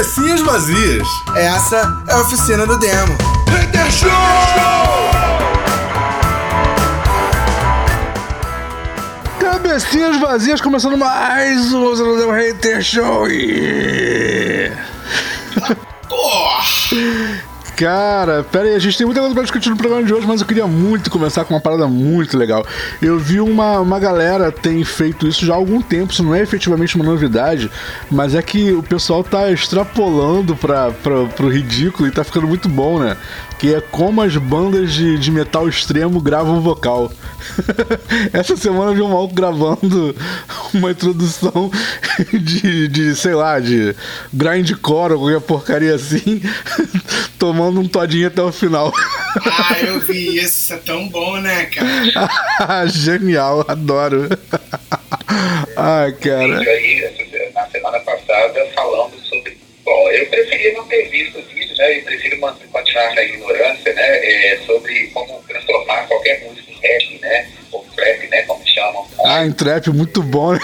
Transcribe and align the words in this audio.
Cabecinhas 0.00 0.40
vazias. 0.40 1.06
Essa 1.36 2.02
é 2.08 2.14
a 2.14 2.20
oficina 2.22 2.66
do 2.66 2.78
demo. 2.78 3.18
Hater 3.50 3.92
Show! 3.92 4.10
Cabecinhas 9.38 10.18
vazias 10.18 10.62
começando 10.62 10.96
mais 10.96 11.70
um 11.74 11.84
Oficina 11.84 12.14
do 12.14 12.18
Demo 12.18 12.32
Hater 12.32 12.82
Show. 12.82 13.28
E... 13.28 14.72
Cara, 17.80 18.44
pera 18.44 18.68
aí, 18.68 18.74
a 18.74 18.78
gente 18.78 18.98
tem 18.98 19.06
muita 19.06 19.20
coisa 19.20 19.34
pra 19.34 19.42
discutir 19.42 19.70
no 19.70 19.76
programa 19.76 20.04
de 20.04 20.12
hoje, 20.12 20.26
mas 20.26 20.42
eu 20.42 20.46
queria 20.46 20.66
muito 20.66 21.10
começar 21.10 21.46
com 21.46 21.54
uma 21.54 21.62
parada 21.62 21.88
muito 21.88 22.36
legal. 22.36 22.62
Eu 23.00 23.18
vi 23.18 23.40
uma, 23.40 23.80
uma 23.80 23.98
galera 23.98 24.52
tem 24.52 24.84
feito 24.84 25.26
isso 25.26 25.46
já 25.46 25.54
há 25.54 25.56
algum 25.56 25.80
tempo, 25.80 26.12
isso 26.12 26.22
não 26.22 26.34
é 26.34 26.42
efetivamente 26.42 26.94
uma 26.94 27.06
novidade, 27.06 27.70
mas 28.10 28.34
é 28.34 28.42
que 28.42 28.70
o 28.70 28.82
pessoal 28.82 29.24
tá 29.24 29.50
extrapolando 29.50 30.54
pra, 30.54 30.90
pra, 30.90 31.24
pro 31.24 31.48
ridículo 31.48 32.06
e 32.06 32.10
tá 32.10 32.22
ficando 32.22 32.46
muito 32.46 32.68
bom, 32.68 32.98
né? 32.98 33.16
Que 33.58 33.74
é 33.74 33.80
como 33.80 34.20
as 34.20 34.36
bandas 34.36 34.92
de, 34.92 35.18
de 35.18 35.30
metal 35.30 35.66
extremo 35.66 36.20
gravam 36.20 36.60
vocal. 36.60 37.10
Essa 38.32 38.56
semana 38.56 38.90
eu 38.90 38.94
vi 38.94 39.02
um 39.02 39.08
maluco 39.08 39.34
gravando 39.34 40.14
uma 40.74 40.90
introdução 40.90 41.70
de, 42.32 42.88
de 42.88 43.14
sei 43.16 43.34
lá, 43.34 43.58
de 43.58 43.94
grindcore 44.32 45.14
ou 45.14 45.20
qualquer 45.20 45.40
porcaria 45.40 45.94
assim, 45.94 46.42
tomando 47.38 47.69
um 47.78 47.88
todinho 47.88 48.26
até 48.26 48.42
o 48.42 48.52
final. 48.52 48.92
Ah, 49.46 49.80
eu 49.80 50.00
vi 50.00 50.38
isso, 50.38 50.74
é 50.74 50.76
tão 50.78 51.08
bom, 51.08 51.36
né, 51.36 51.66
cara? 51.66 52.86
Genial, 52.90 53.64
adoro. 53.68 54.28
Ai, 55.76 56.12
cara. 56.12 56.58
aí 56.60 57.50
na 57.54 57.66
semana 57.68 58.00
passada 58.00 58.66
falando 58.74 59.18
sobre. 59.20 59.56
Bom, 59.84 60.10
eu 60.10 60.26
preferia 60.26 60.72
não 60.74 60.84
ter 60.86 61.08
visto 61.08 61.38
o 61.38 61.42
vídeo, 61.42 61.74
né? 61.78 61.98
Eu 61.98 62.02
prefiro 62.02 62.40
continuar 62.72 63.14
na 63.14 63.22
ignorância, 63.22 63.92
né? 63.92 64.02
É, 64.02 64.58
sobre 64.66 65.06
como 65.08 65.42
transformar 65.46 66.08
qualquer 66.08 66.42
música 66.44 66.69
em 66.82 66.88
rap, 66.88 67.20
né? 67.20 67.48
Ou 67.72 67.84
trap, 67.94 68.28
né? 68.28 68.42
Como 68.42 68.60
chamam. 68.66 69.06
Ah, 69.24 69.46
em 69.46 69.52
trap, 69.52 69.88
muito 69.90 70.22
bom. 70.22 70.52
né? 70.52 70.60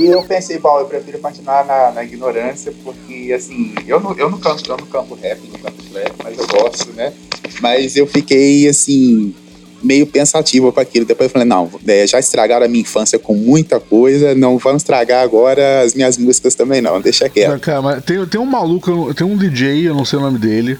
E 0.00 0.06
eu 0.06 0.22
pensei, 0.22 0.58
bom, 0.58 0.78
eu 0.80 0.86
prefiro 0.86 1.18
continuar 1.18 1.64
na, 1.64 1.92
na 1.92 2.04
ignorância, 2.04 2.72
porque, 2.84 3.32
assim, 3.34 3.74
eu 3.86 3.98
não, 4.00 4.16
eu 4.18 4.28
não 4.28 4.38
canto, 4.38 4.70
eu 4.70 4.76
não 4.76 4.86
canto 4.86 5.14
rap, 5.14 5.40
não 5.50 5.60
canto 5.60 5.82
trap, 5.90 6.12
mas 6.22 6.38
eu 6.38 6.46
gosto, 6.46 6.92
né? 6.92 7.12
Mas 7.60 7.96
eu 7.96 8.06
fiquei, 8.06 8.68
assim, 8.68 9.34
meio 9.82 10.06
pensativo 10.06 10.72
com 10.72 10.80
aquilo. 10.80 11.06
Depois 11.06 11.28
eu 11.28 11.32
falei, 11.32 11.46
não, 11.48 11.70
é, 11.86 12.06
já 12.06 12.18
estragaram 12.18 12.66
a 12.66 12.68
minha 12.68 12.82
infância 12.82 13.18
com 13.18 13.34
muita 13.34 13.80
coisa, 13.80 14.34
não 14.34 14.58
vão 14.58 14.76
estragar 14.76 15.22
agora 15.22 15.82
as 15.82 15.94
minhas 15.94 16.18
músicas 16.18 16.54
também, 16.54 16.80
não, 16.80 17.00
deixa 17.00 17.28
quieto. 17.28 17.50
Não, 17.50 17.58
cara, 17.58 17.82
mas 17.82 18.04
tem, 18.04 18.24
tem 18.26 18.40
um 18.40 18.46
maluco, 18.46 19.14
tem 19.14 19.26
um 19.26 19.36
DJ, 19.36 19.88
eu 19.88 19.94
não 19.94 20.04
sei 20.04 20.18
o 20.18 20.22
nome 20.22 20.38
dele. 20.38 20.78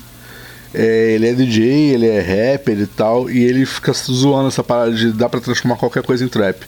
É, 0.75 1.13
ele 1.13 1.27
é 1.29 1.33
DJ, 1.33 1.65
ele 1.95 2.07
é 2.07 2.21
rapper 2.21 2.79
e 2.79 2.87
tal, 2.87 3.31
e 3.31 3.43
ele 3.43 3.65
fica 3.65 3.93
zoando 3.93 4.49
essa 4.49 4.63
parada 4.63 4.93
de 4.93 5.13
dá 5.13 5.29
pra 5.29 5.41
transformar 5.41 5.77
qualquer 5.77 6.03
coisa 6.03 6.25
em 6.25 6.29
trap. 6.29 6.59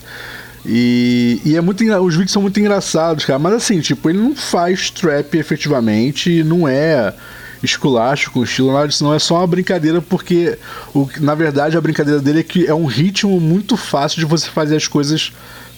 E, 0.64 1.40
e 1.44 1.56
é 1.56 1.60
muito 1.60 1.82
os 2.02 2.14
vídeos 2.14 2.32
são 2.32 2.42
muito 2.42 2.58
engraçados, 2.60 3.24
cara, 3.24 3.38
mas 3.38 3.54
assim, 3.54 3.80
tipo, 3.80 4.08
ele 4.10 4.18
não 4.18 4.34
faz 4.34 4.90
trap 4.90 5.34
efetivamente, 5.36 6.42
não 6.44 6.68
é 6.68 7.14
esculacho 7.62 8.30
com 8.30 8.42
estilo, 8.42 8.72
nada 8.72 8.88
disso, 8.88 9.04
não 9.04 9.14
é 9.14 9.18
só 9.18 9.36
uma 9.36 9.46
brincadeira, 9.46 10.00
porque 10.00 10.58
o, 10.94 11.08
na 11.18 11.34
verdade 11.34 11.76
a 11.76 11.80
brincadeira 11.80 12.20
dele 12.20 12.40
é 12.40 12.42
que 12.42 12.66
é 12.66 12.74
um 12.74 12.86
ritmo 12.86 13.38
muito 13.40 13.76
fácil 13.76 14.18
de 14.18 14.24
você 14.26 14.48
fazer 14.48 14.76
as 14.76 14.88
coisas 14.88 15.32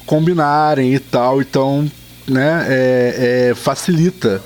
combinarem 0.07 0.95
e 0.95 0.99
tal, 0.99 1.41
então, 1.41 1.91
né, 2.29 2.67
é- 2.69 3.49
é, 3.51 3.55
facilita 3.55 4.41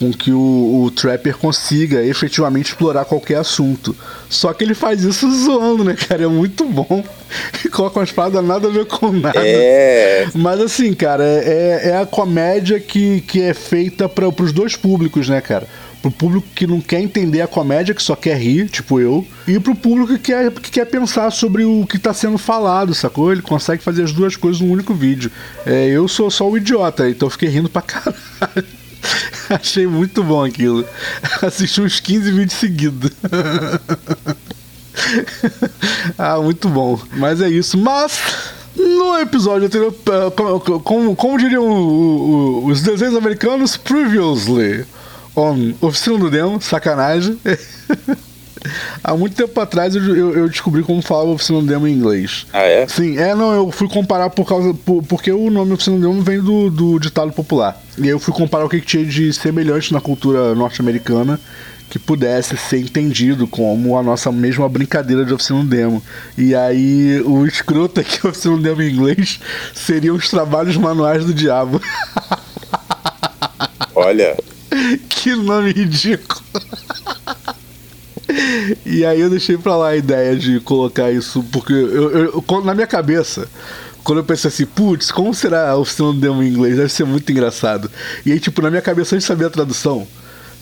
com 0.00 0.10
que 0.10 0.32
o, 0.32 0.84
o 0.84 0.90
trapper 0.90 1.36
consiga 1.36 2.02
efetivamente 2.02 2.70
explorar 2.70 3.04
qualquer 3.04 3.36
assunto. 3.36 3.94
Só 4.30 4.50
que 4.54 4.64
ele 4.64 4.72
faz 4.72 5.04
isso 5.04 5.30
zoando, 5.30 5.84
né, 5.84 5.94
cara? 5.94 6.24
É 6.24 6.26
muito 6.26 6.64
bom. 6.64 7.04
E 7.64 7.68
coloca 7.68 8.00
umas 8.00 8.10
paradas 8.10 8.44
nada 8.44 8.66
a 8.66 8.70
ver 8.72 8.86
com 8.86 9.12
nada. 9.12 9.38
É, 9.40 10.26
Mas 10.34 10.60
assim, 10.60 10.92
cara, 10.94 11.22
é, 11.22 11.90
é 11.90 11.96
a 11.96 12.04
comédia 12.04 12.80
que, 12.80 13.20
que 13.20 13.40
é 13.40 13.54
feita 13.54 14.08
para 14.08 14.32
pros 14.32 14.50
dois 14.50 14.74
públicos, 14.74 15.28
né, 15.28 15.40
cara? 15.40 15.64
Pro 16.02 16.10
público 16.10 16.48
que 16.56 16.66
não 16.66 16.80
quer 16.80 17.00
entender 17.00 17.40
a 17.40 17.46
comédia, 17.46 17.94
que 17.94 18.02
só 18.02 18.16
quer 18.16 18.36
rir, 18.36 18.68
tipo 18.68 18.98
eu, 18.98 19.24
e 19.46 19.60
pro 19.60 19.76
público 19.76 20.14
que 20.14 20.18
quer, 20.18 20.50
que 20.50 20.72
quer 20.72 20.86
pensar 20.86 21.30
sobre 21.30 21.62
o 21.62 21.86
que 21.86 22.00
tá 22.00 22.12
sendo 22.12 22.36
falado, 22.36 22.92
sacou? 22.94 23.30
Ele 23.30 23.42
consegue 23.42 23.80
fazer 23.80 24.02
as 24.02 24.12
duas 24.12 24.34
coisas 24.34 24.60
num 24.60 24.72
único 24.72 24.92
vídeo. 24.92 25.30
É, 25.64 25.86
eu 25.86 26.08
sou 26.08 26.32
só 26.32 26.50
o 26.50 26.56
idiota, 26.56 27.08
então 27.08 27.26
eu 27.26 27.30
fiquei 27.30 27.48
rindo 27.48 27.68
pra 27.68 27.82
caralho. 27.82 28.79
Achei 29.48 29.86
muito 29.86 30.22
bom 30.22 30.44
aquilo. 30.44 30.84
Assisti 31.42 31.80
uns 31.80 32.00
15 32.00 32.32
vídeos 32.32 32.52
seguidos. 32.52 33.10
ah, 36.18 36.40
muito 36.40 36.68
bom. 36.68 37.00
Mas 37.12 37.40
é 37.40 37.48
isso. 37.48 37.78
Mas 37.78 38.20
no 38.76 39.18
episódio 39.18 39.66
anterior, 39.66 39.94
como, 40.84 41.16
como, 41.16 41.38
diriam 41.38 42.64
os 42.64 42.82
desenhos 42.82 43.16
americanos, 43.16 43.76
previously 43.76 44.84
on 45.34 45.74
Oficina 45.80 46.18
do 46.18 46.30
Demo, 46.30 46.60
sacanagem. 46.60 47.38
Há 49.02 49.16
muito 49.16 49.34
tempo 49.34 49.58
atrás 49.60 49.94
eu, 49.96 50.02
eu- 50.14 50.34
eu 50.36 50.48
descobri 50.48 50.82
como 50.82 51.00
falava 51.00 51.30
Oficina 51.30 51.62
Demo 51.62 51.86
em 51.88 51.94
inglês. 51.94 52.46
ah, 52.52 52.60
é? 52.62 52.86
Sim, 52.86 53.16
é, 53.18 53.34
não, 53.34 53.52
eu 53.52 53.70
fui 53.72 53.88
comparar 53.88 54.30
por 54.30 54.46
causa. 54.46 54.74
por- 54.74 55.02
porque 55.04 55.32
o 55.32 55.50
nome 55.50 55.72
Oficina 55.72 55.96
do 55.96 56.02
Demo 56.08 56.22
vem 56.22 56.40
do, 56.40 56.70
do 56.70 56.98
ditado 56.98 57.32
popular. 57.32 57.80
E 57.96 58.02
aí 58.02 58.08
eu 58.10 58.18
fui 58.18 58.34
comparar 58.34 58.64
o 58.64 58.68
que, 58.68 58.80
que 58.80 58.86
tinha 58.86 59.04
de 59.04 59.32
semelhante 59.32 59.92
na 59.92 60.00
cultura 60.00 60.54
norte-americana 60.54 61.40
que 61.88 61.98
pudesse 61.98 62.56
ser 62.56 62.78
entendido 62.78 63.48
como 63.48 63.98
a 63.98 64.02
nossa 64.02 64.30
mesma 64.30 64.68
brincadeira 64.68 65.24
de 65.24 65.32
Oficina 65.34 65.64
Demo. 65.64 66.00
E 66.38 66.54
aí 66.54 67.20
o 67.24 67.44
escroto 67.46 67.98
aqui, 68.00 68.24
Oficina 68.26 68.56
Demo 68.58 68.82
em 68.82 68.92
inglês, 68.92 69.40
seriam 69.74 70.14
os 70.14 70.28
trabalhos 70.28 70.76
manuais 70.76 71.24
do 71.24 71.34
diabo. 71.34 71.80
Olha, 73.94 74.36
que 75.08 75.34
nome 75.34 75.72
ridículo. 75.72 76.40
E 78.86 79.04
aí 79.04 79.20
eu 79.20 79.30
deixei 79.30 79.56
pra 79.58 79.76
lá 79.76 79.88
a 79.90 79.96
ideia 79.96 80.36
de 80.36 80.60
colocar 80.60 81.10
isso, 81.10 81.44
porque 81.52 81.72
eu, 81.72 82.10
eu- 82.26 82.42
quando- 82.42 82.64
na 82.66 82.74
minha 82.74 82.86
cabeça, 82.86 83.48
quando 84.04 84.18
eu 84.18 84.24
pensei 84.24 84.48
assim, 84.48 84.66
putz, 84.66 85.10
como 85.10 85.34
será 85.34 85.74
do 86.12 86.20
demo 86.20 86.42
em 86.42 86.48
inglês? 86.48 86.76
Deve 86.76 86.88
ser 86.88 87.04
muito 87.04 87.30
engraçado. 87.30 87.90
E 88.24 88.32
aí, 88.32 88.40
tipo, 88.40 88.60
na 88.62 88.70
minha 88.70 88.82
cabeça, 88.82 89.14
antes 89.14 89.24
de 89.24 89.28
saber 89.28 89.46
a 89.46 89.50
tradução, 89.50 90.06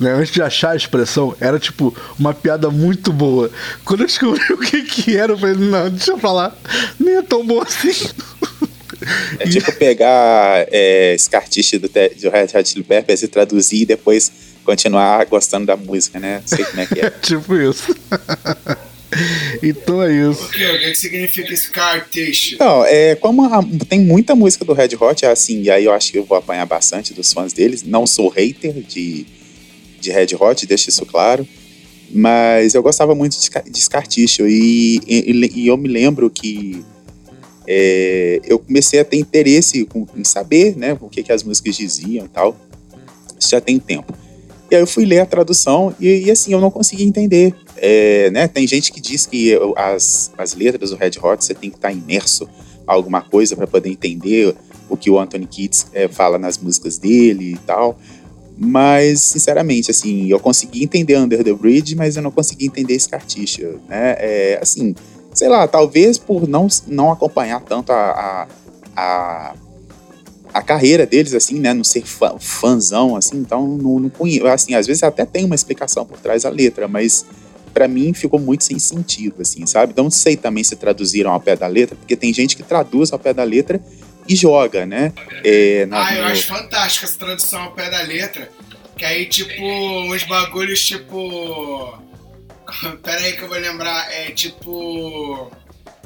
né, 0.01 0.13
antes 0.13 0.33
de 0.33 0.41
achar 0.43 0.71
a 0.71 0.77
expressão, 0.77 1.35
era 1.41 1.59
tipo 1.59 1.95
uma 2.19 2.33
piada 2.33 2.71
muito 2.71 3.13
boa. 3.13 3.51
Quando 3.85 4.01
eu 4.01 4.07
descobri 4.07 4.41
o 4.53 4.59
que 4.59 4.83
que 4.83 5.17
era, 5.17 5.33
eu 5.33 5.39
falei, 5.39 5.57
não, 5.57 5.91
deixa 5.91 6.13
eu 6.13 6.19
falar, 6.19 6.57
nem 6.99 7.17
é 7.17 7.23
tão 7.23 7.45
bom 7.47 7.61
assim. 7.61 7.93
é 9.39 9.49
tipo 9.49 9.73
pegar 9.73 10.67
é, 10.73 11.17
artista 11.35 11.79
do, 11.79 11.89
do 11.89 12.31
Red 12.31 12.49
Hot 12.59 12.69
Chili 12.69 12.85
Peppers 12.85 13.23
e 13.23 13.29
traduzir 13.29 13.83
e 13.83 13.87
depois 13.87 14.31
continuar 14.69 15.25
gostando 15.25 15.65
da 15.65 15.77
música, 15.79 16.21
né? 16.21 16.43
Não 16.43 16.47
sei 16.59 16.63
como 16.67 16.81
é 16.83 16.87
que 16.87 17.01
é. 17.01 17.09
tipo 17.23 17.57
isso. 17.57 17.95
então 19.63 20.03
é 20.03 20.13
isso. 20.13 20.45
O 20.45 20.49
que? 20.51 20.67
O 20.67 20.79
que 20.79 20.95
significa 20.95 21.55
esse 21.55 21.71
carteixe? 21.71 22.57
Não, 22.61 22.85
é 22.85 23.15
como 23.15 23.45
a- 23.47 23.65
tem 23.89 23.99
muita 23.99 24.35
música 24.35 24.67
do 24.67 24.75
Red 24.75 24.91
Hot, 25.01 25.25
assim, 25.25 25.63
e 25.63 25.71
aí 25.71 25.87
eu 25.87 25.93
acho 25.93 26.13
que 26.13 26.19
eu 26.19 26.25
vou 26.25 26.37
apanhar 26.37 26.67
bastante 26.67 27.15
dos 27.15 27.33
fãs 27.33 27.55
deles. 27.55 27.83
Não 27.83 28.07
sou 28.07 28.29
hater 28.29 28.75
de, 28.75 29.25
de 30.03 30.11
Red 30.11 30.35
Hot, 30.39 30.67
deixo 30.67 30.91
isso 30.91 31.07
claro. 31.07 31.49
Mas 32.11 32.75
eu 32.75 32.83
gostava 32.83 33.15
muito 33.15 33.39
de, 33.41 33.49
de 33.71 33.81
Scarticho 33.81 34.47
e, 34.47 35.01
e, 35.07 35.51
e 35.63 35.67
eu 35.67 35.79
me 35.79 35.89
lembro 35.89 36.29
que 36.29 36.85
é, 37.67 38.41
eu 38.45 38.59
comecei 38.59 39.01
a 39.01 39.05
ter 39.05 39.17
interesse 39.17 39.87
com- 39.87 40.07
em 40.15 40.25
saber 40.25 40.77
né, 40.77 40.95
o 41.01 41.09
que, 41.09 41.23
que 41.23 41.33
as 41.33 41.43
músicas 41.43 41.75
diziam 41.77 42.27
e 42.27 42.29
tal. 42.29 42.55
Isso 43.41 43.49
já 43.51 43.61
tem 43.63 43.79
tempo. 43.79 44.13
E 44.71 44.75
aí 44.75 44.83
eu 44.83 44.87
fui 44.87 45.05
ler 45.05 45.21
a 45.21 45.27
tradução 45.27 45.95
e, 45.99 46.27
e, 46.27 46.31
assim, 46.31 46.53
eu 46.53 46.61
não 46.61 46.71
consegui 46.71 47.05
entender. 47.05 47.55
É, 47.77 48.31
né, 48.31 48.49
tem 48.49 48.67
gente 48.67 48.93
que 48.93 49.01
diz 49.01 49.25
que 49.25 49.59
as, 49.77 50.31
as 50.37 50.55
letras 50.55 50.91
do 50.91 50.97
Red 50.97 51.13
Hot 51.23 51.45
você 51.45 51.55
tem 51.55 51.71
que 51.71 51.77
estar 51.77 51.93
imerso 51.93 52.49
a 52.87 52.93
alguma 52.93 53.23
coisa 53.23 53.57
para 53.57 53.67
poder 53.67 53.89
entender 53.89 54.55
o 54.89 54.97
que 54.97 55.11
o 55.11 55.19
Anthony 55.19 55.47
Kiedis 55.47 55.87
é, 55.93 56.09
fala 56.09 56.39
nas 56.39 56.59
músicas 56.59 56.99
dele 56.99 57.53
e 57.53 57.59
tal. 57.59 57.99
Mas, 58.61 59.21
sinceramente, 59.21 59.91
assim, 59.91 60.27
eu 60.27 60.41
consegui 60.41 60.83
entender 60.83 61.17
Under 61.17 61.45
the 61.45 61.53
Bridge, 61.53 61.95
mas 61.95 62.17
eu 62.17 62.23
não 62.23 62.31
consegui 62.31 62.67
entender 62.67 62.99
Scarticha, 62.99 63.77
né? 63.89 64.17
É, 64.19 64.59
assim, 64.61 64.95
sei 65.33 65.49
lá, 65.49 65.69
talvez 65.69 66.19
por 66.19 66.49
não, 66.49 66.67
não 66.89 67.13
acompanhar 67.13 67.61
tanto 67.61 67.93
a, 67.93 67.97
a, 67.97 68.49
a, 68.97 69.55
a 70.53 70.63
carreira 70.63 71.05
deles, 71.07 71.35
assim, 71.35 71.59
né? 71.59 71.73
Não 71.75 71.85
ser 71.85 72.03
fã, 72.05 72.37
fãzão, 72.39 73.17
assim, 73.17 73.37
então 73.39 73.67
não, 73.67 73.99
não 73.99 74.09
conheço. 74.09 74.47
Assim, 74.47 74.75
às 74.75 74.87
vezes 74.87 75.03
até 75.03 75.25
tem 75.25 75.45
uma 75.45 75.55
explicação 75.55 76.05
por 76.07 76.19
trás 76.19 76.43
da 76.43 76.51
letra, 76.51 76.87
mas 76.89 77.25
para 77.75 77.87
mim 77.87 78.13
ficou 78.15 78.41
muito 78.41 78.65
sem 78.65 78.79
sentido, 78.79 79.43
assim, 79.43 79.65
sabe? 79.67 79.93
Não 79.97 80.11
sei 80.11 80.37
também 80.37 80.65
se 80.65 80.75
traduziram 80.77 81.31
ao 81.33 81.41
pé 81.41 81.55
da 81.55 81.67
letra, 81.67 81.95
porque 81.97 82.17
tem 82.17 82.33
gente 82.35 82.57
que 82.57 82.63
traduz 82.63 83.13
ao 83.13 83.19
pé 83.19 83.33
da 83.33 83.45
letra 83.45 83.81
e 84.27 84.35
joga, 84.35 84.85
né? 84.85 85.13
É, 85.45 85.87
na- 85.87 86.07
Ah, 86.07 86.15
eu 86.17 86.23
no- 86.25 86.29
acho 86.31 86.47
fantástica 86.47 87.07
essa 87.07 87.19
tradução 87.19 87.63
ao 87.63 87.73
pé 87.73 87.89
da 87.91 88.03
letra. 88.03 88.51
Que 88.97 89.05
aí, 89.05 89.27
tipo, 89.27 89.63
uns 89.63 90.25
bagulhos 90.25 90.85
tipo. 90.85 91.99
Pera 93.03 93.21
aí 93.23 93.33
que 93.35 93.43
eu 93.43 93.49
vou 93.49 93.57
lembrar. 93.59 94.11
É 94.13 94.31
tipo. 94.33 95.51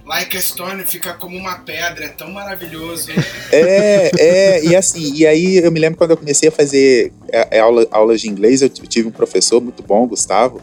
Like 0.04 0.37
a 0.37 0.40
Stone 0.40 0.82
fica 0.84 1.14
como 1.14 1.37
uma 1.37 1.58
pedra, 1.58 2.06
é 2.06 2.08
tão 2.08 2.31
maravilhoso. 2.31 3.10
É, 3.52 4.10
é, 4.19 4.64
e 4.64 4.75
assim, 4.75 5.12
e 5.14 5.26
aí 5.26 5.58
eu 5.58 5.70
me 5.70 5.78
lembro 5.78 5.96
quando 5.96 6.10
eu 6.10 6.16
comecei 6.16 6.49
a 6.49 6.52
fazer 6.52 7.12
é, 7.28 7.58
é, 7.58 7.60
aula, 7.60 7.87
aulas 7.90 8.20
de 8.20 8.28
inglês, 8.28 8.62
eu 8.62 8.69
tive 8.69 9.08
um 9.08 9.12
professor 9.12 9.60
muito 9.60 9.82
bom, 9.82 10.06
Gustavo, 10.06 10.60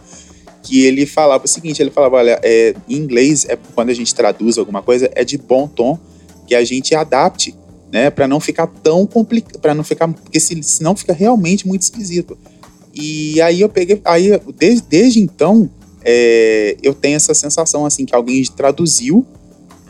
que 0.61 0.83
ele 0.85 1.05
falava 1.05 1.45
o 1.45 1.47
seguinte, 1.47 1.81
ele 1.81 1.91
falava, 1.91 2.17
olha, 2.17 2.39
é, 2.43 2.75
em 2.87 2.95
inglês, 2.95 3.45
é, 3.47 3.57
quando 3.73 3.89
a 3.89 3.93
gente 3.93 4.13
traduz 4.13 4.57
alguma 4.57 4.81
coisa, 4.81 5.09
é 5.15 5.23
de 5.23 5.37
bom 5.37 5.67
tom 5.67 5.97
que 6.45 6.53
a 6.53 6.65
gente 6.65 6.93
adapte, 6.93 7.55
né, 7.91 8.09
para 8.09 8.27
não 8.27 8.39
ficar 8.39 8.67
tão 8.67 9.05
complicado, 9.07 9.59
para 9.59 9.73
não 9.73 9.83
ficar, 9.83 10.07
porque 10.07 10.39
se, 10.39 10.61
senão 10.63 10.95
fica 10.95 11.13
realmente 11.13 11.67
muito 11.67 11.83
esquisito. 11.83 12.37
E 12.93 13.39
aí 13.41 13.61
eu 13.61 13.69
peguei, 13.69 14.01
aí 14.03 14.31
desde, 14.57 14.81
desde 14.81 15.19
então, 15.19 15.69
é, 16.03 16.77
eu 16.81 16.93
tenho 16.93 17.15
essa 17.15 17.33
sensação 17.33 17.85
assim 17.85 18.05
que 18.05 18.15
alguém 18.15 18.43
traduziu 18.55 19.25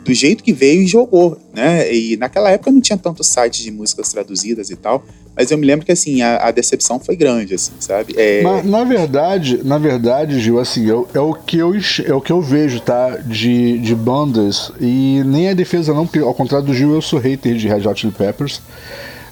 do 0.04 0.14
jeito 0.14 0.44
que 0.44 0.54
veio 0.54 0.82
e 0.82 0.88
jogou, 0.88 1.38
né? 1.54 1.94
E 1.94 2.18
naquela 2.18 2.50
época 2.50 2.72
não 2.72 2.82
tinha 2.82 2.98
tantos 2.98 3.28
sites 3.28 3.62
de 3.62 3.72
músicas 3.72 4.10
traduzidas 4.12 4.70
e 4.70 4.76
tal, 4.76 5.04
mas 5.36 5.52
eu 5.52 5.58
me 5.58 5.66
lembro 5.66 5.86
que 5.86 5.92
assim 5.92 6.22
a, 6.22 6.48
a 6.48 6.52
decepção 6.52 7.00
foi 7.00 7.16
grande, 7.16 7.54
assim, 7.54 7.74
sabe? 7.80 8.16
É... 8.18 8.42
Mas, 8.42 8.66
na 8.66 8.84
verdade, 8.84 9.62
na 9.64 9.78
verdade, 9.78 10.40
Gil, 10.40 10.60
assim, 10.60 10.86
eu, 10.88 11.08
é 11.14 11.20
o 11.20 11.34
que 11.34 11.58
eu 11.58 11.74
é 12.06 12.14
o 12.14 12.22
que 12.22 12.32
eu 12.32 12.42
vejo, 12.42 12.80
tá? 12.82 13.18
De, 13.18 13.78
de 13.78 13.94
bandas 13.94 14.72
e 14.80 15.22
nem 15.26 15.48
é 15.48 15.56
defesa 15.56 15.94
não, 15.94 16.08
porque 16.08 16.20
ao 16.20 16.34
contrário 16.34 16.66
do 16.66 16.74
Gil 16.74 16.94
eu 16.94 17.02
sou 17.02 17.20
hater 17.20 17.56
de 17.56 17.68
Red 17.68 17.88
Hot 17.88 18.00
Chili 18.00 18.14
Peppers, 18.14 18.62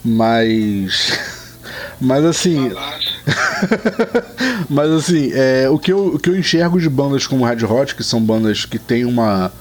mas 0.03 1.17
mas 1.99 2.25
assim. 2.25 2.71
Mas 4.69 4.89
assim, 4.91 5.31
é, 5.33 5.69
o, 5.69 5.79
que 5.79 5.91
eu, 5.91 6.07
o 6.07 6.19
que 6.19 6.29
eu 6.29 6.37
enxergo 6.37 6.79
de 6.79 6.89
bandas 6.89 7.25
como 7.25 7.45
Red 7.45 7.65
Hot, 7.65 7.95
que 7.95 8.03
são 8.03 8.21
bandas 8.21 8.65
que 8.65 8.77
têm 8.77 9.05
uma, 9.05 9.51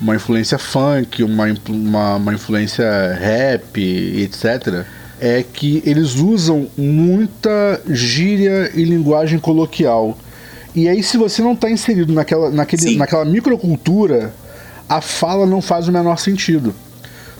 uma 0.00 0.14
influência 0.14 0.58
funk, 0.58 1.22
uma, 1.22 1.44
uma, 1.68 2.16
uma 2.16 2.34
influência 2.34 2.84
rap, 3.14 3.78
etc., 3.80 4.84
é 5.20 5.42
que 5.42 5.82
eles 5.86 6.16
usam 6.16 6.68
muita 6.76 7.80
gíria 7.88 8.70
e 8.74 8.84
linguagem 8.84 9.38
coloquial. 9.38 10.18
E 10.74 10.88
aí, 10.88 11.02
se 11.02 11.16
você 11.16 11.40
não 11.40 11.52
está 11.52 11.70
inserido 11.70 12.12
naquela, 12.12 12.50
naquele, 12.50 12.96
naquela 12.96 13.24
microcultura, 13.24 14.34
a 14.88 15.00
fala 15.00 15.46
não 15.46 15.62
faz 15.62 15.88
o 15.88 15.92
menor 15.92 16.18
sentido. 16.18 16.74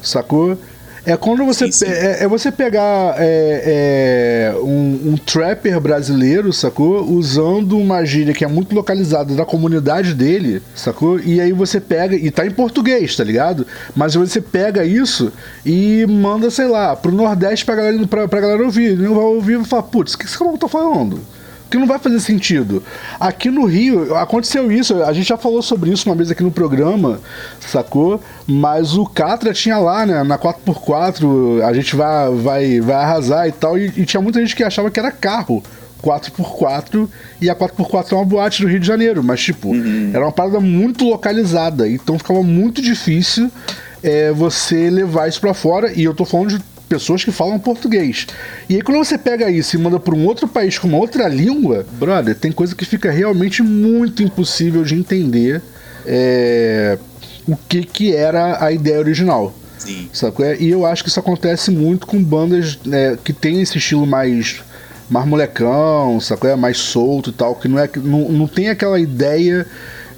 Sacou? 0.00 0.58
É 1.06 1.16
quando 1.16 1.44
você. 1.44 1.66
Sim, 1.66 1.72
sim. 1.72 1.86
É, 1.86 2.24
é, 2.24 2.28
você 2.28 2.50
pegar 2.50 3.14
é, 3.18 4.52
é, 4.54 4.58
um, 4.58 5.12
um, 5.12 5.16
trapper 5.16 5.78
brasileiro, 5.78 6.52
sacou? 6.52 7.04
Usando 7.04 7.78
uma 7.78 8.04
gíria 8.04 8.32
que 8.32 8.44
é 8.44 8.48
muito 8.48 8.74
localizada 8.74 9.34
da 9.34 9.44
comunidade 9.44 10.14
dele, 10.14 10.62
sacou? 10.74 11.20
E 11.20 11.40
aí 11.40 11.52
você 11.52 11.80
pega. 11.80 12.16
E 12.16 12.30
tá 12.30 12.46
em 12.46 12.50
português, 12.50 13.14
tá 13.16 13.22
ligado? 13.22 13.66
Mas 13.94 14.14
você 14.14 14.40
pega 14.40 14.84
isso 14.84 15.32
e 15.64 16.06
manda, 16.06 16.50
sei 16.50 16.68
lá, 16.68 16.96
pro 16.96 17.12
Nordeste 17.12 17.64
pra 17.66 17.76
galera, 17.76 18.06
pra, 18.06 18.28
pra 18.28 18.40
galera 18.40 18.64
ouvir. 18.64 18.96
Não 18.96 19.14
vai 19.14 19.24
ouvir 19.24 19.60
e 19.60 19.64
falar, 19.64 19.82
putz, 19.84 20.14
o 20.14 20.18
que 20.18 20.24
esse 20.24 20.38
cara 20.38 20.56
tá 20.56 20.68
falando? 20.68 21.20
Que 21.74 21.78
não 21.78 21.88
vai 21.88 21.98
fazer 21.98 22.20
sentido. 22.20 22.84
Aqui 23.18 23.50
no 23.50 23.64
Rio, 23.64 24.14
aconteceu 24.16 24.70
isso, 24.70 25.02
a 25.02 25.12
gente 25.12 25.28
já 25.28 25.36
falou 25.36 25.60
sobre 25.60 25.90
isso 25.90 26.08
uma 26.08 26.14
vez 26.14 26.30
aqui 26.30 26.42
no 26.42 26.50
programa, 26.50 27.20
sacou? 27.58 28.22
Mas 28.46 28.96
o 28.96 29.04
Catra 29.04 29.52
tinha 29.52 29.76
lá, 29.78 30.06
né, 30.06 30.22
na 30.22 30.38
4x4, 30.38 31.62
a 31.62 31.72
gente 31.72 31.96
vai, 31.96 32.30
vai, 32.30 32.80
vai 32.80 32.94
arrasar 32.94 33.48
e 33.48 33.52
tal, 33.52 33.76
e, 33.76 33.86
e 33.96 34.06
tinha 34.06 34.20
muita 34.20 34.38
gente 34.38 34.54
que 34.54 34.62
achava 34.62 34.88
que 34.88 35.00
era 35.00 35.10
carro. 35.10 35.62
4x4 36.00 37.08
e 37.40 37.48
a 37.48 37.56
4x4 37.56 38.12
é 38.12 38.14
uma 38.14 38.24
boate 38.26 38.62
do 38.62 38.68
Rio 38.68 38.78
de 38.78 38.86
Janeiro, 38.86 39.24
mas 39.24 39.40
tipo, 39.40 39.70
uhum. 39.70 40.10
era 40.12 40.24
uma 40.24 40.32
parada 40.32 40.60
muito 40.60 41.04
localizada, 41.08 41.88
então 41.88 42.18
ficava 42.18 42.42
muito 42.42 42.82
difícil 42.82 43.50
é, 44.02 44.30
você 44.30 44.90
levar 44.90 45.28
isso 45.28 45.40
para 45.40 45.54
fora, 45.54 45.92
e 45.92 46.04
eu 46.04 46.14
tô 46.14 46.26
falando 46.26 46.50
de 46.50 46.73
pessoas 46.88 47.24
que 47.24 47.32
falam 47.32 47.58
português. 47.58 48.26
E 48.68 48.76
aí 48.76 48.82
quando 48.82 48.98
você 48.98 49.18
pega 49.18 49.50
isso 49.50 49.76
e 49.76 49.78
manda 49.78 49.98
para 49.98 50.14
um 50.14 50.26
outro 50.26 50.46
país 50.46 50.78
com 50.78 50.88
uma 50.88 50.98
outra 50.98 51.28
língua, 51.28 51.86
brother, 51.98 52.34
tem 52.34 52.52
coisa 52.52 52.74
que 52.74 52.84
fica 52.84 53.10
realmente 53.10 53.62
muito 53.62 54.22
impossível 54.22 54.84
de 54.84 54.94
entender 54.94 55.62
é, 56.06 56.98
o 57.46 57.56
que, 57.56 57.84
que 57.84 58.14
era 58.14 58.64
a 58.64 58.72
ideia 58.72 58.98
original. 58.98 59.54
Sim. 59.78 60.08
Sabe? 60.12 60.42
É? 60.44 60.56
E 60.60 60.70
eu 60.70 60.86
acho 60.86 61.02
que 61.02 61.08
isso 61.08 61.20
acontece 61.20 61.70
muito 61.70 62.06
com 62.06 62.22
bandas 62.22 62.78
né, 62.84 63.18
que 63.22 63.32
tem 63.32 63.60
esse 63.60 63.78
estilo 63.78 64.06
mais 64.06 64.62
mais 65.08 65.26
molecão, 65.26 66.18
sabe? 66.18 66.48
É? 66.48 66.56
mais 66.56 66.78
solto 66.78 67.28
e 67.28 67.32
tal, 67.32 67.54
que 67.54 67.68
não, 67.68 67.78
é, 67.78 67.88
não, 67.96 68.28
não 68.30 68.46
tem 68.46 68.70
aquela 68.70 68.98
ideia 68.98 69.66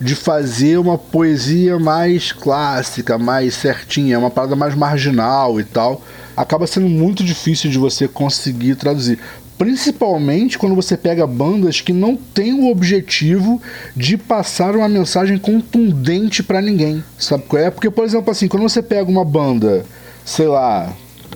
de 0.00 0.14
fazer 0.14 0.78
uma 0.78 0.98
poesia 0.98 1.78
mais 1.78 2.32
clássica, 2.32 3.16
mais 3.16 3.54
certinha, 3.54 4.18
uma 4.18 4.30
parada 4.30 4.54
mais 4.54 4.74
marginal 4.74 5.60
e 5.60 5.64
tal 5.64 6.02
acaba 6.36 6.66
sendo 6.66 6.88
muito 6.88 7.24
difícil 7.24 7.70
de 7.70 7.78
você 7.78 8.06
conseguir 8.06 8.76
traduzir. 8.76 9.18
Principalmente 9.56 10.58
quando 10.58 10.74
você 10.74 10.98
pega 10.98 11.26
bandas 11.26 11.80
que 11.80 11.92
não 11.92 12.14
têm 12.14 12.52
o 12.52 12.70
objetivo 12.70 13.60
de 13.96 14.18
passar 14.18 14.76
uma 14.76 14.88
mensagem 14.88 15.38
contundente 15.38 16.42
para 16.42 16.60
ninguém. 16.60 17.02
Sabe 17.18 17.44
qual 17.48 17.62
é? 17.62 17.70
Porque, 17.70 17.88
por 17.88 18.04
exemplo, 18.04 18.30
assim, 18.30 18.48
quando 18.48 18.64
você 18.64 18.82
pega 18.82 19.10
uma 19.10 19.24
banda, 19.24 19.86
sei 20.26 20.46
lá, 20.46 20.92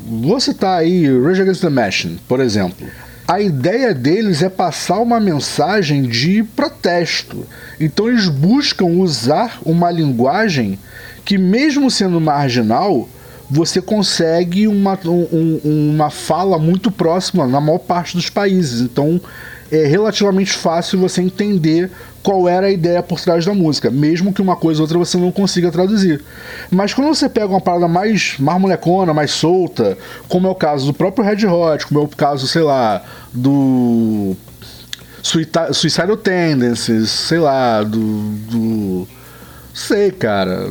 vou 0.06 0.38
citar 0.38 0.80
aí 0.80 1.06
Rage 1.22 1.40
Against 1.40 1.62
the 1.62 1.70
Machine, 1.70 2.20
por 2.28 2.40
exemplo. 2.40 2.86
A 3.30 3.40
ideia 3.40 3.94
deles 3.94 4.42
é 4.42 4.48
passar 4.48 4.98
uma 4.98 5.20
mensagem 5.20 6.02
de 6.02 6.42
protesto. 6.42 7.46
Então 7.78 8.08
eles 8.08 8.28
buscam 8.28 8.86
usar 8.86 9.60
uma 9.64 9.88
linguagem 9.88 10.76
que, 11.24 11.38
mesmo 11.38 11.88
sendo 11.92 12.20
marginal, 12.20 13.08
você 13.48 13.80
consegue 13.80 14.66
uma, 14.66 14.98
um, 15.06 15.60
uma 15.62 16.10
fala 16.10 16.58
muito 16.58 16.90
próxima 16.90 17.46
na 17.46 17.60
maior 17.60 17.78
parte 17.78 18.16
dos 18.16 18.28
países. 18.28 18.80
Então 18.80 19.20
é 19.70 19.86
relativamente 19.86 20.52
fácil 20.52 20.98
você 20.98 21.22
entender 21.22 21.90
qual 22.22 22.48
era 22.48 22.66
a 22.66 22.70
ideia 22.70 23.02
por 23.02 23.20
trás 23.20 23.44
da 23.44 23.54
música, 23.54 23.90
mesmo 23.90 24.32
que 24.32 24.42
uma 24.42 24.56
coisa 24.56 24.80
ou 24.80 24.84
outra 24.84 24.98
você 24.98 25.16
não 25.16 25.30
consiga 25.30 25.70
traduzir. 25.70 26.22
Mas 26.70 26.92
quando 26.92 27.08
você 27.08 27.28
pega 27.28 27.46
uma 27.46 27.60
parada 27.60 27.88
mais, 27.88 28.34
mais 28.38 28.60
molecona, 28.60 29.14
mais 29.14 29.30
solta, 29.30 29.96
como 30.28 30.46
é 30.46 30.50
o 30.50 30.54
caso 30.54 30.86
do 30.86 30.92
próprio 30.92 31.24
Red 31.24 31.46
Hot, 31.46 31.86
como 31.86 32.00
é 32.00 32.02
o 32.02 32.08
caso, 32.08 32.46
sei 32.46 32.62
lá, 32.62 33.02
do 33.32 34.36
Suicidal 35.22 36.16
Tendencies, 36.16 37.08
sei 37.08 37.38
lá, 37.38 37.82
do, 37.82 38.32
do 38.50 39.08
sei, 39.72 40.10
cara 40.10 40.70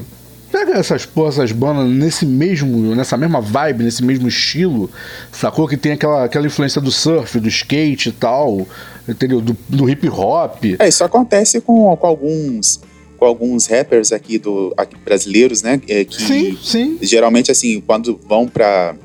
Pega 0.52 0.74
essas 0.74 1.06
porra, 1.06 1.30
essas 1.30 1.52
bandas 1.52 1.88
nesse 1.88 2.26
mesmo, 2.26 2.96
nessa 2.96 3.16
mesma 3.16 3.40
vibe, 3.40 3.84
nesse 3.84 4.04
mesmo 4.04 4.28
estilo, 4.28 4.90
sacou? 5.32 5.68
Que 5.68 5.78
tem 5.78 5.92
aquela, 5.92 6.24
aquela 6.26 6.48
influência 6.48 6.82
do 6.82 6.92
surf, 6.92 7.40
do 7.40 7.48
skate 7.48 8.10
e 8.10 8.12
tal, 8.12 8.68
entendeu? 9.10 9.42
Do, 9.42 9.58
do 9.68 9.90
hip 9.90 10.08
hop. 10.10 10.64
É, 10.80 10.88
isso 10.88 11.04
acontece 11.04 11.62
com, 11.62 11.96
com 11.96 12.08
alguns 12.08 12.82
com 13.18 13.26
alguns 13.26 13.66
rappers 13.66 14.14
aqui 14.14 14.38
do 14.38 14.74
aqui, 14.78 14.96
brasileiros, 14.96 15.62
né? 15.62 15.82
É, 15.90 16.06
que 16.06 16.22
sim, 16.22 16.58
sim. 16.64 16.98
geralmente 17.02 17.52
assim, 17.52 17.82
quando 17.82 18.18
vão 18.26 18.48
para 18.48 18.96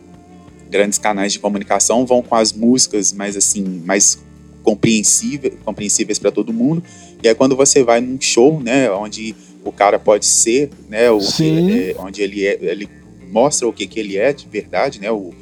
grandes 0.71 0.99
canais 0.99 1.33
de 1.33 1.41
comunicação, 1.41 2.07
vão 2.07 2.23
com 2.23 2.37
as 2.37 2.53
músicas 2.53 3.13
mais 3.13 3.37
assim, 3.37 3.83
mais 3.85 4.19
compreensíveis, 4.63 5.55
compreensíveis 5.65 6.19
para 6.19 6.31
todo 6.31 6.53
mundo. 6.53 6.83
E 7.23 7.29
aí 7.29 7.35
quando 7.35 7.57
você 7.57 7.83
vai 7.83 8.01
num 8.01 8.21
show, 8.21 8.61
né, 8.61 8.89
onde 8.91 9.35
o 9.65 9.73
cara 9.73 9.99
pode 9.99 10.27
ser, 10.27 10.71
né? 10.89 11.11
O, 11.11 11.19
é, 11.19 11.97
onde 11.99 12.23
ele 12.23 12.47
é, 12.47 12.59
ele 12.61 12.89
mostra 13.31 13.67
o 13.67 13.73
que, 13.73 13.87
que 13.87 13.99
ele 13.99 14.17
é 14.17 14.33
de 14.33 14.47
verdade, 14.47 15.01
né? 15.01 15.11
O, 15.11 15.33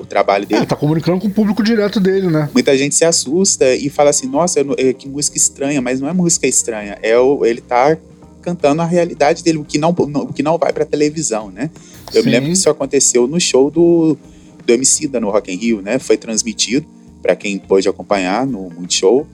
o 0.00 0.06
trabalho 0.06 0.46
dele. 0.46 0.62
É, 0.62 0.66
tá 0.66 0.76
comunicando 0.76 1.20
com 1.20 1.28
o 1.28 1.30
público 1.30 1.62
direto 1.62 2.00
dele, 2.00 2.28
né? 2.28 2.48
Muita 2.52 2.76
gente 2.76 2.94
se 2.94 3.04
assusta 3.04 3.74
e 3.74 3.88
fala 3.88 4.10
assim, 4.10 4.26
nossa, 4.26 4.60
é, 4.76 4.92
que 4.92 5.08
música 5.08 5.36
estranha, 5.36 5.80
mas 5.80 6.00
não 6.00 6.08
é 6.08 6.12
música 6.12 6.46
estranha, 6.46 6.98
é 7.02 7.18
o, 7.18 7.44
ele 7.44 7.60
tá 7.60 7.96
cantando 8.40 8.82
a 8.82 8.86
realidade 8.86 9.44
dele, 9.44 9.58
o 9.58 9.64
que 9.64 9.78
não, 9.78 9.90
o 9.90 10.32
que 10.32 10.42
não 10.42 10.56
vai 10.56 10.72
pra 10.72 10.84
televisão, 10.84 11.50
né? 11.50 11.70
Eu 12.12 12.22
Sim. 12.22 12.26
me 12.26 12.32
lembro 12.32 12.48
que 12.48 12.54
isso 12.54 12.70
aconteceu 12.70 13.26
no 13.26 13.38
show 13.38 13.70
do, 13.70 14.16
do 14.64 14.72
Emicida 14.72 15.20
no 15.20 15.30
Rock 15.30 15.52
in 15.52 15.56
Rio, 15.56 15.82
né? 15.82 15.98
Foi 15.98 16.16
transmitido 16.16 16.86
para 17.22 17.36
quem 17.36 17.58
pôde 17.58 17.88
acompanhar 17.88 18.46
no 18.46 18.70
Multishow. 18.70 19.26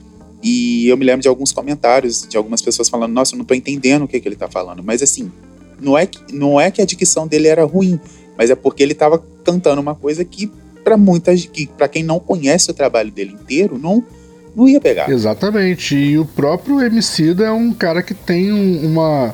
E 0.42 0.88
eu 0.88 0.96
me 0.96 1.04
lembro 1.04 1.22
de 1.22 1.28
alguns 1.28 1.52
comentários 1.52 2.26
de 2.28 2.36
algumas 2.36 2.60
pessoas 2.60 2.88
falando: 2.88 3.12
Nossa, 3.12 3.34
eu 3.34 3.38
não 3.38 3.44
tô 3.44 3.54
entendendo 3.54 4.02
o 4.02 4.08
que, 4.08 4.20
que 4.20 4.28
ele 4.28 4.36
tá 4.36 4.48
falando. 4.48 4.82
Mas 4.82 5.02
assim, 5.02 5.30
não 5.80 5.96
é, 5.96 6.06
que, 6.06 6.34
não 6.34 6.60
é 6.60 6.70
que 6.70 6.82
a 6.82 6.84
dicção 6.84 7.26
dele 7.26 7.48
era 7.48 7.64
ruim, 7.64 7.98
mas 8.36 8.50
é 8.50 8.54
porque 8.54 8.82
ele 8.82 8.94
tava 8.94 9.24
cantando 9.46 9.80
uma 9.80 9.94
coisa 9.94 10.24
que, 10.24 10.50
para 10.82 10.96
muitas, 10.96 11.46
que 11.46 11.68
para 11.68 11.86
quem 11.86 12.02
não 12.02 12.18
conhece 12.18 12.68
o 12.70 12.74
trabalho 12.74 13.12
dele 13.12 13.36
inteiro, 13.40 13.78
não, 13.78 14.02
não 14.54 14.68
ia 14.68 14.80
pegar. 14.80 15.08
Exatamente. 15.08 15.94
E 15.94 16.18
o 16.18 16.24
próprio 16.24 16.82
Emicida 16.82 17.46
é 17.46 17.52
um 17.52 17.72
cara 17.72 18.02
que 18.02 18.12
tem 18.12 18.50
uma, 18.52 19.32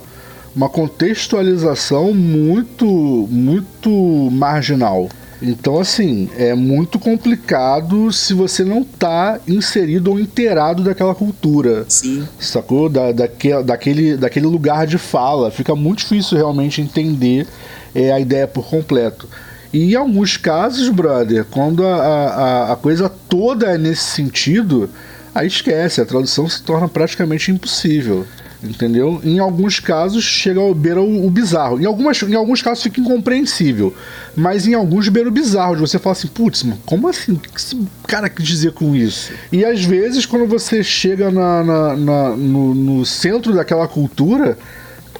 uma 0.54 0.68
contextualização 0.68 2.12
muito, 2.12 2.86
muito 3.30 3.90
marginal. 4.30 5.08
Então, 5.40 5.80
assim, 5.80 6.30
é 6.36 6.54
muito 6.54 7.00
complicado 7.00 8.12
se 8.12 8.32
você 8.32 8.62
não 8.62 8.84
tá 8.84 9.40
inserido 9.48 10.12
ou 10.12 10.20
inteirado 10.20 10.84
daquela 10.84 11.16
cultura. 11.16 11.84
Sim. 11.88 12.26
Sacou? 12.38 12.88
Da, 12.88 13.10
daque, 13.10 13.60
daquele, 13.64 14.16
daquele 14.16 14.46
lugar 14.46 14.86
de 14.86 14.98
fala. 14.98 15.50
Fica 15.50 15.74
muito 15.74 15.98
difícil 15.98 16.38
realmente 16.38 16.80
entender 16.80 17.48
é, 17.92 18.12
a 18.12 18.20
ideia 18.20 18.46
por 18.46 18.64
completo. 18.68 19.28
E 19.72 19.92
em 19.92 19.94
alguns 19.96 20.36
casos, 20.36 20.88
brother, 20.90 21.44
quando 21.50 21.86
a, 21.86 21.96
a, 21.96 22.72
a 22.72 22.76
coisa 22.76 23.08
toda 23.08 23.66
é 23.66 23.78
nesse 23.78 24.04
sentido, 24.04 24.90
aí 25.34 25.46
esquece, 25.46 26.00
a 26.00 26.06
tradução 26.06 26.48
se 26.48 26.62
torna 26.62 26.88
praticamente 26.88 27.50
impossível. 27.50 28.26
Entendeu? 28.62 29.20
Em 29.24 29.40
alguns 29.40 29.80
casos 29.80 30.22
chega 30.22 30.60
ao 30.60 30.72
beira 30.72 31.00
o, 31.00 31.26
o, 31.26 31.30
bizarro. 31.30 31.80
Em, 31.80 31.84
algumas, 31.84 32.22
em 32.22 32.34
alguns 32.34 32.62
casos 32.62 32.84
fica 32.84 33.00
incompreensível. 33.00 33.92
Mas 34.36 34.68
em 34.68 34.74
alguns 34.74 35.08
beira 35.08 35.28
o 35.28 35.32
bizarro. 35.32 35.74
De 35.74 35.80
você 35.80 35.98
fala 35.98 36.12
assim, 36.12 36.28
putz, 36.28 36.64
como 36.86 37.08
assim? 37.08 37.32
O 37.32 37.38
que 37.38 37.58
esse 37.58 37.76
cara 38.06 38.28
quer 38.28 38.42
dizer 38.42 38.72
com 38.72 38.94
isso? 38.94 39.32
E 39.50 39.64
às 39.64 39.84
vezes, 39.84 40.24
quando 40.24 40.46
você 40.46 40.84
chega 40.84 41.28
na, 41.28 41.64
na, 41.64 41.96
na 41.96 42.36
no, 42.36 42.72
no 42.72 43.04
centro 43.04 43.52
daquela 43.52 43.88
cultura, 43.88 44.56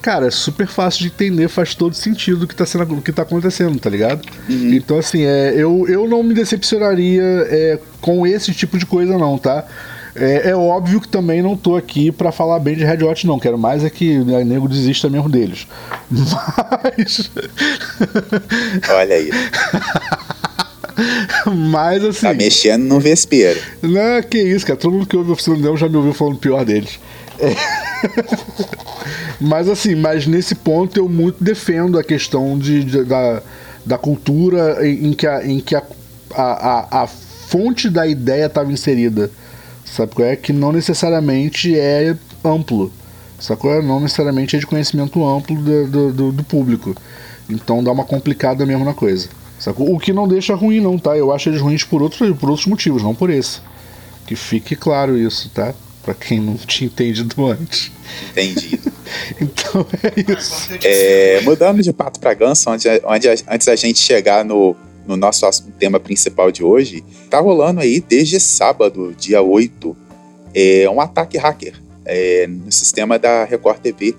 cara, 0.03 0.27
é 0.27 0.31
super 0.31 0.67
fácil 0.67 1.03
de 1.03 1.07
entender, 1.07 1.49
faz 1.49 1.75
todo 1.75 1.95
sentido 1.95 2.43
o 2.43 2.49
que 2.49 2.57
tá, 2.57 2.67
sendo, 2.67 2.95
o 2.95 3.01
que 3.01 3.13
tá 3.13 3.23
acontecendo, 3.23 3.79
tá 3.79 3.89
ligado? 3.89 4.29
Uhum. 4.49 4.75
Então, 4.75 4.99
assim, 4.99 5.23
é, 5.23 5.55
eu, 5.57 5.87
eu 5.89 6.09
não 6.09 6.23
me 6.25 6.35
decepcionaria 6.35 7.23
é, 7.23 7.79
com 8.01 8.27
esse 8.27 8.53
tipo 8.53 8.77
de 8.77 8.85
coisa, 8.85 9.17
não, 9.17 9.39
tá? 9.39 9.65
É, 10.15 10.51
é, 10.51 10.57
óbvio 10.57 11.01
que 11.01 11.09
também 11.09 11.41
não 11.41 11.57
tô 11.57 11.77
aqui 11.77 12.13
para 12.13 12.31
falar 12.31 12.59
bem 12.59 12.77
de 12.77 12.85
Red 12.85 13.03
Hot, 13.03 13.27
não. 13.27 13.39
Quero 13.39 13.57
mais 13.57 13.83
é 13.83 13.89
que 13.89 14.19
o 14.19 14.25
né, 14.25 14.45
nego 14.45 14.69
desista 14.69 15.09
mesmo 15.09 15.29
deles. 15.29 15.67
Mas. 16.11 17.31
Olha 18.91 19.17
aí. 19.17 19.31
Mas 21.71 22.05
assim. 22.05 22.27
Tá 22.27 22.35
mexendo 22.35 22.83
no 22.83 23.01
vespeiro. 23.01 23.59
Não, 23.81 24.23
que 24.23 24.37
isso, 24.37 24.67
cara. 24.67 24.79
Todo 24.79 24.93
mundo 24.93 25.07
que 25.07 25.17
ouve 25.17 25.31
o 25.31 25.33
Oficina 25.33 25.57
do 25.57 25.77
já 25.79 25.89
me 25.89 25.97
ouviu 25.97 26.13
falando 26.13 26.37
pior 26.37 26.63
deles. 26.63 27.01
É. 27.39 27.92
mas 29.41 29.69
assim, 29.69 29.95
mas 29.95 30.27
nesse 30.27 30.55
ponto 30.55 30.99
eu 30.99 31.09
muito 31.09 31.43
defendo 31.43 31.99
a 31.99 32.05
questão 32.05 32.59
de, 32.59 32.85
de 32.85 33.05
da, 33.05 33.43
da 33.85 33.99
cultura 33.99 34.87
em, 34.87 35.09
em, 35.09 35.13
que, 35.13 35.27
a, 35.27 35.47
em 35.47 35.61
que 35.61 35.75
a, 35.75 35.83
a, 36.35 37.03
a 37.03 37.07
fonte 37.07 37.91
da 37.91 38.07
ideia 38.07 38.47
estava 38.47 38.73
inserida. 38.73 39.31
Sabe 39.85 40.15
qual 40.15 40.27
é? 40.27 40.37
Que 40.37 40.53
não 40.53 40.73
necessariamente 40.73 41.79
é 41.79 42.17
amplo. 42.45 42.91
Sacou? 43.39 43.73
É? 43.73 43.83
Não 43.83 44.01
necessariamente 44.01 44.57
é 44.57 44.59
de 44.59 44.67
conhecimento 44.67 45.23
amplo 45.27 45.57
do, 45.57 46.13
do, 46.13 46.33
do, 46.33 46.45
público. 46.45 46.95
Então 47.51 47.83
dá 47.83 47.91
uma 47.91 48.05
complicada 48.05 48.65
mesmo 48.65 48.85
na 48.85 48.95
coisa. 48.95 49.29
Sacou? 49.59 49.93
O 49.93 49.99
que 49.99 50.13
não 50.13 50.27
deixa 50.27 50.55
ruim, 50.55 50.81
não, 50.81 50.97
tá? 50.97 51.17
Eu 51.17 51.33
acho 51.33 51.49
eles 51.49 51.61
ruins 51.61 51.85
por 51.85 52.03
outros, 52.03 52.37
por 52.39 52.49
outros 52.49 52.67
motivos, 52.67 53.03
não 53.03 53.15
por 53.15 53.31
esse. 53.31 53.61
Que 54.27 54.37
fique 54.37 54.77
claro 54.77 55.19
isso, 55.19 55.51
tá? 55.51 55.75
Pra 56.03 56.15
quem 56.15 56.41
não 56.41 56.57
tinha 56.57 56.89
entendido 56.89 57.47
antes. 57.47 57.93
Entendido. 58.31 58.93
então 59.41 59.87
é 60.03 60.33
isso. 60.33 60.69
É, 60.83 61.41
mudando 61.43 61.81
de 61.81 61.93
pato 61.93 62.19
pra 62.19 62.35
ganso, 62.35 62.69
onde, 62.71 62.89
onde 63.05 63.29
antes 63.29 63.67
da 63.67 63.77
gente 63.77 64.01
chegar 64.01 64.45
no, 64.45 64.75
no 65.07 65.17
nosso 65.17 65.47
tema 65.79 66.01
principal 66.01 66.51
de 66.51 66.65
hoje, 66.65 67.05
tá 67.31 67.39
rolando 67.39 67.81
aí 67.81 68.01
desde 68.01 68.41
sábado, 68.41 69.15
dia 69.17 69.41
8, 69.41 69.97
é, 70.55 70.91
um 70.91 71.01
ataque 71.01 71.39
hacker 71.39 71.75
é, 72.05 72.47
no 72.49 72.73
sistema 72.73 73.19
da 73.19 73.45
Record 73.45 73.79
TV. 73.79 74.15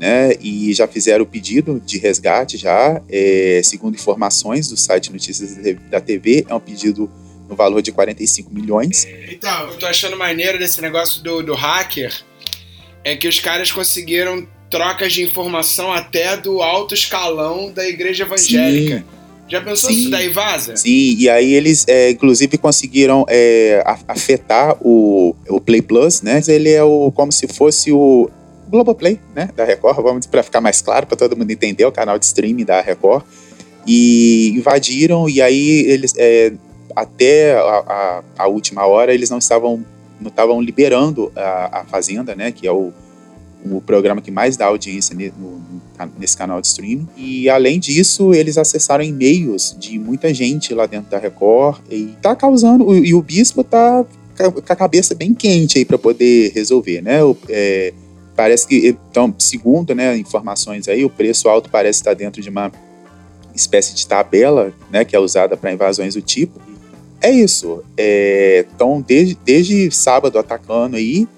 Né, 0.00 0.34
e 0.40 0.72
já 0.74 0.88
fizeram 0.88 1.22
o 1.22 1.26
pedido 1.26 1.80
de 1.86 1.96
resgate 1.96 2.56
já, 2.56 3.00
é, 3.08 3.60
segundo 3.62 3.94
informações 3.94 4.68
do 4.68 4.76
site 4.76 5.12
Notícias 5.12 5.56
da 5.88 6.00
TV, 6.00 6.44
é 6.48 6.52
um 6.52 6.58
pedido 6.58 7.08
no 7.52 7.56
valor 7.56 7.82
de 7.82 7.92
45 7.92 8.52
milhões. 8.52 9.06
Então, 9.30 9.68
eu 9.68 9.78
tô 9.78 9.86
achando 9.86 10.16
maneiro 10.16 10.58
desse 10.58 10.80
negócio 10.80 11.22
do, 11.22 11.42
do 11.42 11.54
hacker, 11.54 12.12
é 13.04 13.14
que 13.14 13.28
os 13.28 13.38
caras 13.38 13.70
conseguiram 13.70 14.46
trocas 14.70 15.12
de 15.12 15.22
informação 15.22 15.92
até 15.92 16.36
do 16.36 16.62
alto 16.62 16.94
escalão 16.94 17.70
da 17.70 17.86
igreja 17.86 18.24
evangélica. 18.24 18.98
Sim. 18.98 19.04
Já 19.48 19.60
pensou 19.60 19.90
Sim. 19.90 20.00
isso 20.00 20.10
daí 20.10 20.30
vaza? 20.30 20.76
Sim, 20.76 21.16
e 21.18 21.28
aí 21.28 21.52
eles, 21.52 21.84
é, 21.86 22.10
inclusive, 22.10 22.56
conseguiram 22.56 23.26
é, 23.28 23.84
afetar 24.08 24.78
o, 24.80 25.36
o 25.46 25.60
Play 25.60 25.82
Plus, 25.82 26.22
né? 26.22 26.40
Ele 26.48 26.70
é 26.70 26.82
o, 26.82 27.12
como 27.12 27.30
se 27.30 27.46
fosse 27.46 27.92
o 27.92 28.30
Globoplay, 28.68 29.20
né? 29.34 29.50
Da 29.54 29.66
Record, 29.66 30.00
vamos 30.00 30.24
para 30.24 30.42
ficar 30.42 30.62
mais 30.62 30.80
claro, 30.80 31.06
para 31.06 31.18
todo 31.18 31.36
mundo 31.36 31.50
entender, 31.50 31.84
o 31.84 31.92
canal 31.92 32.18
de 32.18 32.24
streaming 32.24 32.64
da 32.64 32.80
Record. 32.80 33.24
E 33.86 34.54
invadiram, 34.56 35.28
e 35.28 35.42
aí 35.42 35.84
eles, 35.86 36.14
é, 36.16 36.52
até 36.94 37.54
a, 37.54 37.62
a, 37.86 38.22
a, 38.44 38.48
última 38.48 38.86
hora, 38.86 39.12
eles 39.12 39.30
não 39.30 39.38
estavam, 39.38 39.84
não 40.20 40.28
estavam 40.28 40.60
liberando 40.60 41.32
a, 41.36 41.80
a 41.80 41.84
Fazenda, 41.84 42.34
né? 42.34 42.52
Que 42.52 42.66
é 42.66 42.72
o 42.72 42.92
o 43.64 43.80
programa 43.80 44.20
que 44.20 44.30
mais 44.30 44.56
dá 44.56 44.66
audiência 44.66 45.16
nesse 46.18 46.36
canal 46.36 46.60
de 46.60 46.66
streaming. 46.66 47.08
E 47.16 47.48
além 47.48 47.78
disso, 47.78 48.34
eles 48.34 48.58
acessaram 48.58 49.04
e-mails 49.04 49.76
de 49.78 49.98
muita 49.98 50.32
gente 50.34 50.74
lá 50.74 50.86
dentro 50.86 51.10
da 51.10 51.18
Record 51.18 51.80
e 51.90 52.14
tá 52.20 52.34
causando. 52.34 52.94
E 52.94 53.14
o 53.14 53.22
bispo 53.22 53.62
tá 53.62 54.04
com 54.36 54.72
a 54.72 54.76
cabeça 54.76 55.14
bem 55.14 55.32
quente 55.32 55.78
aí 55.78 55.84
para 55.84 55.98
poder 55.98 56.52
resolver, 56.52 57.00
né? 57.02 57.20
É, 57.48 57.92
parece 58.34 58.66
que, 58.66 58.88
então, 58.88 59.32
segundo 59.38 59.94
né, 59.94 60.16
informações 60.16 60.88
aí, 60.88 61.04
o 61.04 61.10
preço 61.10 61.48
alto 61.48 61.70
parece 61.70 62.00
estar 62.00 62.14
dentro 62.14 62.42
de 62.42 62.48
uma 62.48 62.72
espécie 63.54 63.94
de 63.94 64.06
tabela, 64.06 64.72
né, 64.90 65.04
que 65.04 65.14
é 65.14 65.18
usada 65.18 65.56
para 65.56 65.72
invasões 65.72 66.14
do 66.14 66.22
tipo. 66.22 66.58
É 67.22 67.30
isso. 67.30 67.84
É, 67.96 68.66
então, 68.74 69.00
desde, 69.00 69.38
desde 69.44 69.90
sábado 69.92 70.38
atacando 70.38 70.96
aí, 70.96 71.28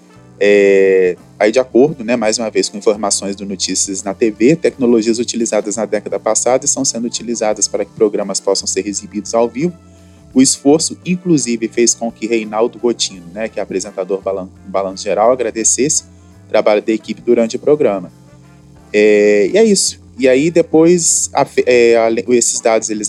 é, 0.40 1.16
aí, 1.38 1.52
de 1.52 1.58
acordo, 1.58 2.02
né, 2.02 2.16
mais 2.16 2.38
uma 2.38 2.50
vez, 2.50 2.68
com 2.68 2.78
informações 2.78 3.36
do 3.36 3.44
Notícias 3.44 4.02
na 4.02 4.14
TV, 4.14 4.56
tecnologias 4.56 5.18
utilizadas 5.18 5.76
na 5.76 5.84
década 5.84 6.18
passada 6.18 6.64
estão 6.64 6.84
sendo 6.84 7.06
utilizadas 7.06 7.68
para 7.68 7.84
que 7.84 7.92
programas 7.92 8.40
possam 8.40 8.66
ser 8.66 8.86
exibidos 8.88 9.34
ao 9.34 9.48
vivo. 9.48 9.76
O 10.32 10.42
esforço, 10.42 10.98
inclusive, 11.04 11.68
fez 11.68 11.94
com 11.94 12.10
que 12.10 12.26
Reinaldo 12.26 12.78
Gotino, 12.78 13.26
né, 13.32 13.48
que 13.48 13.60
é 13.60 13.62
apresentador 13.62 14.20
do 14.20 14.50
Balanço 14.66 15.04
Geral, 15.04 15.30
agradecesse 15.30 16.04
o 16.46 16.48
trabalho 16.48 16.82
da 16.82 16.92
equipe 16.92 17.20
durante 17.20 17.56
o 17.56 17.58
programa. 17.58 18.10
É, 18.92 19.48
e 19.52 19.58
é 19.58 19.64
isso. 19.64 20.03
E 20.18 20.28
aí, 20.28 20.50
depois, 20.50 21.30
é, 21.66 21.96
esses 22.28 22.60
dados 22.60 22.90
eles 22.90 23.08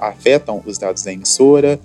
afetam 0.00 0.62
os 0.66 0.78
dados 0.78 1.02
da 1.02 1.12
emissora. 1.12 1.80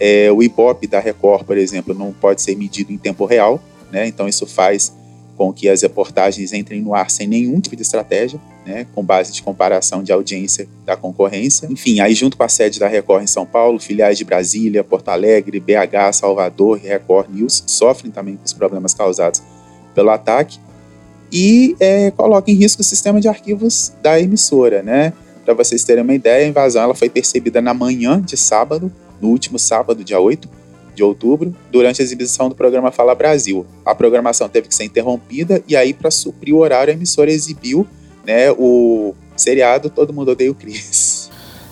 É, 0.00 0.32
o 0.32 0.42
Ibope 0.42 0.86
da 0.86 0.98
Record, 0.98 1.44
por 1.44 1.56
exemplo, 1.56 1.94
não 1.94 2.12
pode 2.12 2.42
ser 2.42 2.56
medido 2.56 2.92
em 2.92 2.98
tempo 2.98 3.24
real 3.24 3.60
né? 3.92 4.06
Então 4.06 4.26
isso 4.26 4.46
faz 4.46 4.92
com 5.36 5.52
que 5.52 5.68
as 5.68 5.82
reportagens 5.82 6.52
entrem 6.52 6.80
no 6.80 6.94
ar 6.94 7.10
sem 7.10 7.26
nenhum 7.26 7.60
tipo 7.60 7.76
de 7.76 7.82
estratégia, 7.82 8.40
né, 8.66 8.86
com 8.94 9.02
base 9.02 9.32
de 9.32 9.42
comparação 9.42 10.02
de 10.02 10.12
audiência 10.12 10.68
da 10.84 10.96
concorrência. 10.96 11.66
Enfim, 11.70 12.00
aí 12.00 12.14
junto 12.14 12.36
com 12.36 12.44
a 12.44 12.48
sede 12.48 12.78
da 12.78 12.86
Record 12.86 13.24
em 13.24 13.26
São 13.26 13.44
Paulo, 13.44 13.80
filiais 13.80 14.16
de 14.18 14.24
Brasília, 14.24 14.84
Porto 14.84 15.08
Alegre, 15.08 15.58
BH, 15.58 16.12
Salvador 16.12 16.78
e 16.82 16.86
Record 16.86 17.30
News 17.30 17.64
sofrem 17.66 18.12
também 18.12 18.36
com 18.36 18.44
os 18.44 18.52
problemas 18.52 18.94
causados 18.94 19.42
pelo 19.94 20.10
ataque 20.10 20.58
e 21.32 21.74
é, 21.80 22.10
coloca 22.10 22.50
em 22.50 22.54
risco 22.54 22.82
o 22.82 22.84
sistema 22.84 23.18
de 23.18 23.26
arquivos 23.26 23.92
da 24.02 24.20
emissora, 24.20 24.82
né? 24.82 25.14
Para 25.44 25.54
vocês 25.54 25.82
terem 25.82 26.04
uma 26.04 26.14
ideia, 26.14 26.44
a 26.44 26.48
invasão 26.48 26.82
ela 26.82 26.94
foi 26.94 27.08
percebida 27.08 27.60
na 27.62 27.72
manhã 27.72 28.20
de 28.20 28.36
sábado, 28.36 28.92
no 29.20 29.28
último 29.28 29.58
sábado, 29.58 30.04
dia 30.04 30.20
8, 30.20 30.48
de 30.94 31.02
outubro, 31.02 31.56
durante 31.70 32.02
a 32.02 32.04
exibição 32.04 32.50
do 32.50 32.54
programa 32.54 32.92
Fala 32.92 33.14
Brasil. 33.14 33.64
A 33.84 33.94
programação 33.94 34.48
teve 34.48 34.68
que 34.68 34.74
ser 34.74 34.84
interrompida 34.84 35.62
e 35.66 35.74
aí, 35.74 35.94
para 35.94 36.10
suprir 36.10 36.54
o 36.54 36.58
horário, 36.58 36.92
a 36.92 36.94
emissora 36.94 37.30
exibiu 37.32 37.86
né, 38.26 38.52
o 38.52 39.14
seriado 39.34 39.88
Todo 39.88 40.12
Mundo 40.12 40.32
Odeia 40.32 40.50
o 40.50 40.54
Chris. 40.54 41.30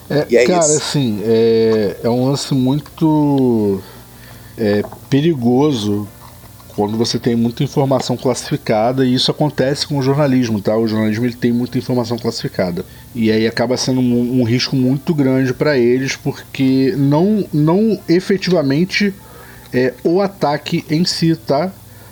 É, 0.09 0.35
é 0.35 0.45
cara, 0.45 0.59
isso. 0.59 0.77
assim, 0.77 1.21
é, 1.23 1.97
é 2.03 2.09
um 2.09 2.25
lance 2.25 2.53
muito 2.53 3.81
é, 4.57 4.81
perigoso 5.09 6.07
quando 6.75 6.97
você 6.97 7.19
tem 7.19 7.35
muita 7.35 7.63
informação 7.63 8.17
classificada 8.17 9.05
e 9.05 9.13
isso 9.13 9.31
acontece 9.31 9.87
com 9.87 9.97
o 9.97 10.01
jornalismo, 10.01 10.61
tá? 10.61 10.75
O 10.75 10.87
jornalismo 10.87 11.25
ele 11.25 11.35
tem 11.35 11.51
muita 11.51 11.77
informação 11.77 12.17
classificada 12.17 12.85
e 13.13 13.31
aí 13.31 13.45
acaba 13.45 13.77
sendo 13.77 13.99
um, 13.99 14.41
um 14.41 14.43
risco 14.43 14.75
muito 14.75 15.13
grande 15.13 15.53
para 15.53 15.77
eles 15.77 16.15
porque 16.15 16.93
não 16.97 17.45
não 17.53 17.99
efetivamente 18.07 19.13
é 19.73 19.93
o 20.03 20.21
ataque 20.21 20.85
em 20.89 21.05
si, 21.05 21.35
tá? 21.35 21.71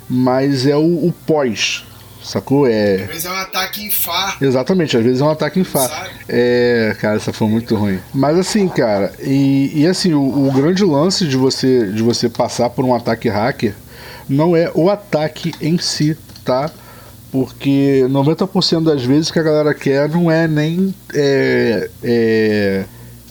Mas 0.09 0.65
é 0.65 0.75
o, 0.75 1.07
o 1.07 1.13
pós, 1.25 1.85
sacou? 2.23 2.67
É... 2.67 2.95
Às 2.95 3.07
vezes 3.07 3.25
é 3.25 3.29
um 3.29 3.35
ataque 3.35 3.83
em 3.83 3.91
Fá. 3.91 4.37
Exatamente, 4.41 4.97
às 4.97 5.03
vezes 5.03 5.21
é 5.21 5.23
um 5.23 5.29
ataque 5.29 5.59
em 5.59 5.63
Fá. 5.63 6.07
É, 6.27 6.95
cara, 6.99 7.17
essa 7.17 7.33
foi 7.33 7.47
muito 7.47 7.75
ruim. 7.75 7.99
Mas 8.13 8.37
assim, 8.37 8.67
cara, 8.67 9.13
e, 9.19 9.71
e 9.81 9.87
assim, 9.87 10.13
o, 10.13 10.47
o, 10.47 10.51
grande 10.51 10.83
lance 10.83 11.27
de 11.27 11.37
você, 11.37 11.91
de 11.91 12.01
você 12.01 12.29
passar 12.29 12.69
por 12.69 12.85
um 12.85 12.95
ataque 12.95 13.29
hacker 13.29 13.75
não 14.29 14.55
é 14.55 14.71
o 14.73 14.89
ataque 14.89 15.53
em 15.59 15.77
si, 15.77 16.15
tá? 16.45 16.71
Porque 17.31 18.05
90% 18.09 18.83
das 18.83 19.03
vezes 19.03 19.31
que 19.31 19.39
a 19.39 19.43
galera 19.43 19.73
quer 19.73 20.09
não 20.09 20.31
é 20.31 20.47
nem 20.47 20.93
é, 21.13 21.89
é, 22.03 22.85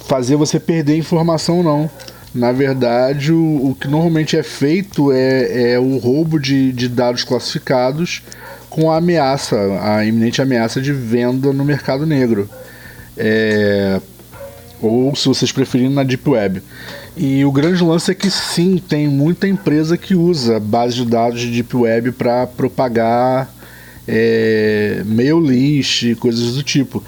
fazer 0.07 0.37
você 0.37 0.61
perder 0.61 0.97
informação, 0.97 1.63
não. 1.63 1.91
Na 2.35 2.53
verdade, 2.53 3.33
o, 3.33 3.71
o 3.71 3.77
que 3.79 3.89
normalmente 3.89 4.37
é 4.37 4.43
feito 4.43 5.11
é, 5.13 5.73
é 5.73 5.79
o 5.79 5.97
roubo 5.99 6.39
de, 6.39 6.73
de 6.73 6.89
dados 6.89 7.25
classificados 7.25 8.23
com 8.69 8.91
a 8.91 8.99
ameaça, 8.99 9.57
a 9.83 10.05
iminente 10.05 10.43
ameaça 10.43 10.81
de 10.81 10.93
venda 10.93 11.53
no 11.53 11.65
mercado 11.65 12.07
negro. 12.07 12.49
É, 13.17 14.01
ou, 14.81 15.15
se 15.17 15.27
vocês 15.27 15.51
preferirem, 15.51 15.93
na 15.93 16.05
Deep 16.05 16.29
Web. 16.29 16.63
E 17.21 17.45
o 17.45 17.51
grande 17.51 17.83
lance 17.83 18.13
é 18.13 18.15
que 18.15 18.31
sim, 18.31 18.79
tem 18.79 19.09
muita 19.09 19.49
empresa 19.49 19.99
que 19.99 20.15
usa 20.15 20.61
base 20.61 20.95
de 20.95 21.05
dados 21.05 21.41
de 21.41 21.51
Deep 21.51 21.77
Web 21.77 22.13
para 22.13 22.47
propagar 22.47 23.53
é, 24.07 25.03
mail 25.05 25.41
list, 25.41 26.15
coisas 26.21 26.55
do 26.55 26.63
tipo. 26.63 27.03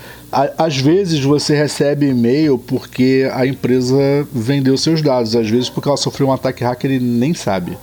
Às 0.59 0.76
vezes 0.76 1.21
você 1.21 1.55
recebe 1.55 2.09
e-mail 2.09 2.59
porque 2.59 3.31
a 3.33 3.47
empresa 3.47 4.26
vendeu 4.33 4.76
seus 4.76 5.00
dados, 5.00 5.37
às 5.37 5.49
vezes 5.49 5.71
porque 5.71 5.88
ela 5.88 5.97
sofreu 5.97 6.26
um 6.26 6.33
ataque 6.33 6.64
hacker 6.64 6.90
e 6.90 6.99
nem 6.99 7.33
sabe. 7.33 7.79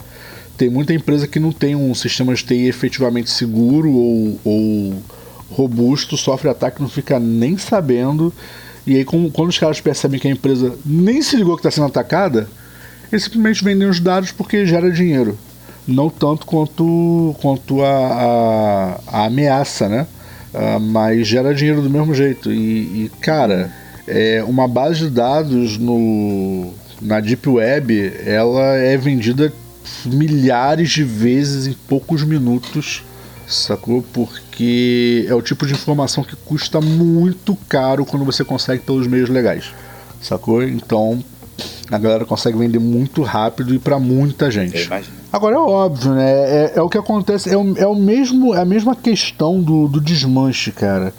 Tem 0.57 0.69
muita 0.69 0.93
empresa 0.93 1.27
que 1.27 1.39
não 1.39 1.53
tem 1.53 1.75
um 1.75 1.95
sistema 1.95 2.33
de 2.33 2.43
TI 2.43 2.67
efetivamente 2.67 3.29
seguro 3.29 3.89
ou, 3.89 4.39
ou 4.43 4.93
robusto, 5.49 6.17
sofre 6.17 6.49
ataque, 6.49 6.81
não 6.81 6.89
fica 6.89 7.19
nem 7.19 7.57
sabendo. 7.57 8.33
E 8.87 8.95
aí, 8.95 9.05
quando 9.05 9.49
os 9.49 9.59
caras 9.59 9.79
percebem 9.79 10.19
que 10.19 10.27
a 10.27 10.31
empresa 10.31 10.73
nem 10.83 11.21
se 11.21 11.35
ligou 11.35 11.55
que 11.55 11.59
está 11.59 11.69
sendo 11.69 11.87
atacada, 11.87 12.49
eles 13.11 13.25
simplesmente 13.25 13.63
vendem 13.63 13.87
os 13.87 13.99
dados 13.99 14.31
porque 14.31 14.65
gera 14.65 14.89
dinheiro 14.89 15.37
não 15.87 16.09
tanto 16.09 16.45
quanto, 16.45 17.35
quanto 17.39 17.81
a, 17.81 17.87
a, 17.87 18.99
a 19.07 19.25
ameaça, 19.25 19.87
né? 19.87 20.05
Uh, 20.53 20.79
mas 20.79 21.27
gera 21.27 21.55
dinheiro 21.55 21.81
do 21.81 21.89
mesmo 21.89 22.13
jeito. 22.13 22.51
E, 22.51 23.05
e, 23.05 23.11
cara, 23.21 23.71
é, 24.07 24.43
uma 24.45 24.67
base 24.67 24.99
de 24.99 25.09
dados 25.09 25.77
no, 25.77 26.73
na 27.01 27.19
Deep 27.19 27.47
Web 27.47 28.13
ela 28.25 28.75
é 28.75 28.97
vendida 28.97 29.53
milhares 30.05 30.89
de 30.89 31.03
vezes 31.03 31.67
em 31.67 31.73
poucos 31.87 32.23
minutos, 32.23 33.03
sacou? 33.47 34.03
Porque 34.13 35.25
é 35.27 35.33
o 35.33 35.41
tipo 35.41 35.65
de 35.65 35.73
informação 35.73 36.23
que 36.23 36.35
custa 36.35 36.81
muito 36.81 37.55
caro 37.69 38.05
quando 38.05 38.25
você 38.25 38.43
consegue 38.43 38.83
pelos 38.83 39.07
meios 39.07 39.29
legais, 39.29 39.73
sacou? 40.21 40.61
Então 40.61 41.23
a 41.89 41.97
galera 41.97 42.25
consegue 42.25 42.57
vender 42.57 42.79
muito 42.79 43.23
rápido 43.23 43.73
e 43.73 43.79
para 43.79 43.97
muita 43.97 44.51
gente. 44.51 44.77
Agora 45.31 45.55
é 45.55 45.59
óbvio, 45.59 46.13
né? 46.13 46.31
É, 46.31 46.73
é 46.75 46.81
o 46.81 46.89
que 46.89 46.97
acontece, 46.97 47.49
é 47.49 47.57
o, 47.57 47.77
é 47.77 47.87
o 47.87 47.95
mesmo, 47.95 48.53
é 48.53 48.61
a 48.61 48.65
mesma 48.65 48.95
questão 48.95 49.61
do, 49.61 49.87
do 49.87 50.01
desmanche, 50.01 50.71
cara. 50.71 51.13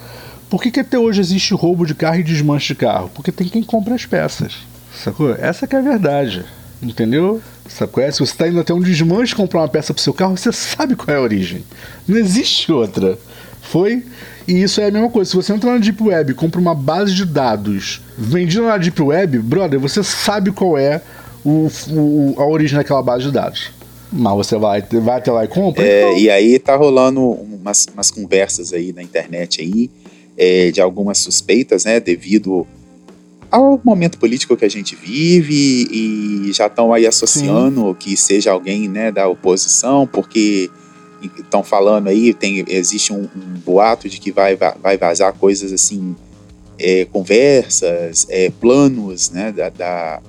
Por 0.51 0.63
que, 0.63 0.71
que 0.71 0.81
até 0.81 0.99
hoje 0.99 1.21
existe 1.21 1.55
roubo 1.55 1.87
de 1.87 1.95
carro 1.95 2.21
e 2.21 2.23
desmanche 2.23 2.69
de 2.69 2.75
carro? 2.75 3.11
Porque 3.15 3.33
tem 3.33 3.49
quem 3.49 3.63
compra 3.63 3.95
as 3.95 4.07
peças. 4.07 4.57
Sacou? 4.95 5.35
Essa 5.35 5.67
que 5.67 5.77
é 5.77 5.79
a 5.79 5.83
verdade. 5.83 6.45
Entendeu? 6.83 7.43
Sacou? 7.69 8.03
É, 8.03 8.11
se 8.11 8.21
você 8.21 8.33
está 8.33 8.49
indo 8.49 8.61
até 8.61 8.73
um 8.73 8.81
desmanche 8.81 9.35
comprar 9.35 9.61
uma 9.61 9.69
peça 9.69 9.93
pro 9.93 10.03
seu 10.03 10.15
carro, 10.15 10.37
você 10.37 10.53
sabe 10.53 10.95
qual 10.95 11.15
é 11.17 11.19
a 11.19 11.23
origem. 11.23 11.65
Não 12.07 12.17
existe 12.17 12.71
outra. 12.71 13.19
Foi 13.61 14.03
e 14.49 14.63
isso 14.63 14.81
é 14.81 14.87
a 14.87 14.91
mesma 14.91 15.11
coisa. 15.11 15.31
Se 15.31 15.37
você 15.37 15.53
entra 15.53 15.73
na 15.73 15.79
Deep 15.79 16.03
Web 16.03 16.33
e 16.33 16.35
compra 16.35 16.59
uma 16.59 16.75
base 16.75 17.13
de 17.15 17.27
dados 17.27 18.01
vendida 18.17 18.63
na 18.63 18.79
Deep 18.79 19.01
Web, 19.03 19.39
brother, 19.41 19.79
você 19.79 20.03
sabe 20.03 20.51
qual 20.51 20.79
é 20.79 21.03
o, 21.45 21.69
o, 21.91 22.35
a 22.39 22.47
origem 22.47 22.79
daquela 22.79 23.03
base 23.03 23.25
de 23.25 23.33
dados. 23.33 23.71
Mas 24.11 24.35
você 24.35 24.57
vai, 24.57 24.81
vai 24.81 25.19
até 25.19 25.31
lá 25.31 25.45
e 25.45 25.49
compra? 25.49 25.85
É, 25.85 26.09
então... 26.09 26.19
E 26.19 26.31
aí 26.31 26.59
tá 26.59 26.75
rolando 26.77 27.21
umas, 27.21 27.87
umas 27.93 28.11
conversas 28.11 28.73
aí 28.73 28.91
na 28.91 29.03
internet 29.03 29.61
aí, 29.61 29.91
é, 30.35 30.71
de 30.71 30.81
algumas 30.81 31.19
suspeitas, 31.19 31.85
né, 31.85 32.01
devido 32.01 32.67
ao 33.51 33.81
momento 33.83 34.19
político 34.19 34.57
que 34.57 34.65
a 34.65 34.69
gente 34.69 34.95
vive 34.95 35.89
e 35.91 36.53
já 36.53 36.67
estão 36.67 36.93
aí 36.93 37.07
associando 37.07 37.89
Sim. 37.89 37.97
que 37.99 38.17
seja 38.17 38.53
alguém, 38.53 38.89
né, 38.89 39.11
da 39.11 39.29
oposição, 39.29 40.07
porque 40.07 40.71
estão 41.39 41.63
falando 41.63 42.09
aí, 42.09 42.33
tem, 42.33 42.65
existe 42.69 43.13
um, 43.13 43.23
um, 43.23 43.59
boato 43.65 44.09
de 44.09 44.21
que 44.21 44.31
vai, 44.31 44.57
vai 44.57 44.97
vazar 44.97 45.33
coisas 45.33 45.73
assim, 45.73 46.15
é, 46.79 47.07
conversas, 47.07 48.27
é, 48.29 48.51
planos, 48.51 49.31
né, 49.31 49.51
da, 49.51 49.69
da, 49.71 50.21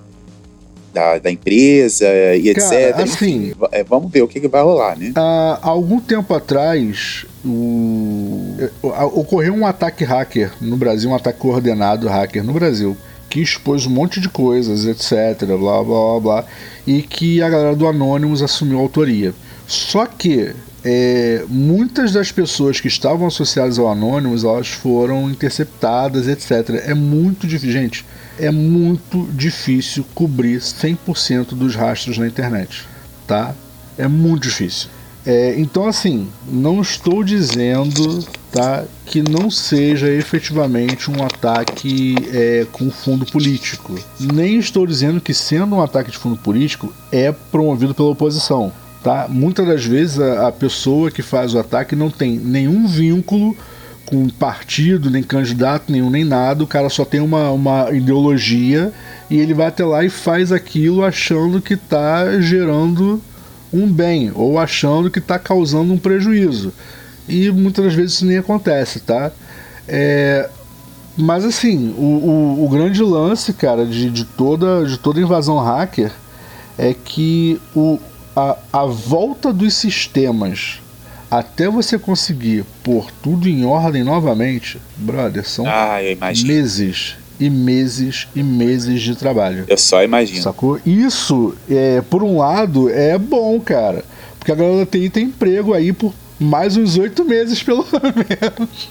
da, 0.93 1.17
da 1.19 1.31
empresa 1.31 2.07
e 2.35 2.53
Cara, 2.53 2.75
etc. 2.75 2.99
Assim, 2.99 3.53
é, 3.71 3.83
vamos 3.83 4.11
ver 4.11 4.23
o 4.23 4.27
que, 4.27 4.39
que 4.39 4.47
vai 4.47 4.63
rolar, 4.63 4.97
né? 4.97 5.11
Há 5.15 5.59
algum 5.61 5.99
tempo 5.99 6.33
atrás, 6.33 7.25
o... 7.45 8.55
ocorreu 8.81 9.53
um 9.53 9.65
ataque 9.65 10.03
hacker 10.03 10.53
no 10.59 10.77
Brasil, 10.77 11.09
um 11.09 11.15
ataque 11.15 11.37
coordenado 11.37 12.07
hacker 12.07 12.43
no 12.43 12.53
Brasil 12.53 12.97
que 13.29 13.39
expôs 13.41 13.85
um 13.85 13.89
monte 13.89 14.19
de 14.19 14.27
coisas, 14.27 14.85
etc, 14.85 15.45
blá 15.45 15.57
blá 15.57 15.83
blá, 15.83 16.19
blá 16.19 16.45
e 16.87 17.01
que 17.01 17.41
a 17.41 17.49
galera 17.49 17.75
do 17.75 17.87
Anonymous 17.87 18.41
assumiu 18.41 18.79
a 18.79 18.81
autoria. 18.81 19.33
Só 19.67 20.05
que 20.05 20.53
é, 20.83 21.43
muitas 21.47 22.11
das 22.11 22.31
pessoas 22.31 22.79
que 22.79 22.87
estavam 22.87 23.27
associadas 23.27 23.77
ao 23.77 23.89
Anonymous 23.89 24.43
elas 24.43 24.69
foram 24.69 25.29
interceptadas, 25.29 26.27
etc. 26.27 26.81
É 26.85 26.93
muito 26.93 27.45
difícil, 27.45 27.71
gente, 27.71 28.05
é 28.39 28.49
muito 28.49 29.27
difícil 29.33 30.05
cobrir 30.15 30.59
100% 30.59 31.49
dos 31.49 31.75
rastros 31.75 32.17
na 32.17 32.27
internet, 32.27 32.87
tá? 33.27 33.53
É 33.97 34.07
muito 34.07 34.43
difícil. 34.43 34.89
É, 35.25 35.59
então, 35.59 35.85
assim, 35.85 36.29
não 36.47 36.81
estou 36.81 37.23
dizendo 37.23 38.25
tá, 38.51 38.83
que 39.05 39.21
não 39.21 39.49
seja 39.49 40.09
efetivamente 40.09 41.09
um 41.09 41.23
ataque 41.23 42.15
é, 42.33 42.65
com 42.71 42.89
fundo 42.89 43.25
político. 43.25 43.95
Nem 44.19 44.57
estou 44.57 44.85
dizendo 44.85 45.21
que, 45.21 45.33
sendo 45.33 45.75
um 45.75 45.81
ataque 45.81 46.11
de 46.11 46.17
fundo 46.17 46.37
político, 46.37 46.93
é 47.11 47.31
promovido 47.31 47.93
pela 47.93 48.09
oposição. 48.09 48.71
Tá? 49.03 49.27
Muitas 49.29 49.65
das 49.65 49.85
vezes 49.85 50.19
a, 50.19 50.47
a 50.47 50.51
pessoa 50.51 51.11
que 51.11 51.21
faz 51.21 51.53
o 51.53 51.59
ataque 51.59 51.95
não 51.95 52.09
tem 52.09 52.37
nenhum 52.37 52.87
vínculo 52.87 53.55
com 54.05 54.27
partido, 54.27 55.09
nem 55.09 55.21
candidato 55.21 55.91
nenhum, 55.91 56.09
nem 56.09 56.25
nada. 56.25 56.63
O 56.63 56.67
cara 56.67 56.89
só 56.89 57.05
tem 57.05 57.19
uma, 57.19 57.51
uma 57.51 57.91
ideologia 57.91 58.91
e 59.29 59.37
ele 59.37 59.53
vai 59.53 59.67
até 59.67 59.85
lá 59.85 60.03
e 60.03 60.09
faz 60.09 60.51
aquilo 60.51 61.03
achando 61.03 61.61
que 61.61 61.75
está 61.75 62.41
gerando 62.41 63.21
um 63.71 63.87
bem 63.87 64.31
ou 64.33 64.57
achando 64.57 65.11
que 65.11 65.19
está 65.19 65.37
causando 65.37 65.93
um 65.93 65.97
prejuízo. 65.97 66.73
E 67.29 67.51
muitas 67.51 67.85
das 67.85 67.93
vezes 67.93 68.13
isso 68.13 68.25
nem 68.25 68.37
acontece, 68.37 68.99
tá? 68.99 69.31
É, 69.87 70.49
mas 71.15 71.45
assim, 71.45 71.93
o, 71.97 72.01
o, 72.01 72.65
o, 72.65 72.69
grande 72.69 73.01
lance, 73.03 73.53
cara, 73.53 73.85
de, 73.85 74.09
de, 74.09 74.25
toda, 74.25 74.85
de 74.85 74.97
toda 74.97 75.19
invasão 75.19 75.59
hacker 75.59 76.11
é 76.77 76.93
que 76.93 77.59
o, 77.75 77.99
a, 78.35 78.57
a 78.71 78.85
volta 78.85 79.51
dos 79.51 79.73
sistemas 79.73 80.79
até 81.29 81.69
você 81.69 81.99
conseguir 81.99 82.65
pôr 82.83 83.07
tudo 83.21 83.47
em 83.47 83.65
ordem 83.65 84.03
novamente, 84.03 84.79
brother, 84.97 85.47
são 85.47 85.65
ah, 85.67 85.97
meses 86.43 87.15
e 87.39 87.49
meses 87.49 88.27
e 88.35 88.41
meses 88.41 89.01
de 89.01 89.15
trabalho. 89.15 89.65
Eu 89.67 89.77
só 89.77 90.03
imagino. 90.03 90.41
Sacou? 90.41 90.79
Isso, 90.85 91.55
é, 91.69 92.01
por 92.01 92.23
um 92.23 92.37
lado, 92.37 92.89
é 92.89 93.17
bom, 93.17 93.59
cara. 93.59 94.03
Porque 94.39 94.51
a 94.51 94.55
galera 94.55 94.77
da 94.79 94.85
TI 94.85 95.09
tem 95.09 95.25
emprego 95.25 95.73
aí 95.73 95.93
por 95.93 96.13
mais 96.39 96.77
uns 96.77 96.97
oito 96.97 97.25
meses, 97.25 97.61
pelo 97.61 97.85
menos. 97.91 98.89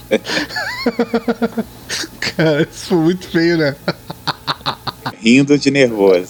cara, 2.36 2.62
isso 2.62 2.86
foi 2.86 2.98
muito 2.98 3.28
feio, 3.28 3.56
né? 3.56 3.76
rindo 5.20 5.58
de 5.58 5.70
nervoso. 5.70 6.28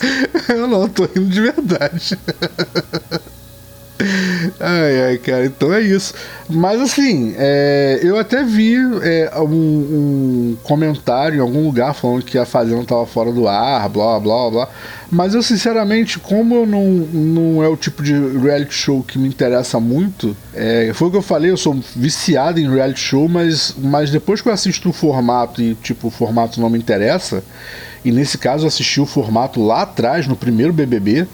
Eu 0.49 0.67
não, 0.67 0.89
tô 0.89 1.05
rindo 1.05 1.29
de 1.29 1.41
verdade. 1.41 2.19
Ai, 4.61 5.03
ai, 5.03 5.19
cara, 5.19 5.47
então 5.47 5.73
é 5.73 5.81
isso. 5.81 6.13
Mas 6.49 6.81
assim, 6.81 7.33
é, 7.37 8.01
eu 8.03 8.19
até 8.19 8.43
vi 8.43 8.75
é, 9.03 9.31
um, 9.39 9.45
um, 9.45 10.57
comentário 10.65 11.37
em 11.37 11.41
algum 11.41 11.65
lugar 11.65 11.95
falando 11.95 12.25
que 12.25 12.37
a 12.37 12.45
Fazenda 12.45 12.85
tava 12.85 13.07
fora 13.07 13.31
do 13.31 13.47
ar, 13.47 13.89
blá 13.89 14.19
blá 14.19 14.51
blá. 14.51 14.69
Mas 15.11 15.33
eu, 15.33 15.43
sinceramente, 15.43 16.19
como 16.19 16.57
eu 16.57 16.67
não, 16.67 16.85
não 16.85 17.63
é 17.63 17.69
o 17.69 17.77
tipo 17.77 18.03
de 18.03 18.13
reality 18.13 18.75
show 18.75 19.03
que 19.03 19.17
me 19.17 19.29
interessa 19.29 19.79
muito, 19.79 20.37
é, 20.53 20.91
foi 20.93 21.09
o 21.09 21.11
que 21.11 21.17
eu 21.17 21.23
falei, 21.23 21.51
eu 21.53 21.57
sou 21.57 21.79
viciado 21.95 22.59
em 22.59 22.69
reality 22.69 23.01
show, 23.01 23.29
mas, 23.29 23.75
mas 23.79 24.11
depois 24.11 24.41
que 24.41 24.49
eu 24.49 24.53
assisto 24.53 24.91
o 24.91 24.93
formato 24.93 25.63
e, 25.63 25.75
tipo, 25.77 26.09
o 26.09 26.11
formato 26.11 26.61
não 26.61 26.69
me 26.69 26.79
interessa, 26.79 27.45
e 28.05 28.11
nesse 28.11 28.37
caso 28.37 28.65
eu 28.65 28.69
assisti 28.69 29.01
o 29.01 29.07
formato 29.07 29.65
lá 29.65 29.83
atrás, 29.83 30.27
no 30.27 30.37
primeiro 30.37 30.73
BBB, 30.73 31.27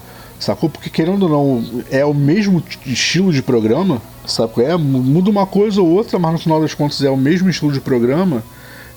sacou? 0.45 0.69
Porque 0.69 0.91
querendo 0.91 1.25
ou 1.25 1.29
não, 1.29 1.83
é 1.91 2.05
o 2.05 2.15
mesmo 2.15 2.63
estilo 2.87 3.33
de 3.33 3.43
programa, 3.43 4.01
sacou? 4.27 4.65
É, 4.65 4.77
muda 4.77 5.31
uma 5.31 5.47
coisa 5.47 5.81
ou 5.81 5.89
outra, 5.89 6.19
mas 6.19 6.33
no 6.33 6.39
final 6.39 6.61
das 6.61 6.75
contas 6.75 7.03
é 7.03 7.11
o 7.11 7.17
mesmo 7.17 7.49
estilo 7.49 7.73
de 7.73 7.81
programa. 7.81 8.43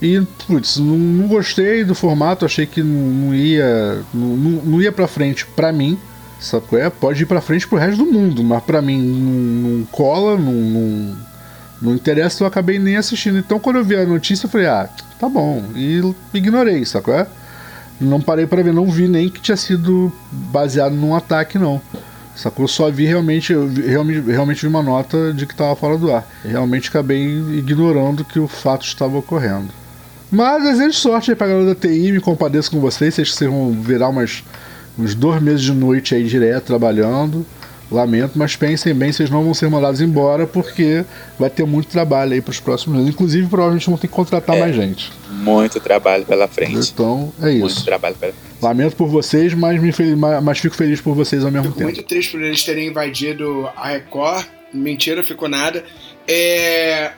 E, 0.02 0.22
putz, 0.46 0.78
não, 0.78 0.98
não 0.98 1.28
gostei 1.28 1.84
do 1.84 1.96
formato, 1.96 2.46
achei 2.46 2.66
que 2.68 2.84
não, 2.84 3.28
não 3.28 3.36
ia 3.36 4.04
não, 4.14 4.28
não, 4.64 4.82
ia 4.82 4.92
pra 4.92 5.08
frente 5.08 5.46
pra 5.46 5.72
mim, 5.72 5.98
sacou? 6.40 6.78
É, 6.78 6.90
pode 6.90 7.24
ir 7.24 7.26
pra 7.26 7.42
frente 7.42 7.68
pro 7.68 7.80
resto 7.80 8.04
do 8.04 8.12
mundo, 8.12 8.44
mas 8.44 8.64
pra 8.64 8.82
mim 8.82 9.02
não, 9.02 9.78
não 9.80 9.86
cola, 9.86 10.38
não, 10.38 10.54
não, 10.54 11.16
não 11.82 11.96
interessa, 11.96 12.44
eu 12.44 12.48
acabei 12.48 12.78
nem 12.78 12.96
assistindo. 12.96 13.40
Então 13.40 13.60
quando 13.60 13.78
eu 13.78 13.84
vi 13.84 13.96
a 13.96 14.06
notícia, 14.06 14.46
eu 14.46 14.52
falei, 14.52 14.68
ah, 14.68 14.88
tá 15.20 15.28
bom, 15.28 15.64
e 15.76 16.00
ignorei, 16.32 16.86
sacou? 16.86 17.16
É? 17.16 17.26
Não 18.00 18.22
parei 18.22 18.46
para 18.46 18.62
ver, 18.62 18.74
não 18.74 18.90
vi 18.90 19.08
nem 19.08 19.30
que 19.30 19.42
tinha 19.42 19.58
sido 19.58 20.12
baseado 20.32 20.94
num 20.94 21.16
ataque, 21.16 21.58
não. 21.58 21.82
Sacou? 22.36 22.68
Só 22.68 22.92
vi 22.92 23.06
realmente, 23.06 23.54
vi, 23.54 23.82
realmente, 23.82 24.20
realmente 24.22 24.62
vi 24.62 24.68
uma 24.68 24.84
nota 24.84 25.34
de 25.34 25.48
que 25.48 25.54
estava 25.54 25.76
fora 25.76 25.98
do 25.98 26.12
ar. 26.12 26.28
Realmente 26.46 26.90
acabei 26.90 27.26
ignorando 27.58 28.24
que 28.24 28.40
o 28.40 28.48
fato 28.48 28.86
estava 28.86 29.18
ocorrendo. 29.18 29.70
Mas 30.30 30.62
desejo 30.64 30.94
sorte 30.94 31.32
aí 31.32 31.36
pra 31.36 31.48
galera 31.48 31.74
da 31.74 31.76
TI, 31.76 32.12
me 32.12 32.20
compadeço 32.20 32.70
com 32.70 32.80
vocês, 32.80 33.16
vocês 33.16 33.40
vão 33.40 33.72
virar 33.72 34.10
umas, 34.10 34.44
uns 35.00 35.16
dois 35.16 35.42
meses 35.42 35.62
de 35.62 35.74
noite 35.74 36.14
aí 36.14 36.24
direto 36.26 36.66
trabalhando. 36.66 37.46
Lamento, 37.90 38.34
mas 38.38 38.56
pensem 38.56 38.94
bem, 38.94 39.12
vocês 39.14 39.30
não 39.30 39.44
vão 39.44 39.54
ser 39.54 39.70
mandados 39.70 40.02
embora 40.02 40.46
porque 40.46 41.06
vai 41.40 41.50
ter 41.50 41.66
muito 41.66 41.88
trabalho 41.88 42.34
aí 42.34 42.42
para 42.42 42.52
os 42.52 42.60
próximos 42.60 42.98
anos. 43.00 43.10
Inclusive, 43.10 43.48
provavelmente 43.48 43.88
vão 43.88 43.98
ter 43.98 44.08
que 44.08 44.14
contratar 44.14 44.58
É. 44.58 44.60
mais 44.60 44.76
gente. 44.76 45.12
Muito 45.32 45.80
trabalho 45.80 46.26
pela 46.26 46.48
frente. 46.50 46.90
Então, 46.94 47.32
é 47.42 47.46
Muito 47.52 47.68
isso. 47.68 47.86
trabalho 47.86 48.16
pela 48.16 48.34
frente. 48.34 48.48
Lamento 48.62 48.96
por 48.98 49.08
vocês, 49.08 49.54
mas, 49.54 49.82
me 49.82 49.92
fel- 49.94 50.18
mas- 50.18 50.44
mas 50.44 50.60
fico 50.60 50.76
feliz 50.76 51.00
por 51.00 51.16
vocês 51.16 51.46
ao 51.46 51.52
mesmo 51.52 51.68
Fico 51.68 51.78
tempo. 51.78 51.92
muito 51.92 52.04
triste 52.04 52.32
por 52.32 52.42
eles 52.42 52.64
terem 52.64 52.88
invadido 52.88 53.70
a 53.76 53.88
Record. 53.90 54.46
Mentira, 54.74 55.24
ficou 55.24 55.48
nada. 55.48 55.84
É, 56.28 57.12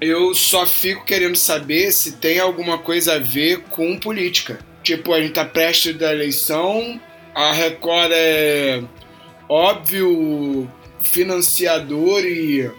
eu 0.00 0.34
só 0.34 0.66
fico 0.66 1.04
querendo 1.04 1.36
saber 1.36 1.92
se 1.92 2.12
tem 2.12 2.40
alguma 2.40 2.78
coisa 2.78 3.14
a 3.14 3.18
ver 3.18 3.60
com 3.70 3.96
política. 3.96 4.58
Tipo, 4.82 5.12
a 5.12 5.20
gente 5.20 5.32
tá 5.34 5.44
prestes 5.44 5.96
da 5.96 6.12
eleição, 6.12 7.00
a 7.34 7.52
Record 7.52 8.10
é 8.12 8.82
óbvio 9.48 10.68
financiador 11.00 12.24
e 12.24 12.70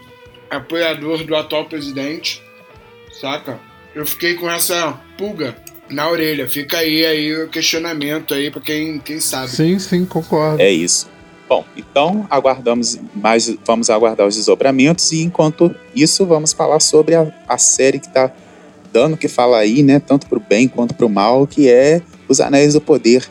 apoiador 0.50 1.24
do 1.24 1.34
atual 1.34 1.66
presidente, 1.66 2.42
saca? 3.20 3.58
Eu 3.94 4.06
fiquei 4.06 4.34
com 4.34 4.50
essa 4.50 4.98
pulga 5.16 5.56
na 5.90 6.08
orelha. 6.08 6.48
Fica 6.48 6.78
aí, 6.78 7.04
aí 7.04 7.42
o 7.42 7.48
questionamento 7.48 8.34
aí 8.34 8.50
pra 8.50 8.60
quem, 8.60 8.98
quem 8.98 9.20
sabe. 9.20 9.48
Sim, 9.48 9.78
sim, 9.78 10.04
concordo. 10.04 10.60
É 10.60 10.70
isso. 10.70 11.08
Bom, 11.48 11.64
então 11.74 12.26
aguardamos 12.28 13.00
mais, 13.14 13.56
vamos 13.64 13.88
aguardar 13.88 14.26
os 14.26 14.36
desdobramentos 14.36 15.10
e 15.12 15.22
enquanto 15.22 15.74
isso 15.94 16.26
vamos 16.26 16.52
falar 16.52 16.78
sobre 16.78 17.14
a, 17.14 17.32
a 17.48 17.56
série 17.56 17.98
que 17.98 18.06
está 18.06 18.30
dando 18.92 19.14
o 19.14 19.16
que 19.16 19.28
fala 19.28 19.58
aí, 19.58 19.82
né, 19.82 19.98
tanto 19.98 20.26
pro 20.26 20.40
bem 20.40 20.68
quanto 20.68 20.94
pro 20.94 21.08
mal, 21.08 21.46
que 21.46 21.68
é 21.70 22.02
Os 22.28 22.38
Anéis 22.40 22.74
do 22.74 22.82
Poder, 22.82 23.26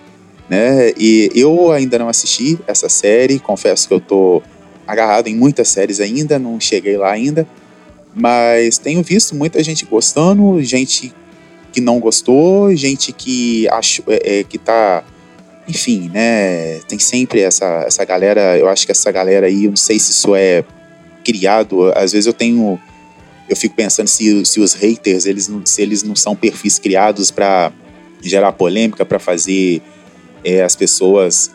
né? 0.50 0.92
E 0.98 1.30
eu 1.36 1.72
ainda 1.72 2.00
não 2.00 2.10
assisti 2.10 2.58
essa 2.68 2.90
série, 2.90 3.40
confesso 3.40 3.88
que 3.88 3.94
eu 3.94 4.00
tô 4.00 4.42
agarrado 4.86 5.28
em 5.28 5.36
muitas 5.36 5.68
séries 5.68 6.00
ainda, 6.00 6.40
não 6.40 6.60
cheguei 6.60 6.98
lá 6.98 7.12
ainda, 7.12 7.48
mas 8.16 8.78
tenho 8.78 9.04
visto 9.04 9.36
muita 9.36 9.62
gente 9.64 9.86
gostando, 9.86 10.62
gente 10.64 11.14
que 11.72 11.82
não 11.82 12.00
gostou, 12.00 12.74
gente 12.76 13.12
que 13.12 13.68
achou 13.70 14.06
é, 14.08 14.40
é, 14.40 14.44
que 14.44 14.58
tá 14.58 15.04
enfim, 15.68 16.10
né? 16.14 16.80
Tem 16.88 16.98
sempre 16.98 17.42
essa, 17.42 17.84
essa 17.86 18.06
galera. 18.06 18.58
Eu 18.58 18.70
acho 18.70 18.86
que 18.86 18.92
essa 18.92 19.12
galera 19.12 19.48
aí, 19.48 19.66
eu 19.66 19.72
não 19.72 19.78
sei 19.78 20.00
se 20.00 20.12
isso 20.12 20.34
é 20.34 20.64
criado. 21.26 21.92
Às 21.94 22.14
vezes 22.14 22.26
eu 22.26 22.34
tenho. 22.34 22.80
Eu 23.50 23.56
fico 23.56 23.76
pensando 23.76 24.08
se, 24.08 24.46
se 24.46 24.60
os 24.60 24.74
haters, 24.74 25.26
eles 25.26 25.48
não, 25.48 25.66
se 25.66 25.82
eles 25.82 26.04
não 26.04 26.16
são 26.16 26.36
perfis 26.36 26.80
criados 26.80 27.32
para 27.32 27.72
gerar 28.22 28.54
polêmica, 28.54 29.06
para 29.06 29.20
fazer 29.20 29.82
é, 30.48 30.64
as 30.64 30.76
pessoas 30.78 31.52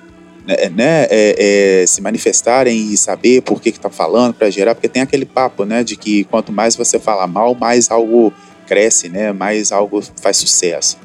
né, 0.47 0.69
né, 0.71 1.07
é, 1.09 1.83
é, 1.83 1.87
se 1.87 2.03
manifestarem 2.03 2.93
e 2.93 2.97
saber 2.97 3.41
por 3.41 3.61
que 3.61 3.73
que 3.73 3.81
tá 3.81 3.89
falando, 3.89 4.35
para 4.35 4.51
gerar. 4.51 4.75
Porque 4.75 4.89
tem 4.89 5.01
aquele 5.01 5.25
papo, 5.25 5.65
né? 5.65 5.83
De 5.83 5.97
que 5.97 6.25
quanto 6.25 6.53
mais 6.53 6.77
você 6.77 6.99
fala 6.99 7.27
mal, 7.27 7.55
mais 7.55 7.91
algo 7.91 8.33
cresce, 8.67 9.09
né? 9.09 9.33
Mais 9.33 9.73
algo 9.73 10.03
faz 10.21 10.37
sucesso. 10.37 10.99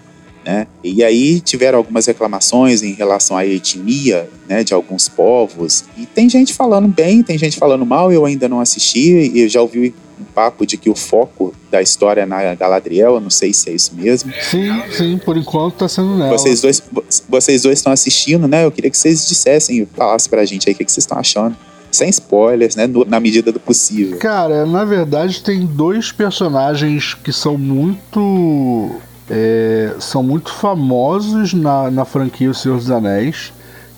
Né? 0.46 0.66
E 0.82 1.04
aí 1.04 1.42
tiveram 1.42 1.78
algumas 1.78 2.06
reclamações 2.06 2.82
em 2.82 2.94
relação 2.94 3.36
à 3.36 3.46
etnia 3.46 4.30
né, 4.48 4.64
de 4.64 4.74
alguns 4.74 5.10
povos. 5.10 5.84
E 5.98 6.06
tem 6.06 6.30
gente 6.30 6.54
falando 6.54 6.88
bem, 6.88 7.22
tem 7.22 7.38
gente 7.38 7.58
falando 7.58 7.86
mal, 7.86 8.14
eu 8.14 8.26
ainda 8.26 8.48
não 8.48 8.62
assisti, 8.62 9.30
eu 9.36 9.50
já 9.50 9.62
ouvi 9.62 9.94
um 10.20 10.24
papo 10.24 10.66
de 10.66 10.78
que 10.78 10.90
o 10.90 10.96
foco 10.96 11.54
da 11.72 11.82
história 11.82 12.22
é 12.22 12.26
na 12.26 12.54
Galadriel, 12.56 13.16
eu 13.16 13.22
não 13.22 13.30
sei 13.30 13.54
se 13.54 13.70
é 13.70 13.74
isso 13.74 13.94
mesmo. 13.96 14.32
Sim, 14.50 14.82
sim, 14.92 15.18
por 15.24 15.38
enquanto 15.38 15.76
tá 15.76 15.88
sendo 15.88 16.16
nela. 16.18 16.30
Vocês 16.38 16.62
dois, 16.62 16.82
vocês 17.30 17.62
dois 17.64 17.80
estão 17.80 17.92
assistindo, 17.94 18.48
né? 18.48 18.66
Eu 18.66 18.72
queria 18.72 18.90
que 18.90 18.98
vocês 18.98 19.28
dissessem, 19.28 19.88
falassem 19.96 20.30
pra 20.30 20.44
gente 20.46 20.68
aí 20.70 20.74
o 20.74 20.78
que, 20.78 20.86
que 20.86 20.92
vocês 20.92 21.04
estão 21.04 21.18
achando. 21.18 21.56
Sem 21.92 22.10
spoilers, 22.10 22.76
né? 22.76 22.86
no- 22.86 23.06
na 23.06 23.20
medida 23.20 23.52
do 23.52 23.60
possível. 23.60 24.18
Cara, 24.18 24.66
na 24.66 24.84
verdade 24.84 25.42
tem 25.42 25.66
dois 25.66 26.12
personagens 26.12 27.14
que 27.14 27.32
são 27.32 27.58
muito. 27.58 28.92
é, 29.30 29.94
são 30.00 30.22
muito 30.24 30.52
famosos 30.54 31.54
na, 31.54 31.90
na 31.92 32.06
franquia 32.06 32.50
O 32.50 32.54
Senhor 32.54 32.78
dos 32.78 32.92
Anéis, 32.92 33.52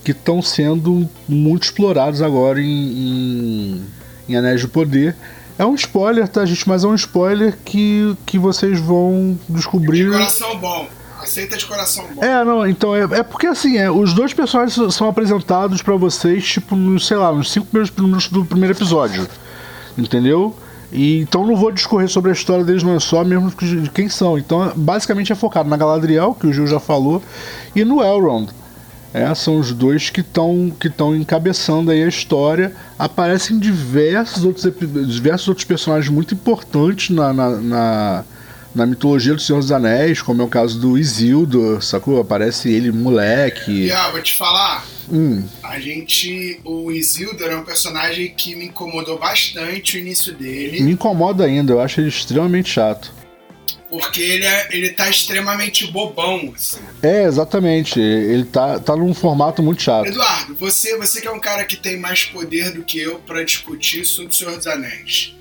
que 0.03 0.12
estão 0.12 0.41
sendo 0.41 1.10
muito 1.27 1.63
explorados 1.63 2.21
agora 2.21 2.62
em, 2.62 2.65
em, 2.67 3.82
em 4.29 4.36
Anéis 4.36 4.62
do 4.62 4.69
Poder. 4.69 5.15
É 5.60 5.65
um 5.65 5.76
spoiler, 5.76 6.26
tá, 6.26 6.45
gente? 6.45 6.67
Mas 6.69 6.86
é 6.86 6.88
um 6.88 6.95
spoiler 6.95 7.58
que, 7.65 8.15
que 8.26 8.39
vocês 8.39 8.80
vão 8.80 9.38
descobrir. 9.50 10.06
De 10.06 10.12
coração 10.12 10.58
bom. 10.58 10.88
Aceita 11.22 11.58
de 11.58 11.65
coração 11.65 12.06
bom. 12.15 12.24
É, 12.24 12.45
não, 12.45 12.65
então 12.65 12.95
é, 12.95 13.02
é 13.02 13.24
porque 13.24 13.45
assim, 13.45 13.78
é, 13.78 13.91
os 13.91 14.13
dois 14.13 14.34
personagens 14.34 14.95
são 14.95 15.10
apresentados 15.10 15.82
pra 15.82 15.98
vocês, 15.98 16.48
tipo, 16.48 16.78
nos, 16.78 17.06
sei 17.06 17.17
lá, 17.17 17.34
nos 17.34 17.52
cinco 17.52 17.65
primeiros 17.67 17.93
minutos 17.93 18.30
do 18.30 18.45
primeiro 18.45 18.74
episódio. 18.74 19.28
Entendeu? 19.98 20.56
E, 20.93 21.19
então 21.19 21.45
não 21.45 21.58
vou 21.58 21.74
discorrer 21.74 22.08
sobre 22.08 22.32
a 22.32 22.34
história 22.34 22.63
deles, 22.63 22.82
não 22.82 22.95
é 22.95 23.00
só 23.02 23.26
mesmo 23.26 23.52
de 23.52 23.82
de 23.82 23.89
quem 23.89 24.08
são. 24.08 24.38
Então, 24.38 24.72
basicamente 24.78 25.34
é 25.34 25.36
focado 25.36 25.67
na 25.67 25.76
Galadriel, 25.76 26.34
que 26.39 26.48
o 26.48 26.54
Gil 26.54 26.67
já 26.67 26.80
falou, 26.80 27.22
e 27.76 27.84
no 27.84 28.02
Elrond. 28.02 28.50
É, 29.13 29.34
são 29.34 29.60
os 29.60 29.72
dois 29.72 30.10
que 30.10 30.22
estão 30.22 30.72
que 30.80 30.88
estão 30.88 31.15
encabeçando 31.15 31.89
aí 31.91 32.04
a 32.04 32.08
história. 32.08 32.74
Aparecem 32.98 33.58
diversos 33.58 34.43
outros, 34.43 34.72
diversos 35.08 35.48
outros 35.48 35.65
personagens 35.65 36.10
muito 36.13 36.34
importantes 36.34 37.10
na, 37.10 37.34
na, 37.34 37.50
na, 37.50 38.26
na 38.76 38.86
mitologia 38.86 39.34
do 39.34 39.41
Senhor 39.41 39.60
dos 39.60 39.72
Anéis, 39.72 40.22
como 40.22 40.41
é 40.41 40.45
o 40.45 40.48
caso 40.48 40.80
do 40.80 40.98
Isildur, 40.98 41.82
sacou? 41.82 42.22
Aparece 42.22 42.72
ele 42.72 42.91
moleque. 42.91 43.88
E 43.88 43.91
ó, 43.91 44.12
vou 44.12 44.22
te 44.22 44.34
falar, 44.36 44.86
Hum, 45.12 45.43
a 45.63 45.80
gente. 45.80 46.60
O 46.63 46.91
Isildur 46.91 47.48
é 47.48 47.56
um 47.56 47.63
personagem 47.63 48.32
que 48.36 48.56
me 48.56 48.65
incomodou 48.65 49.17
bastante 49.17 49.98
o 49.98 50.00
início 50.00 50.34
dele. 50.36 50.82
me 50.82 50.91
incomoda 50.91 51.45
ainda, 51.45 51.74
eu 51.74 51.82
acho 51.82 52.00
ele 52.00 52.10
extremamente 52.10 52.69
chato. 52.69 53.12
Porque 53.89 54.21
ele, 54.21 54.45
é, 54.45 54.67
ele 54.71 54.89
tá 54.91 55.10
extremamente 55.10 55.91
bobão, 55.91 56.54
assim. 56.56 56.80
É, 57.02 57.23
exatamente. 57.23 57.99
Ele 57.99 58.45
tá, 58.45 58.80
tá 58.80 58.95
num 58.95 59.15
formato 59.15 59.63
muito 59.63 59.82
chato. 59.82 60.06
Eduardo, 60.06 60.56
você, 60.56 60.95
você 60.95 61.19
que 61.19 61.28
é 61.28 61.32
um 61.32 61.39
cara 61.39 61.65
que 61.65 61.75
tem 61.75 61.97
mais 61.97 62.23
poder 62.23 62.71
do 62.71 62.84
que 62.84 62.99
eu 62.99 63.19
pra 63.19 63.43
discutir 63.43 64.06
sobre 64.06 64.32
o 64.32 64.34
Senhor 64.34 64.56
dos 64.56 64.67
Anéis. 64.67 65.36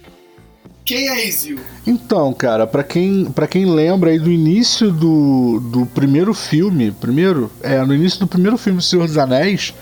Quem 0.83 1.11
é 1.11 1.29
Isildur? 1.29 1.63
Então, 1.87 2.33
cara, 2.33 2.67
pra 2.67 2.83
quem, 2.83 3.27
pra 3.27 3.47
quem 3.47 3.67
lembra 3.67 4.09
aí 4.09 4.19
do 4.19 4.33
início 4.33 4.91
do, 4.91 5.61
do 5.61 5.85
primeiro 5.85 6.33
filme, 6.33 6.91
primeiro, 6.93 7.53
é, 7.63 7.85
no 7.85 7.95
início 7.95 8.21
do 8.21 8.27
primeiro 8.27 8.57
filme 8.57 8.81
Senhor 8.81 9.07
dos 9.07 9.19
Anéis, 9.19 9.75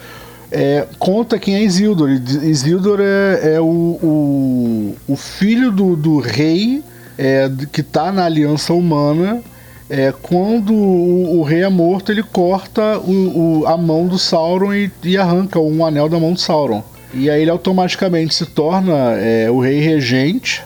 é, 0.50 0.84
conta 0.98 1.38
quem 1.38 1.54
é 1.54 1.62
Isildur. 1.62 2.10
Isildur 2.10 2.98
é, 3.00 3.54
é 3.54 3.60
o, 3.60 3.64
o, 3.64 4.96
o 5.06 5.16
filho 5.16 5.70
do, 5.70 5.94
do 5.94 6.18
rei 6.18 6.82
é, 7.18 7.50
que 7.72 7.82
tá 7.82 8.10
na 8.12 8.24
aliança 8.24 8.72
humana. 8.72 9.42
É, 9.88 10.12
quando 10.20 10.74
o, 10.74 11.38
o 11.38 11.42
rei 11.44 11.62
é 11.62 11.68
morto, 11.68 12.10
ele 12.10 12.22
corta 12.22 12.98
o, 12.98 13.60
o- 13.60 13.66
a 13.66 13.76
mão 13.76 14.06
do 14.06 14.18
Sauron 14.18 14.74
e, 14.74 14.90
e 15.04 15.16
arranca 15.16 15.60
um 15.60 15.86
anel 15.86 16.08
da 16.08 16.18
mão 16.18 16.32
do 16.32 16.40
Sauron. 16.40 16.82
E 17.14 17.30
aí 17.30 17.42
ele 17.42 17.50
automaticamente 17.50 18.34
se 18.34 18.44
torna 18.46 19.12
é, 19.12 19.48
o 19.48 19.60
rei 19.60 19.78
regente, 19.78 20.62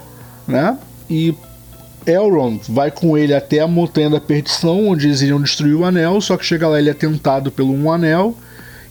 né? 0.49 0.77
E 1.09 1.35
Elrond 2.07 2.61
vai 2.69 2.91
com 2.91 3.17
ele 3.17 3.35
até 3.35 3.61
a 3.61 3.69
Montanha 3.69 4.09
da 4.09 4.21
Perdição, 4.21 4.89
onde 4.89 5.07
eles 5.07 5.21
iriam 5.21 5.41
destruir 5.41 5.75
o 5.75 5.85
anel, 5.85 6.19
só 6.23 6.37
que 6.39 6.45
chega 6.47 6.67
lá 6.67 6.79
ele 6.79 6.89
é 6.91 6.95
tentado 6.95 7.51
pelo 7.53 7.75
um 7.75 7.93
anel 7.93 8.35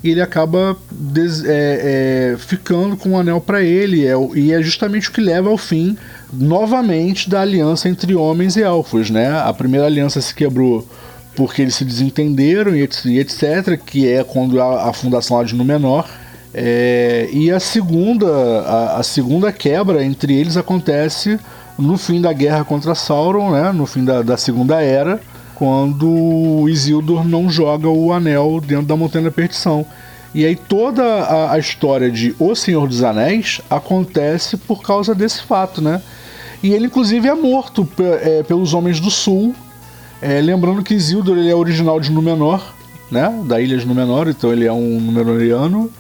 e 0.04 0.12
ele 0.12 0.22
acaba 0.22 0.78
des- 0.92 1.44
é, 1.46 2.34
é, 2.34 2.38
ficando 2.38 2.96
com 2.96 3.12
o 3.12 3.18
anel 3.18 3.42
para 3.42 3.62
ele, 3.62 4.06
é, 4.06 4.14
e 4.36 4.52
é 4.54 4.62
justamente 4.62 5.10
o 5.10 5.12
que 5.12 5.22
leva 5.22 5.50
ao 5.50 5.58
fim 5.58 5.98
novamente 6.32 7.30
da 7.30 7.42
aliança 7.42 7.90
entre 7.90 8.16
homens 8.16 8.56
e 8.56 8.62
elfos, 8.62 9.10
né? 9.10 9.30
A 9.42 9.54
primeira 9.54 9.86
aliança 9.86 10.22
se 10.22 10.34
quebrou 10.34 10.88
porque 11.36 11.62
eles 11.62 11.76
se 11.76 11.86
desentenderam 11.86 12.76
etc, 12.76 13.06
e 13.06 13.20
etc, 13.20 13.80
que 13.84 14.08
é 14.08 14.24
quando 14.24 14.62
a, 14.62 14.90
a 14.90 14.94
fundação 14.94 15.38
lá 15.38 15.44
de 15.44 15.56
Númenor. 15.56 16.06
É, 16.54 17.30
e 17.32 17.52
a 17.52 17.60
segunda, 17.60 18.28
a, 18.28 19.00
a 19.00 19.04
segunda 19.04 19.52
quebra 19.52 20.04
entre 20.04 20.34
eles 20.34 20.58
acontece 20.58 21.40
no 21.78 21.98
fim 21.98 22.20
da 22.20 22.34
guerra 22.34 22.66
contra 22.66 22.94
Sauron, 22.96 23.52
né? 23.52 23.72
No 23.72 23.86
fim 23.86 24.04
da, 24.04 24.22
da 24.22 24.36
segunda 24.36 24.82
era, 24.82 25.22
quando 25.60 26.70
Isildur 26.70 27.28
não 27.28 27.50
joga 27.50 27.90
o 27.90 28.14
anel 28.14 28.62
dentro 28.66 28.86
da 28.86 28.96
Montanha 28.96 29.26
da 29.26 29.32
Perdição. 29.32 29.86
E 30.34 30.46
aí 30.46 30.56
toda 30.56 31.04
a, 31.04 31.52
a 31.52 31.60
história 31.60 32.10
de 32.10 32.34
O 32.40 32.56
Senhor 32.56 32.88
dos 32.88 33.04
Anéis 33.04 33.60
acontece 33.70 34.56
por 34.56 34.82
causa 34.82 35.14
desse 35.14 35.42
fato, 35.42 35.82
né? 35.82 36.02
E 36.64 36.72
ele 36.72 36.86
inclusive 36.86 37.28
é 37.28 37.36
morto 37.36 37.86
é, 38.00 38.42
pelos 38.44 38.74
Homens 38.74 39.02
do 39.02 39.12
Sul. 39.12 39.54
É, 40.22 40.40
lembrando 40.40 40.82
que 40.82 40.94
Isildur 40.94 41.38
ele 41.38 41.50
é 41.50 41.56
original 41.56 42.00
de 42.00 42.10
Númenor, 42.10 42.64
né? 43.12 43.30
Da 43.46 43.60
ilha 43.60 43.78
de 43.78 43.86
Númenor, 43.86 44.30
então 44.30 44.54
ele 44.54 44.66
é 44.66 44.72
um 44.72 44.98
Númenoriano. 45.02 45.92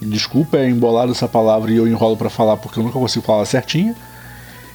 Desculpa, 0.00 0.56
é 0.56 0.70
embolada 0.70 1.12
essa 1.12 1.28
palavra 1.28 1.70
e 1.70 1.76
eu 1.76 1.86
enrolo 1.86 2.16
para 2.16 2.30
falar 2.30 2.56
porque 2.56 2.78
eu 2.78 2.82
nunca 2.82 2.98
consigo 2.98 3.26
falar 3.26 3.44
certinha. 3.44 3.94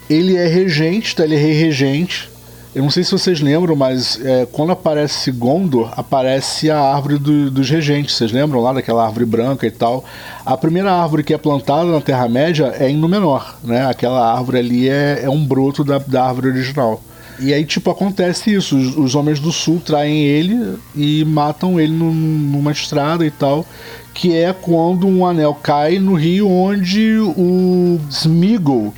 Ele 0.08 0.38
é 0.38 0.46
regente, 0.46 1.16
tá? 1.16 1.24
Ele 1.24 1.36
é 1.36 1.40
rei 1.40 1.54
regente. 1.54 2.37
Eu 2.78 2.84
não 2.84 2.92
sei 2.92 3.04
se 3.04 3.12
vocês 3.12 3.42
lembram, 3.42 3.76
mas 3.76 4.24
é, 4.24 4.46
quando 4.52 4.72
aparece 4.72 5.32
Gondor, 5.32 5.92
aparece 5.98 6.70
a 6.70 6.80
árvore 6.80 7.18
do, 7.18 7.50
dos 7.50 7.68
regentes. 7.68 8.16
Vocês 8.16 8.32
lembram 8.32 8.62
lá 8.62 8.72
daquela 8.72 9.04
árvore 9.04 9.26
branca 9.26 9.66
e 9.66 9.72
tal? 9.72 10.06
A 10.46 10.56
primeira 10.56 10.94
árvore 10.94 11.24
que 11.24 11.34
é 11.34 11.40
plantada 11.40 11.86
na 11.86 12.00
Terra-média 12.00 12.76
é 12.78 12.88
em 12.88 12.96
Númenor, 12.96 13.56
né? 13.64 13.88
Aquela 13.88 14.32
árvore 14.32 14.60
ali 14.60 14.88
é, 14.88 15.22
é 15.24 15.28
um 15.30 15.44
broto 15.44 15.84
da, 15.84 15.98
da 15.98 16.26
árvore 16.26 16.50
original. 16.50 17.02
E 17.40 17.52
aí, 17.52 17.66
tipo, 17.66 17.90
acontece 17.90 18.54
isso. 18.54 18.78
Os, 18.78 18.96
os, 18.96 19.16
homens 19.16 19.40
do 19.40 19.52
sul 19.52 19.82
traem 19.84 20.26
ele 20.26 20.78
e 20.96 21.26
matam 21.26 21.80
ele 21.80 21.94
num, 21.94 22.14
numa 22.14 22.72
estrada 22.72 23.26
e 23.26 23.32
tal. 23.32 23.66
Que 24.14 24.38
é 24.38 24.54
quando 24.54 25.08
um 25.08 25.26
anel 25.26 25.56
cai 25.56 25.98
no 25.98 26.14
rio 26.14 26.48
onde 26.48 27.18
o 27.18 28.00
Smeagol, 28.08 28.94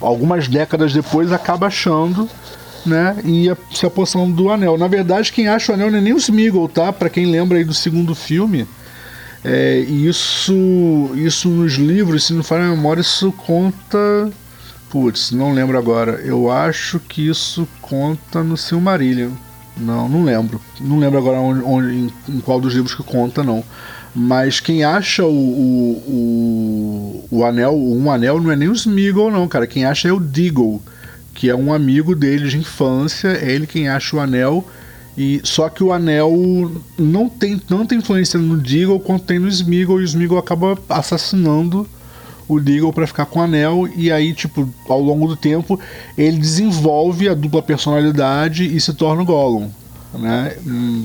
algumas 0.00 0.48
décadas 0.48 0.92
depois, 0.92 1.30
acaba 1.30 1.68
achando 1.68 2.28
né? 2.86 3.16
E 3.24 3.48
a, 3.48 3.56
se 3.72 3.86
apossando 3.86 4.34
do 4.34 4.50
anel. 4.50 4.76
Na 4.78 4.88
verdade, 4.88 5.32
quem 5.32 5.48
acha 5.48 5.72
o 5.72 5.74
anel 5.74 5.90
não 5.90 5.98
é 5.98 6.00
nem 6.00 6.12
o 6.12 6.18
Smeagol, 6.18 6.68
tá? 6.68 6.92
Para 6.92 7.10
quem 7.10 7.26
lembra 7.26 7.58
aí 7.58 7.64
do 7.64 7.74
segundo 7.74 8.14
filme, 8.14 8.66
é, 9.44 9.78
isso, 9.80 11.10
isso 11.14 11.48
nos 11.48 11.74
livros, 11.74 12.24
se 12.24 12.32
não 12.32 12.42
falha 12.42 12.64
a 12.64 12.70
memória, 12.70 13.02
isso 13.02 13.30
conta. 13.32 14.30
Putz, 14.88 15.32
não 15.32 15.52
lembro 15.52 15.76
agora. 15.76 16.12
Eu 16.24 16.50
acho 16.50 16.98
que 17.00 17.28
isso 17.28 17.68
conta 17.82 18.42
no 18.42 18.56
Silmarillion. 18.56 19.30
Não, 19.76 20.08
não 20.08 20.24
lembro. 20.24 20.60
Não 20.80 20.98
lembro 20.98 21.18
agora 21.18 21.38
onde, 21.38 21.62
onde 21.64 21.94
em, 21.94 22.12
em, 22.28 22.40
qual 22.40 22.60
dos 22.60 22.74
livros 22.74 22.94
que 22.94 23.02
conta, 23.02 23.42
não. 23.42 23.62
Mas 24.14 24.60
quem 24.60 24.84
acha 24.84 25.24
o, 25.24 25.28
o, 25.28 27.24
o, 27.30 27.38
o 27.38 27.44
anel, 27.44 27.74
um 27.74 28.10
anel, 28.10 28.40
não 28.40 28.52
é 28.52 28.56
nem 28.56 28.68
o 28.68 28.72
Smeagol, 28.72 29.30
não, 29.30 29.48
cara. 29.48 29.66
Quem 29.66 29.84
acha 29.84 30.08
é 30.08 30.12
o 30.12 30.20
Deagle 30.20 30.80
que 31.34 31.50
é 31.50 31.54
um 31.54 31.72
amigo 31.72 32.14
dele 32.14 32.48
de 32.48 32.56
infância, 32.56 33.28
é 33.28 33.50
ele 33.50 33.66
quem 33.66 33.88
acha 33.88 34.16
o 34.16 34.20
anel. 34.20 34.64
E 35.16 35.40
só 35.44 35.68
que 35.68 35.82
o 35.82 35.92
anel 35.92 36.32
não 36.98 37.28
tem 37.28 37.58
tanta 37.58 37.94
influência 37.94 38.38
no 38.38 38.56
Deagle 38.56 38.98
quanto 39.00 39.24
tem 39.24 39.38
no 39.38 39.48
Smeagol, 39.48 40.00
e 40.00 40.04
o 40.04 40.06
Smeagol 40.06 40.38
acaba 40.38 40.78
assassinando 40.88 41.88
o 42.48 42.58
Deagle 42.60 42.92
para 42.92 43.06
ficar 43.06 43.26
com 43.26 43.38
o 43.38 43.42
anel 43.42 43.88
e 43.96 44.10
aí 44.10 44.34
tipo, 44.34 44.68
ao 44.88 45.00
longo 45.00 45.28
do 45.28 45.36
tempo, 45.36 45.78
ele 46.18 46.38
desenvolve 46.38 47.28
a 47.28 47.34
dupla 47.34 47.62
personalidade 47.62 48.64
e 48.64 48.80
se 48.80 48.92
torna 48.92 49.22
o 49.22 49.24
Gollum 49.24 49.70
né? 50.18 50.56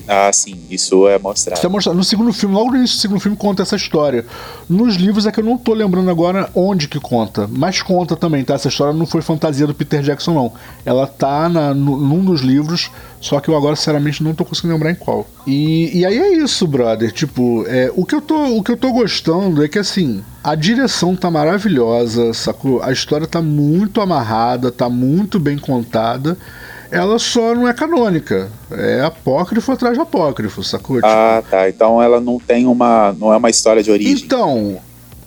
Ah, 0.08 0.32
sim, 0.32 0.60
isso 0.70 1.08
é 1.08 1.18
mostrado. 1.18 1.58
Isso 1.58 1.66
é 1.66 1.70
mostrado. 1.70 1.98
No 1.98 2.04
segundo 2.04 2.34
filme, 2.34 2.56
logo 2.56 2.72
no 2.72 2.78
início 2.78 2.98
do 2.98 3.02
segundo 3.02 3.20
filme, 3.20 3.38
conta 3.38 3.64
essa 3.64 3.76
história. 3.76 4.26
Nos 4.68 4.96
livros 4.96 5.26
é 5.26 5.32
que 5.32 5.40
eu 5.40 5.44
não 5.44 5.58
tô 5.58 5.74
lembrando 5.74 6.10
agora 6.10 6.50
onde 6.56 6.88
que 6.88 7.00
conta, 7.00 7.50
mas 7.52 7.82
conta 7.82 8.16
também, 8.16 8.44
tá? 8.44 8.54
Essa 8.54 8.68
história 8.68 8.94
não 8.94 9.06
foi 9.06 9.22
fantasia 9.22 9.68
do 9.68 9.74
Peter 9.74 10.02
Jackson, 10.02 10.34
não. 10.34 10.54
Ela 10.86 11.08
tá 11.08 11.50
na, 11.50 11.74
no, 11.74 11.98
num 11.98 12.24
dos 12.24 12.42
livros, 12.42 12.92
só 13.20 13.40
que 13.40 13.50
eu 13.50 13.58
agora, 13.58 13.76
sinceramente, 13.76 14.24
não 14.24 14.34
tô 14.34 14.46
conseguindo 14.46 14.74
lembrar 14.74 14.92
em 14.92 14.96
qual. 14.96 15.28
E, 15.46 15.98
e 16.00 16.06
aí 16.06 16.18
é 16.18 16.38
isso, 16.38 16.68
brother. 16.68 17.12
Tipo, 17.12 17.66
é, 17.68 17.92
o, 17.96 18.06
que 18.06 18.16
eu 18.16 18.22
tô, 18.22 18.58
o 18.58 18.64
que 18.64 18.72
eu 18.72 18.78
tô 18.78 18.92
gostando 18.92 19.64
é 19.64 19.68
que, 19.68 19.80
assim, 19.80 20.24
a 20.44 20.56
direção 20.56 21.16
tá 21.16 21.30
maravilhosa, 21.30 22.34
sacou? 22.34 22.82
A 22.82 22.92
história 22.92 23.28
tá 23.28 23.42
muito 23.42 24.02
amarrada, 24.02 24.72
tá 24.72 24.90
muito 24.90 25.40
bem 25.40 25.58
contada 25.58 26.38
ela 26.92 27.20
só 27.20 27.54
não 27.54 27.68
é 27.68 27.74
canônica. 27.74 28.50
É 28.72 29.02
apócrifo 29.02 29.72
atrás 29.72 29.96
de 29.96 30.02
apócrifo, 30.02 30.64
sacou? 30.64 31.00
Ah, 31.04 31.44
tá. 31.50 31.70
Então 31.70 32.02
ela 32.02 32.20
não 32.20 32.40
tem 32.40 32.66
uma. 32.66 33.14
não 33.20 33.34
é 33.34 33.38
uma 33.38 33.50
história 33.50 33.84
de 33.84 33.92
origem. 33.92 34.26
Então. 34.26 34.78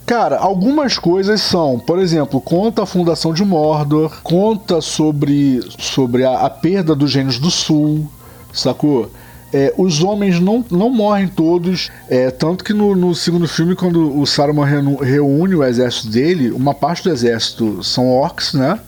Cara, 0.05 0.37
algumas 0.37 0.99
coisas 0.99 1.41
são, 1.41 1.79
por 1.79 1.99
exemplo, 1.99 2.41
conta 2.41 2.83
a 2.83 2.87
fundação 2.87 3.33
de 3.33 3.45
Mordor, 3.45 4.21
conta 4.23 4.81
sobre, 4.81 5.61
sobre 5.79 6.25
a, 6.25 6.41
a 6.41 6.51
perda 6.51 6.95
dos 6.95 7.11
gênios 7.11 7.39
do 7.39 7.51
sul, 7.53 8.11
sacou? 8.53 9.11
É, 9.53 9.73
os 9.79 10.03
homens 10.03 10.41
não, 10.41 10.65
não 10.71 10.91
morrem 10.91 11.29
todos, 11.29 11.91
é, 12.09 12.31
tanto 12.31 12.65
que 12.65 12.73
no, 12.73 12.97
no, 12.97 13.15
segundo 13.15 13.47
filme, 13.47 13.77
quando 13.77 14.19
o 14.19 14.27
Saruman 14.27 14.65
reúne 15.01 15.55
o 15.55 15.63
exército 15.63 16.09
dele, 16.09 16.51
uma 16.51 16.75
parte 16.75 17.05
do 17.05 17.11
exército 17.11 17.83
são 17.83 18.09
orcs, 18.09 18.55
né? 18.55 18.81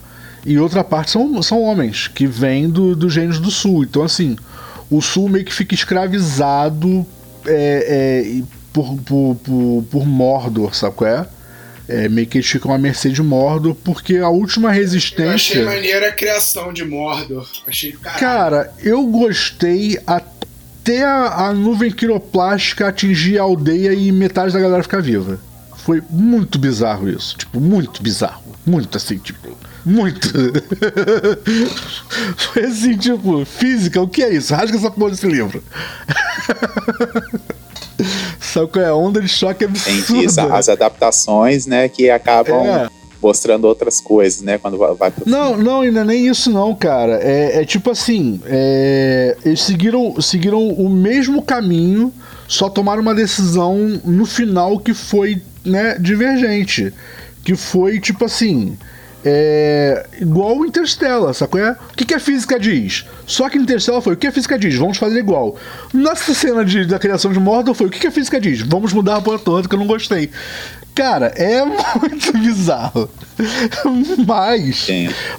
E 0.45 0.59
outra 0.59 0.85
parte 0.85 1.11
são, 1.11 1.43
são 1.43 1.63
homens 1.63 2.07
que 2.09 2.27
vêm 2.27 2.69
do, 2.69 2.95
dos 2.95 3.13
gênios 3.13 3.39
do 3.39 3.51
sul. 3.51 3.85
Então, 3.85 4.03
assim, 4.03 4.37
o 4.91 5.01
sul 5.01 5.29
meio 5.29 5.45
que 5.45 5.53
fica 5.53 5.75
escravizado 5.75 7.07
é, 7.47 8.33
é, 8.37 8.43
por, 8.73 8.97
por, 8.99 9.37
por, 9.37 9.85
por, 9.91 10.07
Mordor, 10.07 10.75
sabe 10.75 10.97
qual 10.97 11.11
é? 11.11 11.27
é? 11.89 12.09
Meio 12.09 12.27
que 12.27 12.39
eles 12.39 12.49
ficam 12.49 12.73
à 12.73 12.79
mercê 12.79 13.09
de 13.09 13.23
Mordor, 13.23 13.75
porque 13.75 14.19
a 14.19 14.29
última 14.29 14.71
resistência. 14.71 15.27
Eu 15.27 15.35
achei 15.35 15.65
maneira 15.65 16.09
a 16.09 16.13
criação 16.13 16.73
de 16.73 16.85
Mordor. 16.85 17.49
Achei 17.67 17.93
caralho. 17.93 18.21
Cara, 18.21 18.75
eu 18.83 19.07
gostei 19.07 19.99
até 20.07 21.05
a, 21.05 21.47
a 21.47 21.55
nuvem 21.55 21.91
quiroplástica 21.91 22.89
atingir 22.89 23.39
a 23.39 23.43
aldeia 23.43 23.95
e 23.95 24.13
metade 24.13 24.53
da 24.53 24.61
galera 24.61 24.83
ficar 24.83 25.01
viva. 25.01 25.41
Foi 25.79 26.03
muito 26.11 26.59
bizarro 26.59 27.09
isso. 27.09 27.37
Tipo, 27.37 27.61
muito 27.61 28.03
bizarro. 28.03 28.43
Muito 28.67 28.97
assim, 28.97 29.17
tipo. 29.19 29.57
Muito. 29.85 30.29
Foi 32.37 32.65
assim, 32.65 32.97
tipo, 32.97 33.45
física, 33.45 34.01
o 34.01 34.09
que 34.09 34.23
é 34.23 34.33
isso? 34.33 34.55
Rasga 34.55 34.79
essa 34.79 34.91
porra 34.91 35.11
desse 35.11 35.27
livro. 35.27 35.63
Sabe 38.41 38.69
qual 38.69 38.85
é? 38.85 38.89
A 38.89 38.95
onda 38.95 39.21
de 39.21 39.29
choque 39.29 39.65
é 39.65 39.67
absurda. 39.67 40.25
Isso, 40.25 40.41
as 40.41 40.69
adaptações, 40.69 41.67
né, 41.67 41.89
que 41.89 42.09
acabam 42.11 42.65
é. 42.67 42.89
mostrando 43.23 43.67
outras 43.67 44.01
coisas, 44.01 44.43
né, 44.43 44.59
quando 44.59 44.79
vai 44.79 45.11
pro 45.11 45.29
Não, 45.29 45.57
não, 45.57 45.81
ainda 45.83 46.05
nem 46.05 46.29
isso 46.29 46.51
não, 46.51 46.75
cara. 46.75 47.21
É, 47.23 47.61
é 47.61 47.65
tipo 47.65 47.91
assim, 47.91 48.41
é, 48.47 49.37
eles 49.45 49.63
seguiram, 49.63 50.21
seguiram 50.21 50.67
o 50.67 50.89
mesmo 50.89 51.43
caminho, 51.43 52.13
só 52.49 52.71
tomaram 52.71 53.03
uma 53.03 53.15
decisão 53.15 54.01
no 54.05 54.25
final 54.25 54.79
que 54.79 54.95
foi, 54.95 55.43
né, 55.65 55.99
divergente. 55.99 56.93
Que 57.45 57.55
foi, 57.55 58.01
tipo 58.01 58.25
assim 58.25 58.77
é 59.25 60.07
igual 60.21 60.59
o 60.59 60.67
Interstellar, 60.67 61.33
sacou? 61.33 61.61
É? 61.61 61.73
O 61.73 61.97
que, 61.97 62.05
que 62.05 62.15
a 62.15 62.21
física 62.21 62.59
diz? 62.59 63.07
Só 63.27 63.49
que 63.49 63.57
Interstellar 63.59 64.03
foi 64.03 64.15
o 64.15 64.17
que 64.17 64.27
a 64.27 64.33
física 64.33 64.59
diz, 64.59 64.75
vamos 64.75 64.99
fazer 64.99 65.19
igual. 65.19 65.57
Nessa 65.93 66.35
cena 66.35 66.65
de, 66.65 66.85
da 66.85 66.99
criação 66.99 67.33
de 67.33 67.41
Mordor 67.41 67.75
foi 67.75 67.87
o 67.87 67.91
que, 67.91 67.99
que 67.99 68.07
a 68.07 68.13
física 68.13 68.41
diz, 68.41 68.61
vamos 68.61 68.93
mudar 68.93 69.17
a 69.17 69.23
porra 69.23 69.39
toda 69.39 69.69
que 69.69 69.75
eu 69.75 69.79
não 69.79 69.87
gostei. 69.87 70.31
Cara, 70.95 71.27
é 71.37 71.65
muito 71.99 72.33
bizarro. 72.39 73.11
mas, 74.27 74.87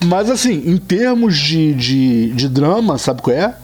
mas 0.05 0.29
assim, 0.29 0.63
em 0.65 0.77
termos 0.77 1.37
de, 1.37 1.73
de, 1.73 2.31
de 2.31 2.49
drama, 2.49 2.97
sabe 2.97 3.21
qual 3.21 3.35
é? 3.35 3.55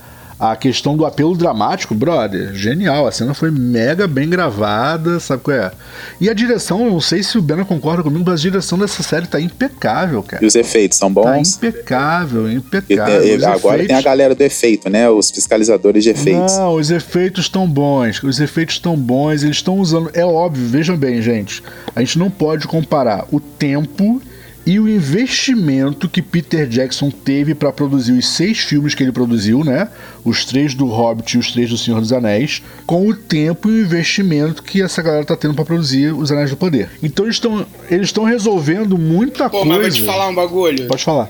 A 0.41 0.55
questão 0.55 0.97
do 0.97 1.05
apelo 1.05 1.37
dramático, 1.37 1.93
brother, 1.93 2.51
genial. 2.55 3.05
A 3.05 3.11
cena 3.11 3.31
foi 3.35 3.51
mega 3.51 4.07
bem 4.07 4.27
gravada, 4.27 5.19
sabe 5.19 5.43
qual 5.43 5.55
é? 5.55 5.71
E 6.19 6.27
a 6.27 6.33
direção, 6.33 6.83
eu 6.83 6.89
não 6.89 6.99
sei 6.99 7.21
se 7.21 7.37
o 7.37 7.41
Bena 7.43 7.63
concorda 7.63 8.01
comigo, 8.01 8.23
mas 8.25 8.39
a 8.39 8.41
direção 8.41 8.75
dessa 8.79 9.03
série 9.03 9.27
tá 9.27 9.39
impecável, 9.39 10.23
cara. 10.23 10.43
E 10.43 10.47
os 10.47 10.55
efeitos 10.55 10.97
são 10.97 11.13
bons? 11.13 11.57
Tá 11.57 11.67
impecável, 11.67 12.51
impecável. 12.51 13.23
E, 13.23 13.37
e, 13.37 13.45
agora 13.45 13.75
efeitos... 13.75 13.87
tem 13.87 13.95
a 13.95 14.01
galera 14.01 14.33
do 14.33 14.41
efeito, 14.41 14.89
né? 14.89 15.07
Os 15.07 15.29
fiscalizadores 15.29 16.03
de 16.03 16.09
efeitos. 16.09 16.57
Não, 16.57 16.73
os 16.73 16.89
efeitos 16.89 17.45
estão 17.45 17.69
bons. 17.69 18.23
Os 18.23 18.39
efeitos 18.39 18.75
estão 18.75 18.97
bons, 18.97 19.43
eles 19.43 19.57
estão 19.57 19.77
usando. 19.77 20.09
É 20.11 20.25
óbvio, 20.25 20.65
vejam 20.67 20.97
bem, 20.97 21.21
gente. 21.21 21.61
A 21.95 21.99
gente 21.99 22.17
não 22.17 22.31
pode 22.31 22.67
comparar 22.67 23.27
o 23.31 23.39
tempo 23.39 24.19
e 24.65 24.79
o 24.79 24.87
investimento 24.87 26.07
que 26.07 26.21
Peter 26.21 26.67
Jackson 26.67 27.09
teve 27.09 27.55
para 27.55 27.71
produzir 27.71 28.11
os 28.11 28.27
seis 28.27 28.59
filmes 28.59 28.93
que 28.93 29.01
ele 29.01 29.11
produziu, 29.11 29.63
né? 29.63 29.89
Os 30.23 30.45
três 30.45 30.73
do 30.75 30.85
Hobbit 30.85 31.35
e 31.35 31.39
os 31.39 31.51
três 31.51 31.69
do 31.69 31.77
Senhor 31.77 31.99
dos 31.99 32.13
Anéis, 32.13 32.61
com 32.85 33.07
o 33.07 33.15
tempo 33.15 33.69
e 33.69 33.73
o 33.73 33.81
investimento 33.81 34.61
que 34.61 34.81
essa 34.81 35.01
galera 35.01 35.25
tá 35.25 35.35
tendo 35.35 35.55
para 35.55 35.65
produzir 35.65 36.13
os 36.13 36.31
Anéis 36.31 36.51
do 36.51 36.57
Poder. 36.57 36.89
Então 37.01 37.25
eles 37.25 37.37
estão 37.37 37.65
eles 37.89 38.07
estão 38.07 38.23
resolvendo 38.23 38.97
muita 38.97 39.49
Pô, 39.49 39.61
coisa. 39.61 39.73
Pô, 39.73 39.81
mas 39.81 39.97
vou 39.97 40.05
te 40.07 40.11
falar 40.11 40.27
um 40.27 40.35
bagulho. 40.35 40.87
Pode 40.87 41.03
falar. 41.03 41.29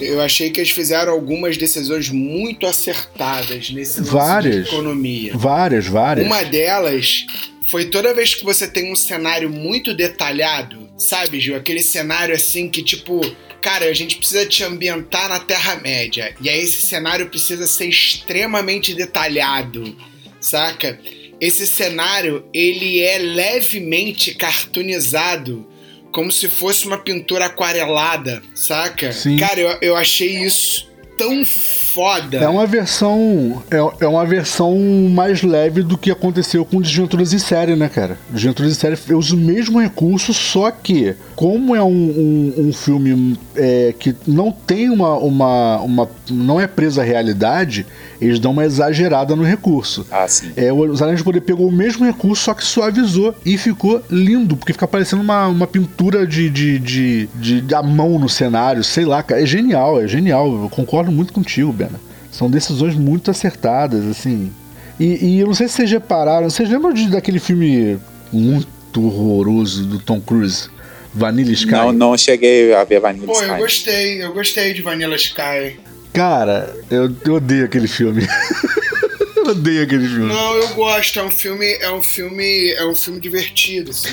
Eu 0.00 0.20
achei 0.20 0.50
que 0.50 0.58
eles 0.58 0.72
fizeram 0.72 1.12
algumas 1.12 1.56
decisões 1.56 2.10
muito 2.10 2.66
acertadas 2.66 3.70
nesse 3.70 4.02
várias, 4.02 4.64
de 4.64 4.74
economia. 4.74 5.32
Várias, 5.36 5.86
várias. 5.86 6.26
Uma 6.26 6.42
delas 6.42 7.26
foi 7.70 7.86
toda 7.86 8.12
vez 8.12 8.34
que 8.34 8.44
você 8.44 8.66
tem 8.66 8.92
um 8.92 8.96
cenário 8.96 9.48
muito 9.48 9.94
detalhado, 9.94 10.83
sabe, 10.96 11.40
Gil? 11.40 11.56
Aquele 11.56 11.82
cenário 11.82 12.34
assim 12.34 12.68
que, 12.68 12.82
tipo, 12.82 13.20
cara, 13.60 13.86
a 13.86 13.92
gente 13.92 14.16
precisa 14.16 14.46
te 14.46 14.62
ambientar 14.62 15.28
na 15.28 15.40
Terra-média. 15.40 16.34
E 16.40 16.48
aí 16.48 16.60
esse 16.60 16.86
cenário 16.86 17.28
precisa 17.28 17.66
ser 17.66 17.86
extremamente 17.86 18.94
detalhado, 18.94 19.96
saca? 20.40 20.98
Esse 21.40 21.66
cenário, 21.66 22.44
ele 22.52 23.00
é 23.00 23.18
levemente 23.18 24.34
cartoonizado 24.34 25.68
como 26.12 26.30
se 26.30 26.48
fosse 26.48 26.86
uma 26.86 26.98
pintura 26.98 27.46
aquarelada, 27.46 28.40
saca? 28.54 29.12
Sim. 29.12 29.36
Cara, 29.36 29.60
eu, 29.60 29.78
eu 29.82 29.96
achei 29.96 30.44
isso 30.44 30.93
tão 31.16 31.44
foda. 31.44 32.38
É 32.38 32.48
uma 32.48 32.66
versão. 32.66 33.62
É, 33.70 34.04
é 34.04 34.08
uma 34.08 34.26
versão 34.26 34.76
mais 35.10 35.42
leve 35.42 35.82
do 35.82 35.96
que 35.96 36.10
aconteceu 36.10 36.64
com 36.64 36.80
Desventuras 36.80 37.32
em 37.32 37.38
série, 37.38 37.76
né, 37.76 37.88
cara? 37.88 38.18
Desventuras 38.28 38.72
em 38.72 38.74
série 38.74 39.14
usa 39.14 39.34
o 39.34 39.38
mesmo 39.38 39.80
recurso, 39.80 40.34
só 40.34 40.70
que, 40.70 41.14
como 41.34 41.74
é 41.74 41.82
um, 41.82 41.86
um, 41.88 42.54
um 42.68 42.72
filme 42.72 43.38
é, 43.56 43.94
que 43.98 44.14
não 44.26 44.50
tem 44.50 44.90
uma, 44.90 45.16
uma, 45.18 45.80
uma. 45.80 46.10
não 46.30 46.60
é 46.60 46.66
preso 46.66 47.00
à 47.00 47.04
realidade, 47.04 47.86
eles 48.20 48.38
dão 48.38 48.52
uma 48.52 48.64
exagerada 48.64 49.34
no 49.34 49.42
recurso. 49.42 50.06
Ah, 50.10 50.26
sim. 50.28 50.52
É, 50.56 50.72
o 50.72 50.84
Anéis 51.02 51.18
de 51.18 51.24
Poder 51.24 51.40
pegou 51.40 51.68
o 51.68 51.72
mesmo 51.72 52.04
recurso, 52.04 52.44
só 52.44 52.54
que 52.54 52.64
suavizou 52.64 53.34
e 53.44 53.58
ficou 53.58 54.02
lindo, 54.10 54.56
porque 54.56 54.72
fica 54.72 54.86
parecendo 54.86 55.22
uma, 55.22 55.46
uma 55.46 55.66
pintura 55.66 56.26
de, 56.26 56.48
de, 56.48 56.78
de, 56.78 57.26
de, 57.34 57.60
de 57.60 57.74
a 57.74 57.82
mão 57.82 58.18
no 58.18 58.28
cenário, 58.28 58.82
sei 58.84 59.04
lá, 59.04 59.22
cara. 59.22 59.42
É 59.42 59.46
genial, 59.46 60.00
é 60.00 60.06
genial. 60.08 60.46
Eu 60.64 60.68
concordo 60.68 61.10
muito 61.10 61.32
contigo, 61.32 61.72
Bena. 61.72 62.00
São 62.30 62.50
decisões 62.50 62.94
muito 62.94 63.30
acertadas, 63.30 64.04
assim. 64.06 64.50
E, 64.98 65.24
e 65.24 65.40
eu 65.40 65.46
não 65.46 65.54
sei 65.54 65.68
se 65.68 65.74
vocês 65.74 65.90
repararam, 65.90 66.48
vocês 66.48 66.68
lembram 66.68 66.92
de, 66.92 67.08
daquele 67.08 67.38
filme 67.38 67.98
muito 68.32 68.66
horroroso 68.96 69.84
do 69.84 69.98
Tom 69.98 70.20
Cruise? 70.20 70.68
Vanilla 71.14 71.52
Sky? 71.52 71.70
Não, 71.70 71.92
não 71.92 72.18
cheguei 72.18 72.74
a 72.74 72.82
ver 72.82 72.98
Vanilla 72.98 73.26
Pô, 73.26 73.32
Sky. 73.34 73.48
eu 73.48 73.56
gostei, 73.56 74.24
eu 74.24 74.32
gostei 74.34 74.74
de 74.74 74.82
Vanilla 74.82 75.14
Sky. 75.14 75.78
Cara, 76.14 76.74
eu, 76.90 77.14
eu 77.24 77.34
odeio 77.34 77.64
aquele 77.64 77.88
filme. 77.88 78.24
eu 79.36 79.46
odeio 79.48 79.82
aquele 79.82 80.06
filme. 80.08 80.26
Não, 80.32 80.54
eu 80.56 80.68
gosto, 80.68 81.18
é 81.18 81.24
um 81.24 81.30
filme, 81.30 81.66
é 81.80 81.90
um 81.90 82.00
filme, 82.00 82.70
é 82.72 82.86
um 82.86 82.94
filme 82.94 83.18
divertido, 83.20 83.90
assim. 83.90 84.08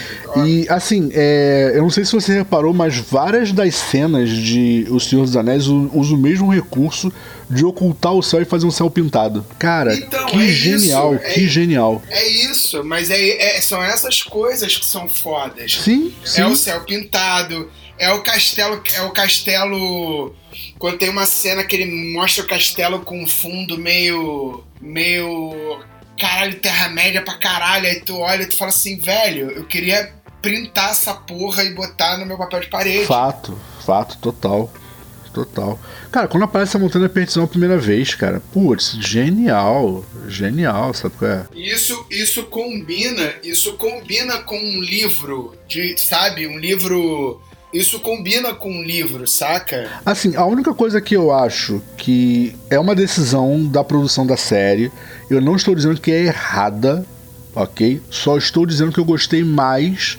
E 0.46 0.66
assim, 0.68 1.12
é, 1.14 1.74
eu 1.76 1.84
não 1.84 1.92
sei 1.92 2.04
se 2.04 2.12
você 2.12 2.34
reparou, 2.34 2.74
mas 2.74 2.98
várias 2.98 3.52
das 3.52 3.76
cenas 3.76 4.30
de 4.30 4.88
O 4.90 5.00
Senhor 5.00 5.24
dos 5.26 5.38
Anéis 5.38 5.68
usam 5.68 6.16
o 6.16 6.18
mesmo 6.18 6.52
recurso 6.52 7.14
de 7.48 7.64
ocultar 7.66 8.14
o 8.14 8.24
céu 8.24 8.42
e 8.42 8.46
fazer 8.46 8.66
um 8.66 8.72
céu 8.72 8.90
pintado. 8.90 9.46
Cara, 9.60 9.94
Então, 9.94 10.26
que 10.26 10.38
é 10.38 10.46
isso, 10.46 10.56
genial, 10.56 11.14
é 11.16 11.18
que 11.18 11.42
isso. 11.42 11.50
genial. 11.54 12.02
É 12.10 12.28
isso, 12.28 12.84
mas 12.84 13.10
é, 13.12 13.58
é- 13.58 13.62
são 13.62 13.84
essas 13.84 14.24
coisas 14.24 14.76
que 14.76 14.86
são 14.86 15.08
fodas. 15.08 15.74
Sim, 15.84 16.12
sim. 16.26 16.42
É 16.42 16.48
o 16.48 16.56
céu 16.56 16.82
pintado, 16.82 17.70
é 18.02 18.12
o 18.12 18.24
castelo, 18.24 18.82
é 18.96 19.02
o 19.04 19.12
castelo 19.12 20.36
quando 20.80 20.98
tem 20.98 21.10
uma 21.10 21.28
cena 21.28 21.64
que 21.64 21.76
ele 21.76 22.14
mostra 22.14 22.44
o 22.44 22.48
castelo 22.48 23.02
com 23.02 23.22
um 23.22 23.28
fundo 23.28 23.78
meio 23.78 24.64
meio 24.82 25.80
caralho 26.20 26.60
terra 26.60 26.90
média 26.90 27.22
pra 27.22 27.38
caralho, 27.38 27.86
aí 27.86 28.02
tu 28.02 28.18
olha 28.18 28.42
e 28.42 28.48
tu 28.48 28.58
fala 28.58 28.70
assim, 28.70 28.98
velho, 28.98 29.52
eu 29.52 29.66
queria 29.66 30.12
printar 30.42 30.90
essa 30.90 31.14
porra 31.14 31.64
e 31.64 31.76
botar 31.76 32.18
no 32.18 32.26
meu 32.26 32.38
papel 32.38 32.62
de 32.62 32.68
parede. 32.68 33.06
Fato, 33.06 33.58
fato, 33.86 34.18
total. 34.18 34.72
Total. 35.32 35.80
Cara, 36.12 36.28
quando 36.28 36.44
aparece 36.44 36.76
a 36.76 36.80
montanha 36.80 37.08
da 37.08 37.14
perdição 37.14 37.44
a 37.44 37.48
primeira 37.48 37.78
vez, 37.78 38.14
cara, 38.14 38.42
putz, 38.52 38.98
genial. 39.00 40.04
Genial, 40.28 40.94
sabe 40.94 41.16
qual 41.18 41.32
é? 41.32 41.46
Isso, 41.56 42.06
isso 42.10 42.44
combina, 42.46 43.34
isso 43.42 43.74
combina 43.74 44.40
com 44.40 44.58
um 44.58 44.82
livro 44.82 45.56
de, 45.68 45.98
sabe, 45.98 46.48
um 46.48 46.60
livro, 46.60 47.42
isso 47.74 48.00
combina 48.00 48.54
com 48.54 48.72
um 48.72 48.84
livro, 48.84 49.26
saca? 49.26 49.90
Assim, 50.06 50.36
a 50.36 50.46
única 50.46 50.74
coisa 50.74 51.00
que 51.00 51.16
eu 51.16 51.32
acho 51.32 51.82
que 51.98 52.56
é 52.70 52.80
uma 52.80 52.94
decisão 52.94 53.66
da 53.66 53.84
produção 53.84 54.26
da 54.26 54.38
série, 54.38 54.92
eu 55.30 55.42
não 55.42 55.56
estou 55.56 55.74
dizendo 55.74 56.00
que 56.00 56.12
é 56.12 56.26
errada, 56.26 57.06
ok? 57.56 58.02
Só 58.10 58.38
estou 58.38 58.66
dizendo 58.66 58.92
que 58.92 59.00
eu 59.00 59.06
gostei 59.06 59.44
mais 59.44 60.18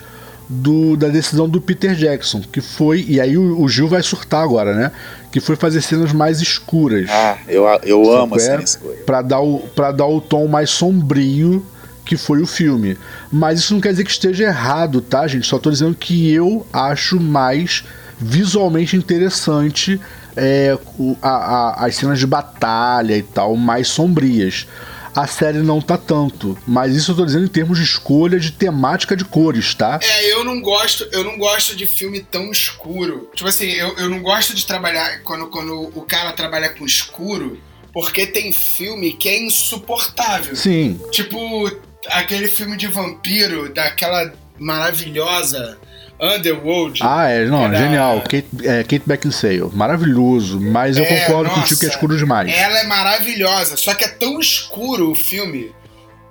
do, 0.48 0.96
da 0.96 1.08
decisão 1.08 1.48
do 1.48 1.60
Peter 1.60 1.94
Jackson, 1.94 2.40
que 2.40 2.60
foi, 2.60 3.04
e 3.08 3.20
aí 3.20 3.36
o, 3.36 3.60
o 3.60 3.68
Gil 3.68 3.88
vai 3.88 4.02
surtar 4.02 4.42
agora, 4.42 4.74
né? 4.74 4.92
Que 5.30 5.40
foi 5.40 5.56
fazer 5.56 5.80
cenas 5.82 6.12
mais 6.12 6.40
escuras. 6.40 7.08
Ah, 7.10 7.38
eu, 7.48 7.64
eu 7.84 8.12
amo 8.12 8.34
é? 8.34 8.38
essa 8.38 8.62
escolha. 8.62 8.98
Pra 9.06 9.22
dar, 9.22 9.40
o, 9.40 9.60
pra 9.74 9.92
dar 9.92 10.06
o 10.06 10.20
tom 10.20 10.46
mais 10.46 10.70
sombrio 10.70 11.64
que 12.04 12.16
foi 12.16 12.40
o 12.42 12.46
filme. 12.46 12.96
Mas 13.30 13.60
isso 13.60 13.74
não 13.74 13.80
quer 13.80 13.90
dizer 13.92 14.04
que 14.04 14.10
esteja 14.10 14.44
errado, 14.44 15.00
tá, 15.00 15.26
gente? 15.26 15.46
Só 15.46 15.58
tô 15.58 15.70
dizendo 15.70 15.94
que 15.94 16.30
eu 16.32 16.66
acho 16.72 17.20
mais 17.20 17.84
visualmente 18.18 18.96
interessante 18.96 20.00
é, 20.36 20.78
a- 21.20 21.28
a- 21.28 21.86
as 21.86 21.94
cenas 21.96 22.18
de 22.18 22.26
batalha 22.26 23.16
e 23.16 23.22
tal, 23.22 23.54
mais 23.56 23.88
sombrias. 23.88 24.66
A 25.14 25.26
série 25.26 25.58
não 25.58 25.78
tá 25.78 25.98
tanto, 25.98 26.56
mas 26.66 26.96
isso 26.96 27.10
eu 27.12 27.16
tô 27.16 27.26
dizendo 27.26 27.44
em 27.44 27.48
termos 27.48 27.76
de 27.76 27.84
escolha 27.84 28.40
de 28.40 28.50
temática 28.50 29.14
de 29.14 29.26
cores, 29.26 29.74
tá? 29.74 30.00
É, 30.02 30.32
eu 30.32 30.42
não 30.42 30.62
gosto, 30.62 31.06
eu 31.12 31.22
não 31.22 31.36
gosto 31.36 31.76
de 31.76 31.86
filme 31.86 32.20
tão 32.20 32.50
escuro. 32.50 33.28
Tipo 33.34 33.50
assim, 33.50 33.66
eu, 33.72 33.94
eu 33.98 34.08
não 34.08 34.22
gosto 34.22 34.54
de 34.54 34.64
trabalhar 34.66 35.20
quando, 35.22 35.48
quando 35.48 35.90
o 35.94 36.00
cara 36.00 36.32
trabalha 36.32 36.70
com 36.70 36.86
escuro, 36.86 37.58
porque 37.92 38.26
tem 38.26 38.54
filme 38.54 39.12
que 39.12 39.28
é 39.28 39.38
insuportável. 39.44 40.56
Sim, 40.56 40.98
Tipo 41.10 41.70
aquele 42.10 42.48
filme 42.48 42.76
de 42.76 42.86
vampiro 42.88 43.72
daquela 43.72 44.32
maravilhosa 44.58 45.78
Underworld. 46.20 47.00
Ah, 47.02 47.28
é, 47.28 47.46
não, 47.46 47.64
Era- 47.64 47.76
genial. 47.78 48.20
Kate, 48.20 48.46
é, 48.62 48.82
Kate 48.84 49.02
Beckinsale, 49.04 49.68
maravilhoso. 49.72 50.60
Mas 50.60 50.96
eu 50.96 51.02
É, 51.04 51.20
concordo 51.26 51.48
nossa, 51.48 51.60
contigo 51.62 51.80
que 51.80 51.86
é 51.86 51.88
escuro 51.88 52.16
demais. 52.16 52.52
Ela 52.52 52.78
é 52.80 52.84
maravilhosa, 52.84 53.76
só 53.76 53.92
que 53.94 54.04
é 54.04 54.08
tão 54.08 54.38
escuro 54.38 55.10
o 55.10 55.14
filme. 55.16 55.72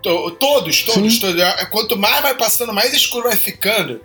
To- 0.01 0.31
Todos, 0.31 0.81
todos, 0.84 1.15
Sim. 1.15 1.19
todos. 1.19 1.41
É, 1.41 1.65
Quanto 1.65 1.97
mais 1.97 2.21
vai 2.21 2.34
passando, 2.36 2.71
mais 2.73 2.93
escuro 2.93 3.23
vai 3.27 3.36
ficando. 3.36 3.99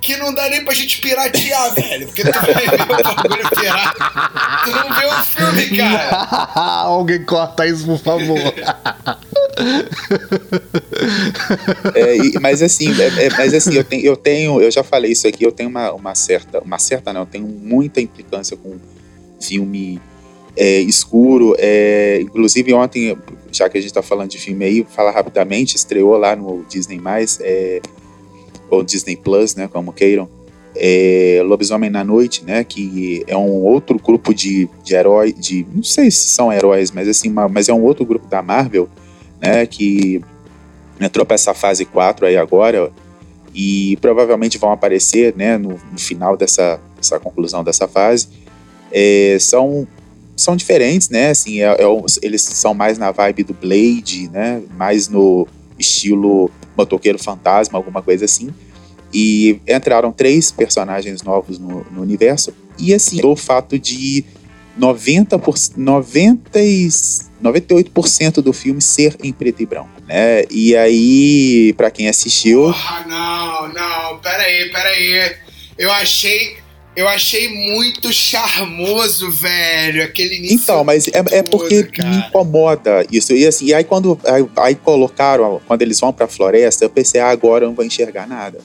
Que 0.00 0.16
não 0.18 0.32
dá 0.34 0.48
nem 0.50 0.64
pra 0.64 0.74
gente 0.74 1.00
piratear, 1.00 1.74
velho. 1.74 2.06
Porque 2.06 2.22
tu 2.22 2.32
vai 2.32 2.54
ver 2.68 2.82
o 2.82 2.86
bagulho 2.86 3.50
pirata. 3.50 4.62
Tu 4.64 4.70
não 4.70 4.94
vê 4.94 5.06
o 5.06 5.24
filme, 5.24 5.76
cara. 5.78 6.16
Alguém 6.84 7.24
corta 7.24 7.66
isso, 7.66 7.86
por 7.86 7.98
favor. 7.98 8.38
É, 11.94 12.16
e- 12.16 12.38
mas 12.40 12.62
assim, 12.62 12.88
é- 13.00 13.26
é- 13.26 13.30
mas 13.30 13.54
assim, 13.54 13.74
eu 13.74 13.84
tenho, 13.84 14.04
eu 14.04 14.16
tenho, 14.16 14.60
eu 14.60 14.70
já 14.70 14.82
falei 14.84 15.12
isso 15.12 15.26
aqui, 15.26 15.44
eu 15.44 15.52
tenho 15.52 15.68
uma, 15.70 15.92
uma 15.92 16.14
certa, 16.14 16.60
uma 16.60 16.78
certa 16.78 17.12
não, 17.12 17.22
eu 17.22 17.26
tenho 17.26 17.46
muita 17.46 18.00
implicância 18.00 18.56
com 18.56 18.76
filme 19.40 20.00
é, 20.56 20.80
escuro. 20.80 21.54
é, 21.58 22.18
inclusive 22.22 22.72
ontem, 22.74 23.16
já 23.50 23.68
que 23.68 23.78
a 23.78 23.80
gente 23.80 23.92
tá 23.92 24.02
falando 24.02 24.30
de 24.30 24.38
filme 24.38 24.64
aí, 24.64 24.86
falar 24.94 25.10
rapidamente, 25.12 25.76
estreou 25.76 26.16
lá 26.16 26.36
no 26.36 26.64
Disney 26.68 27.00
é, 27.40 27.80
ou 28.70 28.82
Disney 28.82 29.16
Plus, 29.16 29.54
né, 29.54 29.68
como 29.68 29.92
queiram. 29.92 30.28
É, 30.78 31.40
Lobisomem 31.44 31.88
na 31.88 32.04
Noite, 32.04 32.44
né, 32.44 32.62
que 32.62 33.24
é 33.26 33.36
um 33.36 33.62
outro 33.64 33.98
grupo 33.98 34.34
de, 34.34 34.68
de 34.84 34.94
heróis, 34.94 35.34
de 35.34 35.66
não 35.74 35.82
sei 35.82 36.10
se 36.10 36.28
são 36.28 36.52
heróis, 36.52 36.90
mas 36.90 37.08
assim, 37.08 37.30
uma- 37.30 37.48
mas 37.48 37.68
é 37.68 37.72
um 37.72 37.82
outro 37.82 38.04
grupo 38.04 38.26
da 38.26 38.42
Marvel, 38.42 38.86
né, 39.40 39.64
que 39.66 40.20
entrou 41.00 41.24
para 41.24 41.34
essa 41.34 41.54
fase 41.54 41.84
4 41.86 42.26
aí 42.26 42.36
agora 42.36 42.92
e 43.54 43.96
provavelmente 44.02 44.58
vão 44.58 44.70
aparecer 44.70 45.34
né, 45.34 45.56
no, 45.56 45.70
no 45.90 45.98
final 45.98 46.36
dessa, 46.36 46.78
dessa 46.96 47.18
conclusão 47.18 47.64
dessa 47.64 47.88
fase. 47.88 48.28
É, 48.92 49.38
são, 49.40 49.86
são 50.36 50.54
diferentes, 50.54 51.08
né? 51.08 51.30
Assim, 51.30 51.60
é- 51.62 51.72
é 51.72 51.84
eles 52.22 52.42
são 52.42 52.74
mais 52.74 52.98
na 52.98 53.10
vibe 53.10 53.44
do 53.44 53.54
Blade, 53.54 54.28
né? 54.28 54.62
Mais 54.76 55.08
no 55.08 55.46
estilo 55.78 56.50
motoqueiro 56.76 57.18
fantasma, 57.18 57.78
alguma 57.78 58.02
coisa 58.02 58.24
assim. 58.24 58.52
E 59.12 59.60
entraram 59.66 60.12
três 60.12 60.50
personagens 60.50 61.22
novos 61.22 61.58
no, 61.58 61.86
no 61.90 62.02
universo. 62.02 62.52
E 62.78 62.92
assim, 62.92 63.20
o 63.24 63.36
fato 63.36 63.78
de 63.78 64.24
90%, 64.78 65.40
por, 65.40 65.54
90 65.76 66.60
e 66.60 66.88
98% 67.42 68.42
do 68.42 68.52
filme 68.52 68.80
ser 68.80 69.16
em 69.22 69.32
preto 69.32 69.62
e 69.62 69.66
branco, 69.66 69.90
né? 70.06 70.44
E 70.50 70.76
aí, 70.76 71.72
pra 71.76 71.90
quem 71.90 72.08
assistiu, 72.08 72.64
Porra, 72.64 73.04
não, 73.06 73.68
não, 73.72 74.18
peraí, 74.18 74.70
peraí. 74.70 75.36
Eu 75.78 75.90
achei. 75.92 76.56
Eu 76.96 77.06
achei 77.06 77.48
muito 77.48 78.10
charmoso, 78.12 79.30
velho. 79.30 80.02
Aquele 80.02 80.36
início. 80.36 80.56
Então, 80.56 80.82
mas 80.82 81.06
é, 81.08 81.22
é 81.30 81.42
porque 81.42 81.84
cara. 81.84 82.08
me 82.08 82.16
incomoda 82.16 83.06
isso. 83.12 83.32
E 83.34 83.46
assim, 83.46 83.66
e 83.66 83.74
aí 83.74 83.84
quando 83.84 84.18
aí, 84.24 84.46
aí 84.56 84.74
colocaram, 84.74 85.60
quando 85.66 85.82
eles 85.82 86.00
vão 86.00 86.12
pra 86.12 86.26
floresta, 86.26 86.84
eu 86.84 86.90
pensei, 86.90 87.20
ah, 87.20 87.28
agora 87.28 87.64
eu 87.64 87.68
não 87.68 87.74
vou 87.76 87.84
enxergar 87.84 88.26
nada. 88.26 88.58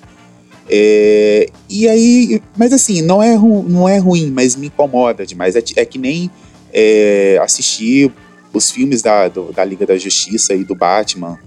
É, 0.69 1.49
e 1.69 1.89
aí, 1.89 2.41
mas 2.57 2.71
assim, 2.71 3.01
não 3.01 3.21
é, 3.21 3.35
ru- 3.35 3.65
não 3.67 3.89
é 3.89 3.97
ruim, 3.97 4.31
mas 4.31 4.55
me 4.55 4.67
incomoda 4.67 5.25
demais. 5.25 5.55
É, 5.57 5.63
é 5.75 5.83
que 5.85 5.99
nem 5.99 6.31
é, 6.73 7.37
assistir 7.41 8.09
os 8.53 8.71
filmes 8.71 9.01
da, 9.01 9.27
do- 9.27 9.51
da 9.51 9.65
Liga 9.65 9.85
da 9.85 9.97
Justiça 9.97 10.53
e 10.53 10.63
do 10.63 10.73
Batman. 10.73 11.37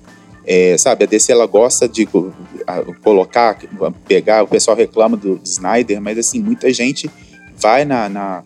É, 0.46 0.76
sabe, 0.76 1.04
a 1.04 1.06
DC 1.06 1.32
ela 1.32 1.46
gosta 1.46 1.88
de 1.88 2.06
colocar, 3.02 3.58
pegar, 4.06 4.42
o 4.42 4.48
pessoal 4.48 4.76
reclama 4.76 5.16
do 5.16 5.40
Snyder, 5.44 6.00
mas 6.00 6.18
assim, 6.18 6.40
muita 6.40 6.72
gente 6.72 7.10
vai 7.56 7.84
na, 7.84 8.08
na- 8.08 8.42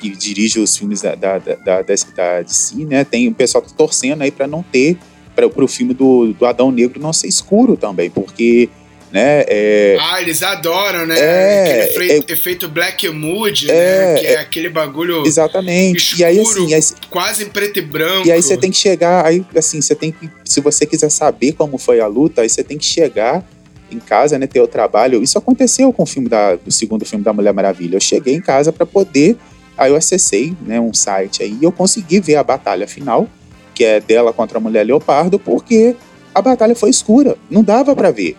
que 0.00 0.10
dirige 0.10 0.60
os 0.60 0.76
filmes 0.76 1.02
da, 1.02 1.14
da, 1.14 1.38
da, 1.38 1.54
da, 1.56 1.82
da 1.82 2.42
DC, 2.42 2.84
né? 2.84 3.04
Tem 3.04 3.26
o 3.26 3.34
pessoal 3.34 3.62
tá 3.62 3.70
torcendo 3.76 4.22
aí 4.22 4.30
para 4.30 4.46
não 4.46 4.62
ter, 4.62 4.96
para 5.34 5.46
o 5.64 5.68
filme 5.68 5.92
do, 5.92 6.32
do 6.32 6.46
Adão 6.46 6.70
Negro 6.70 7.00
não 7.00 7.12
ser 7.12 7.26
escuro 7.28 7.76
também, 7.76 8.08
porque 8.08 8.68
né? 9.10 9.44
É, 9.48 9.96
Ah, 10.00 10.20
eles 10.20 10.42
adoram, 10.42 11.06
né? 11.06 11.18
É, 11.18 11.62
aquele 11.62 11.82
efeito, 11.82 12.32
efeito 12.32 12.68
Black 12.68 13.08
Mood, 13.08 13.70
É, 13.70 13.74
né? 14.14 14.20
Que 14.20 14.26
é, 14.26 14.32
é. 14.34 14.38
aquele 14.38 14.68
bagulho 14.68 15.26
exatamente. 15.26 15.98
escuro, 15.98 16.20
E 16.20 16.24
aí, 16.24 16.40
assim, 16.40 16.74
aí, 16.74 16.82
quase 17.10 17.44
em 17.44 17.48
preto 17.48 17.78
e 17.78 17.82
branco. 17.82 18.26
E 18.26 18.32
aí 18.32 18.42
você 18.42 18.56
tem 18.56 18.70
que 18.70 18.76
chegar, 18.76 19.24
aí 19.24 19.44
assim, 19.56 19.80
você 19.80 19.94
tem 19.94 20.12
que, 20.12 20.30
se 20.44 20.60
você 20.60 20.86
quiser 20.86 21.10
saber 21.10 21.52
como 21.52 21.78
foi 21.78 22.00
a 22.00 22.06
luta, 22.06 22.42
aí 22.42 22.48
você 22.48 22.62
tem 22.62 22.76
que 22.76 22.84
chegar 22.84 23.44
em 23.90 23.98
casa, 23.98 24.38
né, 24.38 24.46
ter 24.46 24.60
o 24.60 24.68
trabalho. 24.68 25.22
Isso 25.22 25.38
aconteceu 25.38 25.92
com 25.92 26.02
o 26.02 26.06
filme 26.06 26.28
da, 26.28 26.56
do 26.56 26.70
segundo 26.70 27.04
filme 27.04 27.24
da 27.24 27.32
Mulher 27.32 27.52
Maravilha. 27.54 27.96
Eu 27.96 28.00
cheguei 28.00 28.34
em 28.34 28.40
casa 28.40 28.70
para 28.70 28.84
poder, 28.84 29.36
aí 29.76 29.90
eu 29.90 29.96
acessei, 29.96 30.54
né, 30.66 30.78
um 30.78 30.92
site 30.92 31.42
aí 31.42 31.56
e 31.60 31.64
eu 31.64 31.72
consegui 31.72 32.20
ver 32.20 32.36
a 32.36 32.42
batalha 32.42 32.86
final, 32.86 33.26
que 33.74 33.84
é 33.84 34.00
dela 34.00 34.32
contra 34.32 34.58
a 34.58 34.60
Mulher 34.60 34.84
Leopardo, 34.84 35.38
porque 35.38 35.96
a 36.34 36.42
batalha 36.42 36.74
foi 36.74 36.90
escura, 36.90 37.36
não 37.50 37.62
dava 37.62 37.96
para 37.96 38.10
ver. 38.10 38.36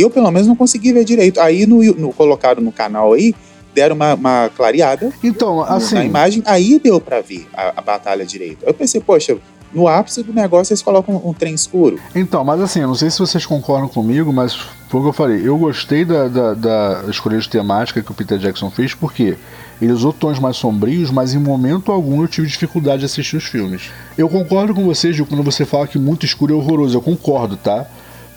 Eu 0.00 0.10
pelo 0.10 0.30
menos 0.30 0.46
não 0.46 0.56
consegui 0.56 0.92
ver 0.92 1.04
direito. 1.04 1.40
Aí 1.40 1.66
no, 1.66 1.82
no 1.94 2.12
colocaram 2.12 2.62
no 2.62 2.72
canal 2.72 3.12
aí, 3.12 3.34
deram 3.74 3.96
uma, 3.96 4.14
uma 4.14 4.50
clareada 4.56 5.12
Então, 5.22 5.62
assim. 5.62 5.94
na 5.94 6.04
imagem, 6.04 6.42
aí 6.46 6.78
deu 6.78 7.00
pra 7.00 7.20
ver 7.20 7.46
a, 7.54 7.74
a 7.76 7.80
batalha 7.80 8.24
direito. 8.24 8.64
Eu 8.64 8.74
pensei, 8.74 9.00
poxa, 9.00 9.36
no 9.72 9.86
ápice 9.86 10.22
do 10.22 10.32
negócio 10.32 10.72
eles 10.72 10.82
colocam 10.82 11.20
um, 11.24 11.32
trem 11.32 11.54
escuro. 11.54 11.98
Então, 12.14 12.42
mas 12.44 12.60
assim, 12.60 12.80
eu 12.80 12.88
não 12.88 12.94
sei 12.94 13.10
se 13.10 13.18
vocês 13.18 13.44
concordam 13.44 13.88
comigo, 13.88 14.32
mas 14.32 14.54
foi 14.88 15.00
o 15.00 15.02
que 15.02 15.08
eu 15.08 15.12
falei. 15.12 15.46
Eu 15.46 15.58
gostei 15.58 16.04
da, 16.04 16.28
da, 16.28 16.54
da 16.54 17.04
escolha 17.08 17.38
de 17.38 17.48
temática 17.48 18.02
que 18.02 18.10
o 18.10 18.14
Peter 18.14 18.38
Jackson 18.38 18.70
fez, 18.70 18.94
porque 18.94 19.36
ele 19.80 19.92
usou 19.92 20.12
tons 20.12 20.38
mais 20.38 20.56
sombrios, 20.56 21.10
mas 21.10 21.34
em 21.34 21.38
momento 21.38 21.92
algum 21.92 22.22
eu 22.22 22.28
tive 22.28 22.48
dificuldade 22.48 23.00
de 23.00 23.04
assistir 23.04 23.36
os 23.36 23.44
filmes. 23.44 23.90
Eu 24.16 24.28
concordo 24.28 24.74
com 24.74 24.84
vocês 24.84 25.14
de 25.14 25.22
quando 25.22 25.42
você 25.42 25.64
fala 25.64 25.86
que 25.86 25.98
muito 25.98 26.24
escuro 26.26 26.54
é 26.54 26.56
horroroso. 26.56 26.96
Eu 26.96 27.02
concordo, 27.02 27.56
tá? 27.56 27.86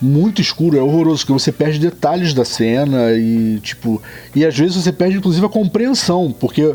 Muito 0.02 0.42
escuro 0.42 0.76
é 0.78 0.82
horroroso, 0.82 1.20
porque 1.20 1.34
você 1.34 1.52
perde 1.52 1.78
detalhes 1.80 2.34
da 2.34 2.44
cena 2.44 3.12
e, 3.14 3.60
tipo. 3.62 4.02
E 4.36 4.44
às 4.44 4.58
vezes 4.58 4.76
você 4.76 4.92
perde, 4.92 5.18
inclusive, 5.18 5.46
a 5.46 5.50
compreensão, 5.50 6.34
porque, 6.40 6.74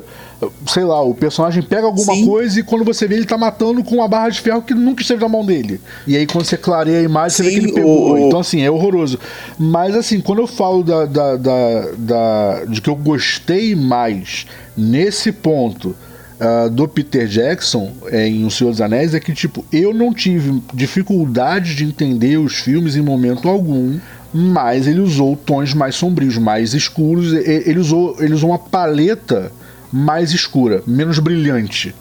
sei 0.68 0.84
lá, 0.84 1.02
o 1.02 1.12
personagem 1.12 1.60
pega 1.62 1.86
alguma 1.86 2.14
Sim. 2.14 2.24
coisa 2.24 2.60
e 2.60 2.62
quando 2.62 2.84
você 2.84 3.08
vê 3.08 3.16
ele 3.16 3.24
tá 3.26 3.36
matando 3.36 3.82
com 3.82 3.96
uma 3.96 4.06
barra 4.06 4.28
de 4.28 4.40
ferro 4.40 4.62
que 4.62 4.72
nunca 4.74 5.02
esteve 5.02 5.22
na 5.22 5.28
mão 5.28 5.44
dele. 5.44 5.80
E 6.06 6.16
aí 6.16 6.24
quando 6.24 6.44
você 6.44 6.56
clareia 6.56 7.00
a 7.00 7.02
imagem, 7.02 7.36
você 7.36 7.42
vê 7.42 7.50
Sim, 7.50 7.58
que 7.58 7.64
ele 7.66 7.72
pegou. 7.72 8.12
o- 8.12 8.18
Então, 8.18 8.38
assim, 8.38 8.60
é 8.62 8.70
horroroso. 8.70 9.18
Mas, 9.58 9.96
assim, 9.96 10.20
quando 10.20 10.38
eu 10.42 10.46
falo 10.46 10.84
da, 10.84 11.04
da, 11.06 11.36
da, 11.36 11.80
da- 11.98 12.64
de 12.66 12.80
que 12.80 12.88
eu 12.88 12.94
gostei 12.94 13.74
mais 13.74 14.46
nesse 14.76 15.32
ponto 15.32 15.96
ah, 16.38 16.68
do 16.68 16.86
Peter 16.86 17.26
Jackson 17.26 17.92
é, 18.06 18.26
em 18.26 18.44
O 18.44 18.50
Senhor 18.50 18.70
dos 18.70 18.80
Anéis, 18.80 19.14
é 19.14 19.20
que, 19.20 19.32
tipo, 19.32 19.64
eu 19.72 19.94
não 19.94 20.12
tive 20.12 20.62
dificuldade 20.72 21.74
de 21.74 21.84
entender 21.84 22.36
os 22.38 22.56
filmes 22.56 22.96
em 22.96 23.02
momento 23.02 23.48
algum. 23.48 23.98
Mas 24.34 24.86
ele 24.86 25.00
usou 25.00 25.34
tons 25.34 25.72
mais 25.72 25.94
sombrios, 25.94 26.36
mais 26.36 26.74
escuros. 26.74 27.32
Ele 27.32 27.78
usou, 27.78 28.16
ele 28.18 28.34
usou 28.34 28.50
uma 28.50 28.58
paleta 28.58 29.50
mais 29.90 30.32
escura, 30.32 30.82
menos 30.86 31.18
brilhante 31.18 31.94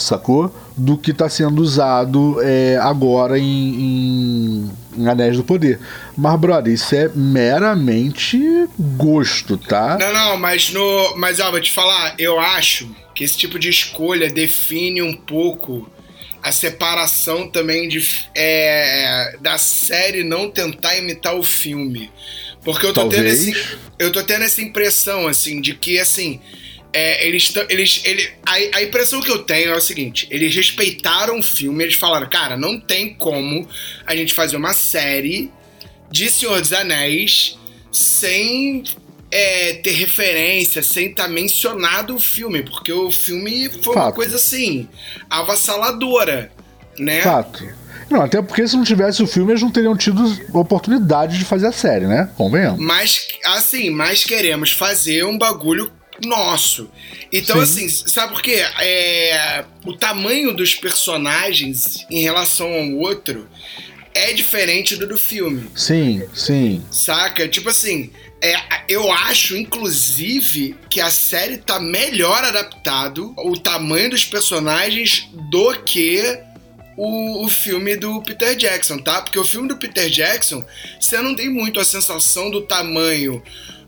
sacou? 0.00 0.54
Do 0.78 0.96
que 0.96 1.10
está 1.10 1.28
sendo 1.28 1.60
usado 1.60 2.38
é, 2.40 2.78
agora 2.80 3.38
em, 3.38 3.42
em, 3.44 4.70
em 4.96 5.08
Anéis 5.08 5.36
do 5.36 5.42
Poder. 5.42 5.80
Mas, 6.16 6.40
brother, 6.40 6.72
isso 6.72 6.94
é 6.94 7.10
meramente 7.14 8.38
gosto, 8.78 9.58
tá? 9.58 9.98
Não, 9.98 10.12
não, 10.12 10.36
mas 10.38 10.70
no. 10.72 11.16
Mas 11.16 11.40
ó, 11.40 11.50
vou 11.50 11.60
te 11.60 11.72
falar, 11.72 12.14
eu 12.18 12.38
acho 12.38 12.88
que 13.14 13.24
esse 13.24 13.36
tipo 13.36 13.58
de 13.58 13.68
escolha 13.68 14.30
define 14.30 15.02
um 15.02 15.14
pouco 15.14 15.90
a 16.42 16.52
separação 16.52 17.48
também 17.48 17.88
de, 17.88 18.24
é, 18.34 19.36
da 19.40 19.58
série 19.58 20.22
não 20.22 20.50
tentar 20.50 20.96
imitar 20.96 21.34
o 21.34 21.42
filme. 21.42 22.10
Porque 22.62 22.86
eu 22.86 22.92
tô 22.92 23.02
tendo 23.02 23.24
Talvez. 23.24 23.48
esse, 23.48 23.78
eu 23.98 24.12
tô 24.12 24.22
tendo 24.22 24.44
essa 24.44 24.60
impressão, 24.60 25.26
assim, 25.26 25.60
de 25.60 25.74
que 25.74 25.98
assim. 25.98 26.40
É, 26.92 27.26
eles, 27.26 27.52
eles, 27.68 28.00
ele, 28.04 28.30
a, 28.46 28.78
a 28.78 28.82
impressão 28.82 29.20
que 29.20 29.30
eu 29.30 29.40
tenho 29.40 29.70
é 29.70 29.76
o 29.76 29.80
seguinte: 29.80 30.26
eles 30.30 30.54
respeitaram 30.54 31.38
o 31.38 31.42
filme, 31.42 31.84
eles 31.84 31.96
falaram, 31.96 32.28
cara, 32.28 32.56
não 32.56 32.80
tem 32.80 33.14
como 33.14 33.68
a 34.06 34.16
gente 34.16 34.32
fazer 34.32 34.56
uma 34.56 34.72
série 34.72 35.50
de 36.10 36.30
Senhor 36.30 36.60
dos 36.60 36.72
Anéis 36.72 37.58
sem 37.92 38.82
é, 39.30 39.74
ter 39.74 39.92
referência, 39.92 40.82
sem 40.82 41.10
estar 41.10 41.28
mencionado 41.28 42.14
o 42.14 42.20
filme, 42.20 42.62
porque 42.62 42.92
o 42.92 43.10
filme 43.10 43.68
foi 43.82 43.94
uma 43.94 44.04
Fato. 44.04 44.14
coisa 44.14 44.36
assim, 44.36 44.88
avassaladora, 45.28 46.50
né? 46.98 47.20
Fato. 47.20 47.68
Não, 48.10 48.22
até 48.22 48.40
porque 48.40 48.66
se 48.66 48.74
não 48.74 48.84
tivesse 48.84 49.22
o 49.22 49.26
filme, 49.26 49.52
eles 49.52 49.62
não 49.62 49.70
teriam 49.70 49.94
tido 49.94 50.22
oportunidade 50.54 51.38
de 51.38 51.44
fazer 51.44 51.66
a 51.66 51.72
série, 51.72 52.06
né? 52.06 52.30
Convenhamos. 52.38 52.80
Mas, 52.80 53.28
assim, 53.44 53.90
mas 53.90 54.24
queremos 54.24 54.72
fazer 54.72 55.24
um 55.26 55.36
bagulho 55.36 55.92
nosso. 56.24 56.90
Então, 57.32 57.56
Sim. 57.56 57.86
assim, 57.86 57.88
sabe 57.88 58.32
por 58.32 58.42
quê? 58.42 58.64
É, 58.80 59.64
o 59.84 59.92
tamanho 59.96 60.52
dos 60.54 60.74
personagens 60.74 62.06
em 62.10 62.22
relação 62.22 62.72
ao 62.72 62.92
outro 62.94 63.48
é 64.14 64.32
diferente 64.32 64.96
do 64.96 65.06
do 65.06 65.16
filme. 65.16 65.70
Sim, 65.74 66.22
sim. 66.34 66.84
Saca? 66.90 67.46
Tipo 67.48 67.68
assim, 67.68 68.10
é, 68.42 68.54
eu 68.88 69.10
acho, 69.10 69.56
inclusive, 69.56 70.76
que 70.88 71.00
a 71.00 71.10
série 71.10 71.58
tá 71.58 71.80
melhor 71.80 72.44
adaptado 72.44 73.34
o 73.36 73.56
tamanho 73.56 74.10
dos 74.10 74.24
personagens 74.24 75.28
do 75.50 75.74
que 75.82 76.40
o, 76.96 77.44
o 77.44 77.48
filme 77.48 77.96
do 77.96 78.20
Peter 78.22 78.56
Jackson, 78.56 78.98
tá? 78.98 79.22
Porque 79.22 79.38
o 79.38 79.44
filme 79.44 79.68
do 79.68 79.76
Peter 79.76 80.10
Jackson, 80.10 80.64
você 81.00 81.20
não 81.22 81.34
tem 81.34 81.48
muito 81.48 81.78
a 81.78 81.84
sensação 81.84 82.50
do 82.50 82.62
tamanho 82.62 83.42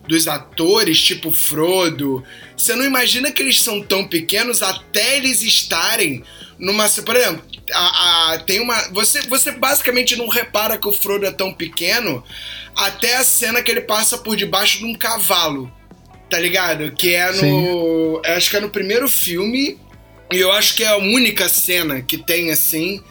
dos 0.09 0.27
atores, 0.29 1.01
tipo 1.01 1.31
Frodo. 1.31 2.23
Você 2.57 2.75
não 2.75 2.85
imagina 2.85 3.31
que 3.31 3.43
eles 3.43 3.61
são 3.61 3.81
tão 3.83 4.07
pequenos 4.07 4.63
até 4.63 5.17
eles 5.17 5.43
estarem 5.43 6.23
numa. 6.59 6.89
Por 6.89 7.17
exemplo, 7.17 7.43
a, 7.73 8.33
a- 8.35 8.39
tem 8.41 8.61
uma. 8.61 8.77
Você, 8.93 9.23
você 9.23 9.53
basicamente 9.53 10.17
não 10.17 10.29
repara 10.29 10.77
que 10.79 10.89
o 10.89 10.93
Frodo 10.93 11.27
é 11.27 11.31
tão 11.31 11.53
pequeno 11.53 12.25
até 12.77 13.17
a 13.17 13.25
cena 13.25 13.63
que 13.63 13.71
ele 13.71 13.83
passa 13.83 14.19
por 14.19 14.37
debaixo 14.37 14.79
de 14.79 14.85
um 14.85 14.95
cavalo. 14.95 15.71
Tá 16.29 16.39
ligado? 16.39 16.93
Que 16.93 17.15
é 17.15 17.33
no. 17.33 18.21
eu 18.25 18.35
Acho 18.37 18.51
que 18.51 18.57
é 18.57 18.61
no 18.61 18.71
primeiro 18.71 19.09
filme. 19.09 19.79
E 20.33 20.37
eu 20.39 20.53
acho 20.53 20.75
que 20.77 20.85
é 20.85 20.89
a 20.89 20.97
única 20.97 21.49
cena 21.49 22.01
que 22.03 22.17
tem 22.17 22.51
assim. 22.53 23.03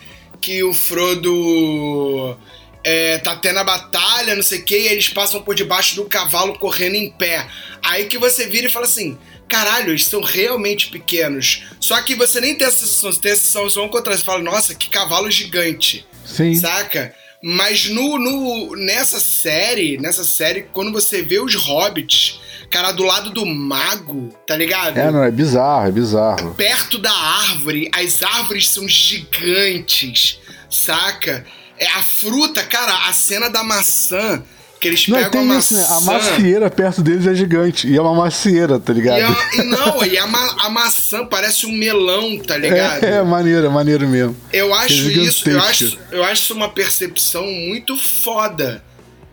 Que 0.41 0.63
o 0.63 0.73
Frodo. 0.73 2.37
É, 2.83 3.17
tá 3.17 3.35
tendo 3.35 3.59
a 3.59 3.63
batalha, 3.63 4.35
não 4.35 4.43
sei 4.43 4.59
o 4.59 4.63
que, 4.63 4.77
e 4.77 4.87
eles 4.87 5.09
passam 5.09 5.41
por 5.41 5.53
debaixo 5.53 5.95
do 5.95 6.05
cavalo 6.05 6.57
correndo 6.57 6.95
em 6.95 7.11
pé. 7.11 7.45
Aí 7.83 8.05
que 8.05 8.17
você 8.17 8.47
vira 8.47 8.67
e 8.67 8.71
fala 8.71 8.85
assim: 8.85 9.17
caralho, 9.49 9.89
eles 9.89 10.05
são 10.05 10.21
realmente 10.21 10.89
pequenos. 10.89 11.63
Só 11.79 12.01
que 12.01 12.15
você 12.15 12.39
nem 12.39 12.55
tem 12.55 12.67
essa 12.67 12.85
sensação, 12.85 13.11
você 13.11 13.19
tem 13.19 13.31
essa 13.31 13.41
sensação 13.41 13.89
contrário. 13.89 14.19
Você 14.19 14.25
fala, 14.25 14.41
nossa, 14.41 14.75
que 14.75 14.89
cavalo 14.89 15.29
gigante. 15.29 16.05
Sim. 16.23 16.55
Saca? 16.55 17.13
Mas 17.41 17.89
no, 17.89 18.19
no, 18.19 18.75
nessa 18.75 19.19
série, 19.19 19.97
nessa 19.97 20.23
série, 20.23 20.63
quando 20.73 20.91
você 20.91 21.21
vê 21.21 21.39
os 21.39 21.55
hobbits, 21.55 22.39
cara, 22.69 22.91
do 22.91 23.03
lado 23.03 23.29
do 23.29 23.45
mago, 23.45 24.29
tá 24.45 24.57
ligado? 24.57 24.97
É, 24.97 25.09
não, 25.09 25.23
é 25.23 25.31
bizarro, 25.31 25.87
é 25.87 25.91
bizarro. 25.91 26.53
Perto 26.55 26.97
da 26.97 27.11
árvore, 27.11 27.89
as 27.93 28.21
árvores 28.21 28.69
são 28.69 28.87
gigantes, 28.87 30.37
saca? 30.69 31.45
É 31.79 31.87
a 31.87 32.03
fruta, 32.03 32.63
cara, 32.63 33.07
a 33.07 33.13
cena 33.13 33.49
da 33.49 33.63
maçã, 33.63 34.43
que 34.81 34.87
eles 34.87 35.07
Não, 35.07 35.17
pegam 35.17 35.31
tem 35.31 35.51
a 35.51 35.57
isso, 35.57 35.73
maçã. 35.73 35.87
né? 35.89 35.97
A 35.97 36.01
macieira 36.01 36.69
perto 36.69 37.01
deles 37.01 37.25
é 37.25 37.33
gigante. 37.33 37.87
E 37.87 37.95
é 37.97 38.01
uma 38.01 38.13
macieira, 38.15 38.79
tá 38.79 38.91
E, 38.91 38.95
ligado? 38.95 39.21
a- 39.23 39.55
e 39.55 39.63
não, 39.63 40.05
e 40.05 40.17
a, 40.17 40.27
ma- 40.27 40.55
a 40.59 40.69
maçã 40.69 41.25
parece 41.25 41.65
um 41.65 41.71
melão, 41.71 42.37
tá 42.39 42.57
ligado? 42.57 43.03
É, 43.03 43.17
é 43.17 43.21
maneiro, 43.23 43.65
é 43.65 43.69
maneiro 43.69 44.07
mesmo. 44.07 44.35
Eu 44.51 44.73
acho 44.73 45.09
isso, 45.09 45.49
eu 45.49 45.61
acho, 45.61 45.97
eu 46.11 46.23
acho 46.23 46.43
isso 46.43 46.53
uma 46.53 46.69
percepção 46.69 47.45
muito 47.45 47.95
foda, 47.97 48.83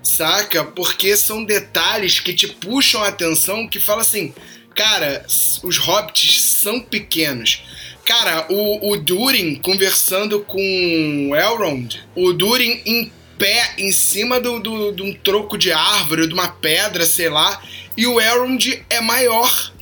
saca? 0.03 0.63
Porque 0.65 1.17
são 1.17 1.45
detalhes 1.45 2.21
que 2.21 2.33
te 2.35 2.47
puxam 2.47 3.03
a 3.03 3.09
atenção, 3.09 3.67
que 3.69 3.81
fala 3.81 4.03
assim, 4.03 4.33
cara, 4.75 5.25
os 5.63 5.79
hobbits 5.79 6.43
são 6.43 6.81
pequenos. 6.81 7.63
Cara, 8.07 8.47
o, 8.49 8.93
o 8.93 8.97
Durin 8.97 9.57
conversando 9.57 10.41
com 10.41 11.29
o 11.31 11.35
Elrond, 11.37 12.01
o 12.15 12.33
Durin 12.33 12.81
em 12.87 13.13
pé 13.37 13.75
em 13.79 13.91
cima 13.93 14.39
do, 14.41 14.61
do- 14.61 14.93
de 14.93 15.03
um 15.03 15.13
troco 15.13 15.59
de 15.59 15.73
árvore, 15.73 16.27
de 16.29 16.33
uma 16.33 16.49
pedra, 16.49 17.05
sei 17.05 17.29
lá, 17.29 17.61
e 17.97 18.07
o 18.07 18.21
Elrond 18.21 18.83
é 18.89 19.01
maior 19.01 19.73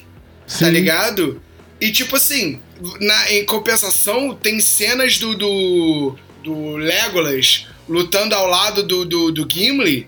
tá 0.46 0.66
Sim. 0.66 0.70
ligado? 0.70 1.40
E 1.80 1.92
tipo 1.92 2.16
assim, 2.16 2.60
na, 3.00 3.30
em 3.32 3.44
compensação, 3.44 4.34
tem 4.34 4.58
cenas 4.58 5.18
do, 5.18 5.34
do, 5.36 6.16
do 6.42 6.76
Legolas 6.76 7.66
lutando 7.88 8.34
ao 8.34 8.46
lado 8.46 8.82
do, 8.82 9.04
do, 9.04 9.30
do 9.32 9.46
Gimli. 9.50 10.06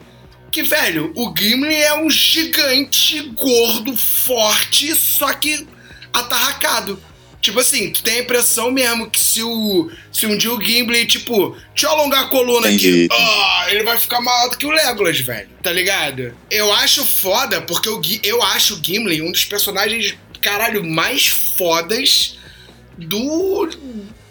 Que, 0.51 0.62
velho, 0.62 1.12
o 1.14 1.35
Gimli 1.37 1.75
é 1.75 1.95
um 1.99 2.09
gigante 2.09 3.21
gordo, 3.35 3.95
forte, 3.95 4.95
só 4.95 5.33
que 5.35 5.67
atarracado. 6.12 6.99
Tipo 7.41 7.61
assim, 7.61 7.91
tu 7.91 8.03
tem 8.03 8.14
a 8.14 8.22
impressão 8.22 8.70
mesmo 8.70 9.11
que 9.11 9.20
se 9.20 9.43
o. 9.43 9.91
Se 10.11 10.26
um 10.26 10.37
dia 10.37 10.53
o 10.53 10.61
Gimli, 10.61 11.07
tipo, 11.07 11.57
deixa 11.74 11.87
eu 11.87 11.91
alongar 11.91 12.24
a 12.24 12.28
coluna 12.28 12.68
Entendi. 12.68 13.07
aqui. 13.11 13.22
Ah, 13.22 13.66
ele 13.68 13.84
vai 13.84 13.99
ficar 13.99 14.20
maior 14.20 14.51
do 14.51 14.59
que 14.59 14.66
o 14.66 14.70
Legolas, 14.70 15.20
velho. 15.20 15.49
Tá 15.62 15.70
ligado? 15.70 16.34
Eu 16.51 16.72
acho 16.72 17.05
foda, 17.05 17.61
porque 17.61 17.89
eu, 17.89 18.01
eu 18.22 18.43
acho 18.43 18.74
o 18.74 18.84
Gimli 18.84 19.22
um 19.22 19.30
dos 19.30 19.45
personagens, 19.45 20.16
caralho, 20.41 20.84
mais 20.84 21.28
fodas 21.28 22.37
do. 22.97 23.68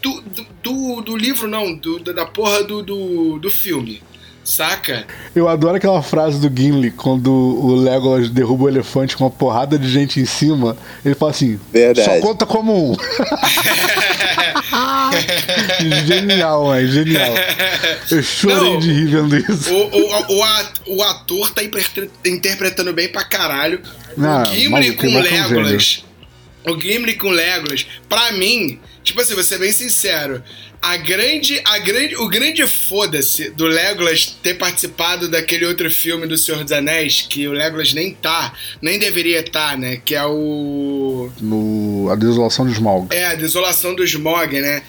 Do, 0.02 0.22
do, 0.22 0.48
do, 0.62 1.02
do 1.02 1.18
livro, 1.18 1.48
não, 1.48 1.74
do, 1.74 2.00
da 2.00 2.28
porra 2.28 2.64
do, 2.64 2.84
do, 2.84 3.40
do 3.40 3.50
filme. 3.50 4.04
Saca? 4.46 5.06
Eu 5.36 5.50
adoro 5.50 5.76
aquela 5.76 6.04
frase 6.04 6.40
do 6.40 6.56
Gimli 6.56 6.92
quando 6.92 7.32
o 7.34 7.76
Legolas 7.76 8.30
derruba 8.30 8.66
o 8.66 8.70
elefante 8.70 9.18
com 9.18 9.24
uma 9.24 9.32
porrada 9.32 9.78
de 9.78 9.90
gente 9.90 10.20
em 10.20 10.26
cima. 10.26 10.78
Ele 11.04 11.16
fala 11.16 11.32
assim: 11.32 11.60
Verdade. 11.74 12.06
só 12.08 12.20
conta 12.22 12.46
como 12.46 12.92
um. 12.92 12.96
genial, 16.06 16.74
é 16.74 16.86
genial. 16.86 17.34
Eu 18.12 18.22
chorei 18.24 18.74
Não, 18.74 18.80
de 18.80 18.92
rir 18.94 19.06
vendo 19.08 19.38
isso. 19.38 19.74
O, 19.74 19.98
o, 19.98 20.38
o, 20.38 20.44
at- 20.44 20.82
o 20.88 21.04
ator 21.04 21.50
tá 21.52 21.64
interpre- 21.64 22.10
interpretando 22.26 22.94
bem 22.94 23.10
pra 23.12 23.24
caralho. 23.24 23.82
Ah, 24.20 24.44
o 24.44 24.46
Gimli 24.54 24.70
maluco, 24.70 25.02
com 25.02 25.12
bota 25.12 25.30
um 25.30 25.32
Legolas. 25.32 26.06
O 26.68 26.80
Gimli 26.80 27.16
com 27.16 27.30
Legolas, 27.30 27.86
pra 28.08 28.32
mim, 28.34 28.80
tipo 29.06 29.22
assim, 29.22 29.36
vou 29.36 29.44
ser 29.44 29.60
bem 29.60 29.72
sincero. 29.72 30.44
A 30.82 30.98
grande, 30.98 31.62
a 31.64 31.78
grande, 31.80 32.16
o 32.18 32.28
grande 32.28 32.68
foda-se 32.68 33.50
do 33.52 33.66
Legolas 33.66 34.26
ter 34.44 34.56
participado 34.56 35.30
daquele 35.30 35.66
outro 35.66 35.90
filme 35.90 36.28
do 36.28 36.38
Senhor 36.38 36.64
dos 36.64 36.72
Anéis, 36.74 37.22
que 37.22 37.48
o 37.48 37.54
Legolas 37.54 37.94
nem 37.94 38.14
tá, 38.14 38.52
nem 38.82 39.00
deveria 39.00 39.40
estar, 39.40 39.78
né? 39.78 40.02
Que 40.04 40.16
é 40.16 40.26
o. 40.26 41.32
No 41.40 42.10
A 42.12 42.16
Desolação 42.16 42.68
de 42.68 42.74
Smaug. 42.74 43.16
É, 43.16 43.26
a 43.26 43.36
desolação 43.36 43.96
do 43.96 44.04
Smog, 44.04 44.60
né? 44.60 44.84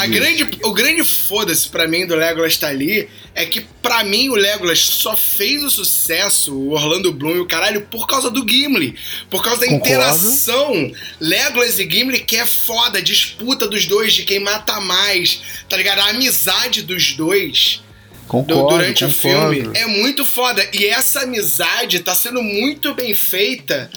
A 0.00 0.06
grande, 0.06 0.48
o 0.64 0.72
grande 0.72 1.04
foda-se 1.04 1.68
pra 1.68 1.86
mim 1.86 2.06
do 2.06 2.14
Legolas 2.16 2.56
tá 2.56 2.68
ali 2.68 3.08
é 3.34 3.44
que 3.44 3.60
pra 3.82 4.02
mim 4.02 4.28
o 4.30 4.34
Legolas 4.34 4.78
só 4.80 5.16
fez 5.16 5.62
o 5.62 5.70
sucesso, 5.70 6.54
o 6.54 6.70
Orlando 6.72 7.12
Bloom 7.12 7.36
e 7.36 7.40
o 7.40 7.46
caralho, 7.46 7.82
por 7.82 8.06
causa 8.06 8.30
do 8.30 8.46
Gimli. 8.48 8.94
Por 9.28 9.42
causa 9.42 9.60
da 9.60 9.66
Concordo. 9.66 9.86
interação 9.94 10.92
Legolas 11.20 11.78
e 11.78 11.88
Gimli 11.90 12.20
que 12.20 12.36
é 12.36 12.46
foda, 12.46 12.98
a 12.98 13.02
disputa 13.02 13.68
dos 13.68 13.86
dois 13.86 14.12
de 14.14 14.22
quem 14.24 14.40
mata 14.40 14.80
mais, 14.80 15.40
tá 15.68 15.76
ligado? 15.76 16.00
A 16.00 16.08
amizade 16.10 16.82
dos 16.82 17.12
dois 17.12 17.80
do- 17.82 17.90
Concordo, 18.26 18.68
durante 18.78 19.04
o 19.04 19.12
concordo. 19.12 19.52
filme 19.62 19.78
é 19.78 19.86
muito 19.86 20.24
foda. 20.24 20.66
E 20.72 20.86
essa 20.86 21.20
amizade 21.24 21.98
tá 22.00 22.14
sendo 22.14 22.42
muito 22.42 22.94
bem 22.94 23.12
feita 23.14 23.90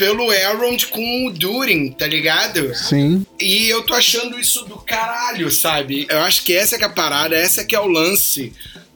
pelo 0.00 0.32
Elrond 0.32 0.86
com 0.86 1.26
o 1.26 1.30
Durin, 1.30 1.90
tá 1.92 2.06
ligado? 2.06 2.74
Sim. 2.74 3.26
E 3.38 3.68
eu 3.68 3.82
tô 3.82 3.92
achando 3.92 4.40
isso 4.40 4.64
do 4.64 4.76
caralho, 4.78 5.50
sabe? 5.50 6.06
Eu 6.08 6.20
acho 6.20 6.42
que 6.42 6.54
essa 6.56 6.78
que 6.78 6.84
é 6.84 6.86
a 6.86 6.90
parada, 6.90 7.36
essa 7.36 7.62
que 7.66 7.74
é 7.76 7.80
o 7.80 7.86
lance 7.86 8.50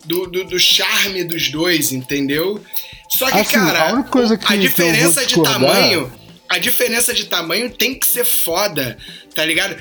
do, 0.06 0.26
do, 0.26 0.44
do 0.44 0.58
charme 0.58 1.22
dos 1.22 1.50
dois, 1.50 1.92
entendeu? 1.92 2.58
Só 3.10 3.30
que, 3.30 3.36
Assim, 3.38 3.52
cara, 3.52 3.78
a 3.90 3.90
a 4.46 4.56
diferença 4.56 5.26
de 5.26 5.34
tamanho. 5.42 6.12
A 6.48 6.58
diferença 6.58 7.12
de 7.12 7.24
tamanho 7.26 7.68
tem 7.70 7.94
que 7.98 8.06
ser 8.06 8.24
foda, 8.24 8.96
tá 9.34 9.44
ligado? 9.44 9.76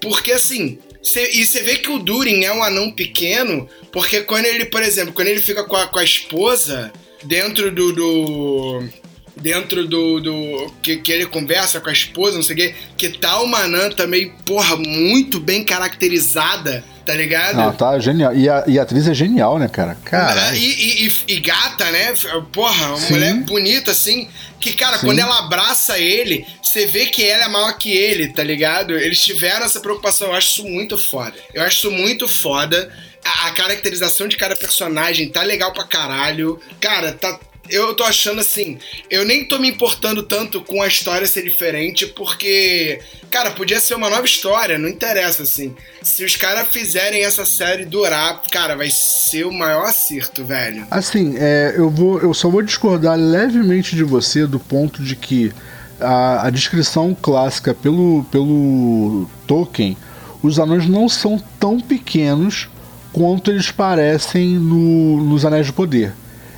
Porque 0.00 0.30
assim. 0.30 0.78
cê- 1.02 1.30
e 1.32 1.44
você 1.44 1.62
vê 1.62 1.76
que 1.78 1.90
o 1.90 1.98
Durin 1.98 2.44
é 2.44 2.52
um 2.52 2.62
anão 2.62 2.92
pequeno, 2.92 3.68
porque 3.90 4.20
quando 4.22 4.44
ele, 4.46 4.66
por 4.66 4.82
exemplo, 4.84 5.12
quando 5.12 5.28
ele 5.28 5.40
fica 5.40 5.64
com 5.64 5.74
a, 5.74 5.88
com 5.88 5.98
a 5.98 6.04
esposa 6.04 6.92
dentro 7.24 7.72
do. 7.72 7.92
do- 7.92 9.03
dentro 9.36 9.86
do. 9.86 10.20
do 10.20 10.72
que, 10.82 10.96
que 10.98 11.10
ele 11.12 11.26
conversa 11.26 11.80
com 11.80 11.88
a 11.88 11.92
esposa, 11.92 12.36
não 12.36 12.42
sei 12.42 12.54
o 12.54 12.58
quê, 12.58 12.74
que 12.96 13.08
tá 13.10 13.40
uma 13.40 13.58
anã 13.60 13.90
também, 13.90 14.30
porra, 14.44 14.76
muito 14.76 15.40
bem 15.40 15.64
caracterizada, 15.64 16.84
tá 17.04 17.14
ligado? 17.14 17.56
Não, 17.56 17.72
tá 17.72 17.98
genial. 17.98 18.34
E 18.34 18.48
a, 18.48 18.64
e 18.66 18.78
a 18.78 18.82
atriz 18.82 19.06
é 19.08 19.14
genial, 19.14 19.58
né, 19.58 19.68
cara? 19.68 19.96
Cara. 20.04 20.54
E, 20.56 20.64
e- 20.64 21.06
e- 21.06 21.34
e 21.34 21.40
gata, 21.40 21.90
né? 21.90 22.12
Porra, 22.52 22.88
uma 22.88 22.96
Sim. 22.98 23.12
mulher 23.14 23.34
bonita 23.40 23.90
assim. 23.90 24.28
Que, 24.60 24.72
cara, 24.72 24.98
Sim. 24.98 25.06
quando 25.06 25.18
ela 25.18 25.40
abraça 25.40 25.98
ele, 25.98 26.46
você 26.62 26.86
vê 26.86 27.06
que 27.06 27.22
ela 27.24 27.44
é 27.44 27.48
maior 27.48 27.76
que 27.76 27.90
ele, 27.90 28.28
tá 28.28 28.42
ligado? 28.42 28.96
Eles 28.96 29.22
tiveram 29.22 29.64
essa 29.66 29.80
preocupação. 29.80 30.28
Eu 30.28 30.34
acho 30.34 30.48
isso 30.48 30.64
muito 30.68 30.96
foda. 30.96 31.34
Eu 31.52 31.62
acho 31.62 31.78
isso 31.78 31.90
muito 31.90 32.26
foda. 32.26 32.90
A, 33.24 33.48
a 33.48 33.50
caracterização 33.52 34.26
de 34.28 34.36
cada 34.36 34.56
personagem 34.56 35.28
tá 35.28 35.42
legal 35.42 35.72
pra 35.72 35.84
caralho. 35.84 36.58
Cara, 36.80 37.12
tá. 37.12 37.38
Eu 37.68 37.94
tô 37.94 38.04
achando 38.04 38.40
assim, 38.40 38.78
eu 39.10 39.24
nem 39.24 39.46
tô 39.46 39.58
me 39.58 39.68
importando 39.68 40.22
tanto 40.22 40.60
com 40.60 40.82
a 40.82 40.86
história 40.86 41.26
ser 41.26 41.42
diferente, 41.42 42.06
porque, 42.06 43.00
cara, 43.30 43.50
podia 43.52 43.80
ser 43.80 43.94
uma 43.94 44.10
nova 44.10 44.26
história, 44.26 44.78
não 44.78 44.88
interessa, 44.88 45.42
assim. 45.42 45.74
Se 46.02 46.24
os 46.24 46.36
caras 46.36 46.68
fizerem 46.68 47.24
essa 47.24 47.46
série 47.46 47.84
durar, 47.84 48.42
cara, 48.50 48.76
vai 48.76 48.90
ser 48.90 49.44
o 49.46 49.52
maior 49.52 49.86
acerto, 49.86 50.44
velho. 50.44 50.86
Assim, 50.90 51.34
é, 51.38 51.74
eu, 51.76 51.88
vou, 51.88 52.20
eu 52.20 52.34
só 52.34 52.50
vou 52.50 52.62
discordar 52.62 53.16
levemente 53.16 53.96
de 53.96 54.04
você 54.04 54.46
do 54.46 54.60
ponto 54.60 55.02
de 55.02 55.16
que 55.16 55.52
a, 56.00 56.46
a 56.46 56.50
descrição 56.50 57.16
clássica 57.20 57.72
pelo, 57.72 58.24
pelo 58.30 59.28
Tolkien, 59.46 59.96
os 60.42 60.58
anões 60.58 60.86
não 60.86 61.08
são 61.08 61.42
tão 61.58 61.80
pequenos 61.80 62.68
quanto 63.12 63.50
eles 63.50 63.70
parecem 63.70 64.58
no, 64.58 65.22
nos 65.24 65.44
Anéis 65.44 65.68
do 65.68 65.72
Poder. 65.72 66.12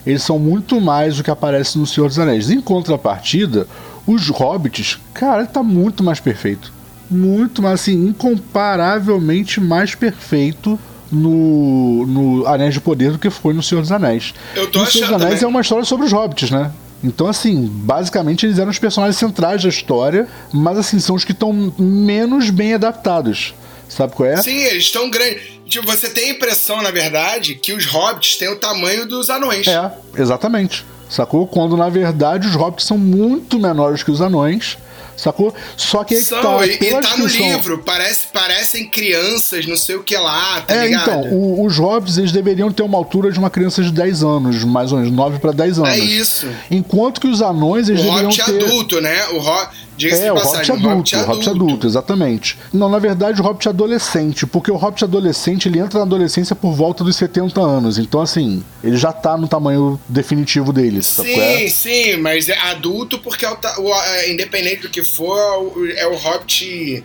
Eles 0.07 0.23
são 0.23 0.39
muito 0.39 0.81
mais 0.81 1.17
do 1.17 1.25
que 1.25 1.31
aparece 1.31 1.79
no 1.79 1.87
Senhor 1.87 2.07
dos 2.07 2.19
Anéis. 2.19 2.51
Em 2.51 2.61
contrapartida, 2.61 3.67
os 4.07 4.29
hobbits, 4.29 5.01
cara, 5.13 5.45
tá 5.47 5.63
muito 5.63 6.05
mais 6.05 6.21
perfeito. 6.21 6.73
Muito 7.11 7.61
mais, 7.61 7.81
assim, 7.81 8.09
incomparavelmente 8.09 9.61
mais 9.61 9.95
perfeito 9.95 10.79
no, 11.11 12.07
no 12.07 12.47
Anéis 12.47 12.75
de 12.75 12.81
Poder 12.81 13.13
do 13.13 13.19
que 13.19 13.31
foi 13.31 13.53
no 13.53 13.63
Senhor 13.63 13.81
dos 13.81 13.93
Anéis. 13.93 14.33
Eu 14.55 14.69
tô 14.69 14.81
e 14.81 14.83
o 14.83 14.87
Senhor 14.87 15.07
dos 15.07 15.15
Anéis 15.17 15.41
também. 15.41 15.45
é 15.45 15.47
uma 15.49 15.61
história 15.61 15.85
sobre 15.85 16.07
os 16.07 16.13
hobbits, 16.13 16.51
né? 16.51 16.71
Então, 17.03 17.27
assim, 17.27 17.67
basicamente 17.71 18.47
eles 18.47 18.59
eram 18.59 18.71
os 18.71 18.79
personagens 18.79 19.17
centrais 19.17 19.63
da 19.63 19.69
história, 19.69 20.27
mas, 20.53 20.79
assim, 20.79 20.99
são 20.99 21.15
os 21.15 21.25
que 21.25 21.33
estão 21.33 21.73
menos 21.79 22.51
bem 22.51 22.75
adaptados. 22.75 23.55
Sabe 23.89 24.15
qual 24.15 24.29
é? 24.29 24.37
Sim, 24.39 24.57
eles 24.65 24.85
estão 24.85 25.11
grandes. 25.11 25.56
Tipo, 25.69 25.87
você 25.87 26.09
tem 26.09 26.31
a 26.31 26.33
impressão, 26.33 26.81
na 26.83 26.91
verdade, 26.91 27.55
que 27.55 27.73
os 27.73 27.85
hobbits 27.87 28.37
têm 28.37 28.49
o 28.49 28.57
tamanho 28.57 29.07
dos 29.07 29.29
anões. 29.31 29.67
É, 29.67 29.91
exatamente. 30.17 30.85
Sacou? 31.09 31.47
Quando 31.47 31.77
na 31.77 31.89
verdade 31.89 32.49
os 32.49 32.55
hobbits 32.55 32.85
são 32.87 32.99
muito 32.99 33.59
menores 33.59 34.03
que 34.03 34.11
os 34.11 34.21
anões. 34.21 34.77
Sacou? 35.17 35.55
Só 35.79 36.05
que 36.05 36.15
aí 36.15 36.21
que 36.21 36.27
São, 36.27 36.43
tá, 36.43 36.67
e, 36.67 36.73
e 36.75 37.01
tá 37.01 37.17
no 37.17 37.25
livro, 37.27 37.79
parece, 37.79 38.27
parecem 38.35 38.87
crianças, 38.91 39.65
não 39.67 39.77
sei 39.77 39.97
o 39.97 40.03
que 40.03 40.15
lá, 40.15 40.61
tá 40.61 40.75
É, 40.75 40.87
ligado? 40.89 41.03
então, 41.09 41.33
o- 41.33 41.65
os 41.65 41.79
hobbits 41.79 42.19
eles 42.19 42.33
deveriam 42.33 42.71
ter 42.71 42.83
uma 42.83 42.99
altura 42.99 43.33
de 43.33 43.39
uma 43.39 43.49
criança 43.49 43.83
de 43.83 43.91
10 43.93 44.23
anos, 44.23 44.63
mais 44.63 44.93
ou 44.93 44.99
menos, 44.99 45.13
9 45.15 45.39
para 45.39 45.53
10 45.53 45.79
anos. 45.79 45.91
É 45.91 45.99
isso. 45.99 46.47
Enquanto 46.71 47.19
que 47.19 47.27
os 47.29 47.41
anões 47.41 47.89
eles 47.89 48.03
O 48.03 48.05
deveriam 48.05 48.31
hobbit 48.31 48.45
ter. 48.45 48.63
adulto, 48.65 49.01
né? 49.01 49.27
O 49.29 49.39
Hobbit. 49.39 49.86
Diga-se 49.97 50.23
É, 50.23 50.25
de 50.27 50.31
o 50.31 50.35
passagem, 50.35 50.77
Hobbit 50.77 51.15
adulto, 51.17 51.17
o 51.17 51.27
Hobbit 51.33 51.49
adulto, 51.51 51.87
exatamente. 51.87 52.59
Não, 52.73 52.89
na 52.89 52.99
verdade, 52.99 53.41
o 53.41 53.45
Hobbit 53.45 53.69
adolescente, 53.69 54.47
porque 54.47 54.71
o 54.71 54.77
Hobbit 54.77 55.05
adolescente 55.05 55.69
ele 55.69 55.79
entra 55.79 55.99
na 56.01 56.05
adolescência 56.05 56.55
por 56.55 56.73
volta 56.75 57.03
dos 57.03 57.17
70 57.17 57.61
anos. 57.61 57.99
Então, 57.99 58.21
assim, 58.21 58.63
ele 58.85 58.97
já 58.97 59.13
tá 59.13 59.37
no 59.37 59.49
tamanho 59.49 59.99
definitivo 60.09 60.73
dele, 60.73 61.03
sabe 61.03 61.33
qual 61.33 61.43
é? 61.47 61.59
Sim, 61.61 61.69
sim, 61.69 62.17
mas 62.19 62.49
é 62.49 62.59
adulto 62.59 63.19
porque 63.19 63.45
é 63.45 63.51
o, 63.51 63.57
o- 63.81 63.95
é, 63.95 64.31
independente 64.33 64.83
do 64.83 64.89
que 64.91 65.03
for, 65.03 65.39
o- 65.77 65.87
é 65.97 66.07
o 66.07 66.15
Hobbit. 66.17 67.03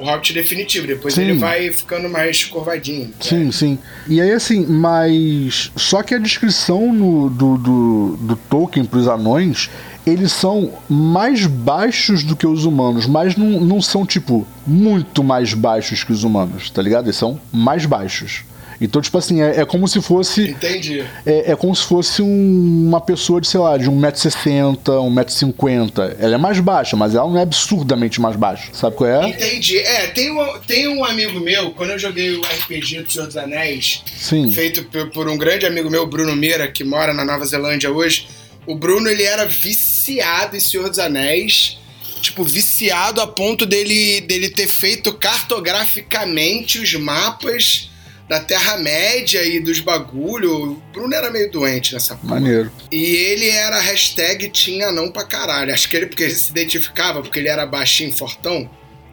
O 0.00 0.04
Hobbit 0.04 0.32
definitivo. 0.32 0.86
Depois 0.86 1.12
Sim. 1.12 1.22
ele 1.22 1.38
vai 1.38 1.72
ficando 1.72 2.08
mais 2.08 2.44
curvadinho. 2.44 3.12
Sim, 3.18 3.50
sim. 3.50 3.76
E 4.06 4.20
aí, 4.20 4.30
assim, 4.30 4.64
mas. 4.64 5.72
Só 5.74 6.04
que 6.04 6.14
a 6.14 6.18
descrição 6.18 6.92
no- 6.92 7.28
do, 7.28 7.58
do, 7.58 8.16
do 8.20 8.36
Tolkien 8.48 8.84
pros 8.84 9.08
anões, 9.08 9.68
eles 10.06 10.32
são 10.32 10.72
mais 10.88 11.46
baixos 11.46 12.22
do 12.22 12.34
que 12.34 12.46
os 12.46 12.64
humanos, 12.64 13.06
mas 13.06 13.36
não, 13.36 13.60
não 13.60 13.82
são, 13.82 14.06
tipo, 14.06 14.46
muito 14.66 15.22
mais 15.22 15.52
baixos 15.54 16.02
que 16.04 16.12
os 16.12 16.24
humanos, 16.24 16.70
tá 16.70 16.80
ligado? 16.80 17.06
Eles 17.06 17.16
são 17.16 17.38
mais 17.52 17.84
baixos. 17.84 18.42
Então, 18.80 19.02
tipo 19.02 19.18
assim, 19.18 19.42
é, 19.42 19.60
é 19.60 19.64
como 19.64 19.88
se 19.88 20.00
fosse. 20.00 20.50
Entendi. 20.50 21.04
É, 21.26 21.50
é 21.50 21.56
como 21.56 21.74
se 21.74 21.82
fosse 21.84 22.22
um- 22.22 22.86
uma 22.88 23.00
pessoa 23.00 23.40
de, 23.40 23.48
sei 23.48 23.58
lá, 23.58 23.76
de 23.76 23.90
1,60m, 23.90 24.76
1,50m. 25.00 26.14
Ela 26.20 26.34
é 26.36 26.38
mais 26.38 26.60
baixa, 26.60 26.96
mas 26.96 27.14
ela 27.14 27.28
não 27.28 27.36
é 27.38 27.42
absurdamente 27.42 28.20
mais 28.20 28.36
baixa. 28.36 28.68
Sabe 28.72 28.94
qual 28.94 29.10
é? 29.10 29.28
Entendi. 29.30 29.78
É, 29.78 30.06
tem 30.06 30.30
um, 30.30 30.58
tem 30.66 30.86
um 30.88 31.04
amigo 31.04 31.40
meu, 31.40 31.72
quando 31.72 31.90
eu 31.90 31.98
joguei 31.98 32.36
o 32.36 32.40
RPG 32.40 33.02
do 33.02 33.10
Senhor 33.12 33.26
dos 33.26 33.36
Anéis, 33.36 34.02
Sim. 34.16 34.50
feito 34.52 34.84
por, 34.84 35.10
por 35.10 35.28
um 35.28 35.36
grande 35.36 35.66
amigo 35.66 35.90
meu, 35.90 36.06
Bruno 36.06 36.36
Meira, 36.36 36.68
que 36.68 36.84
mora 36.84 37.12
na 37.12 37.24
Nova 37.24 37.44
Zelândia 37.44 37.90
hoje. 37.92 38.28
O 38.68 38.74
Bruno, 38.74 39.08
ele 39.08 39.22
era 39.22 39.46
viciado 39.46 40.54
em 40.54 40.60
Senhor 40.60 40.90
dos 40.90 40.98
Anéis. 40.98 41.78
Tipo, 42.20 42.44
viciado 42.44 43.18
a 43.22 43.26
ponto 43.26 43.64
dele, 43.64 44.20
dele 44.20 44.50
ter 44.50 44.68
feito 44.68 45.10
cartograficamente 45.14 46.78
os 46.78 46.92
mapas 46.94 47.88
da 48.28 48.40
Terra-média 48.40 49.42
e 49.42 49.58
dos 49.58 49.80
bagulho. 49.80 50.72
O 50.72 50.74
Bruno 50.92 51.14
era 51.14 51.30
meio 51.30 51.50
doente 51.50 51.94
nessa 51.94 52.14
porra. 52.14 52.34
Maneiro. 52.34 52.70
E 52.92 53.16
ele 53.16 53.48
era 53.48 53.80
hashtag 53.80 54.50
tinha 54.50 54.92
não 54.92 55.10
pra 55.10 55.24
caralho. 55.24 55.72
Acho 55.72 55.88
que 55.88 55.96
ele, 55.96 56.06
porque 56.06 56.24
ele 56.24 56.34
se 56.34 56.50
identificava, 56.50 57.22
porque 57.22 57.38
ele 57.38 57.48
era 57.48 57.64
baixinho, 57.64 58.12
fortão. 58.12 58.68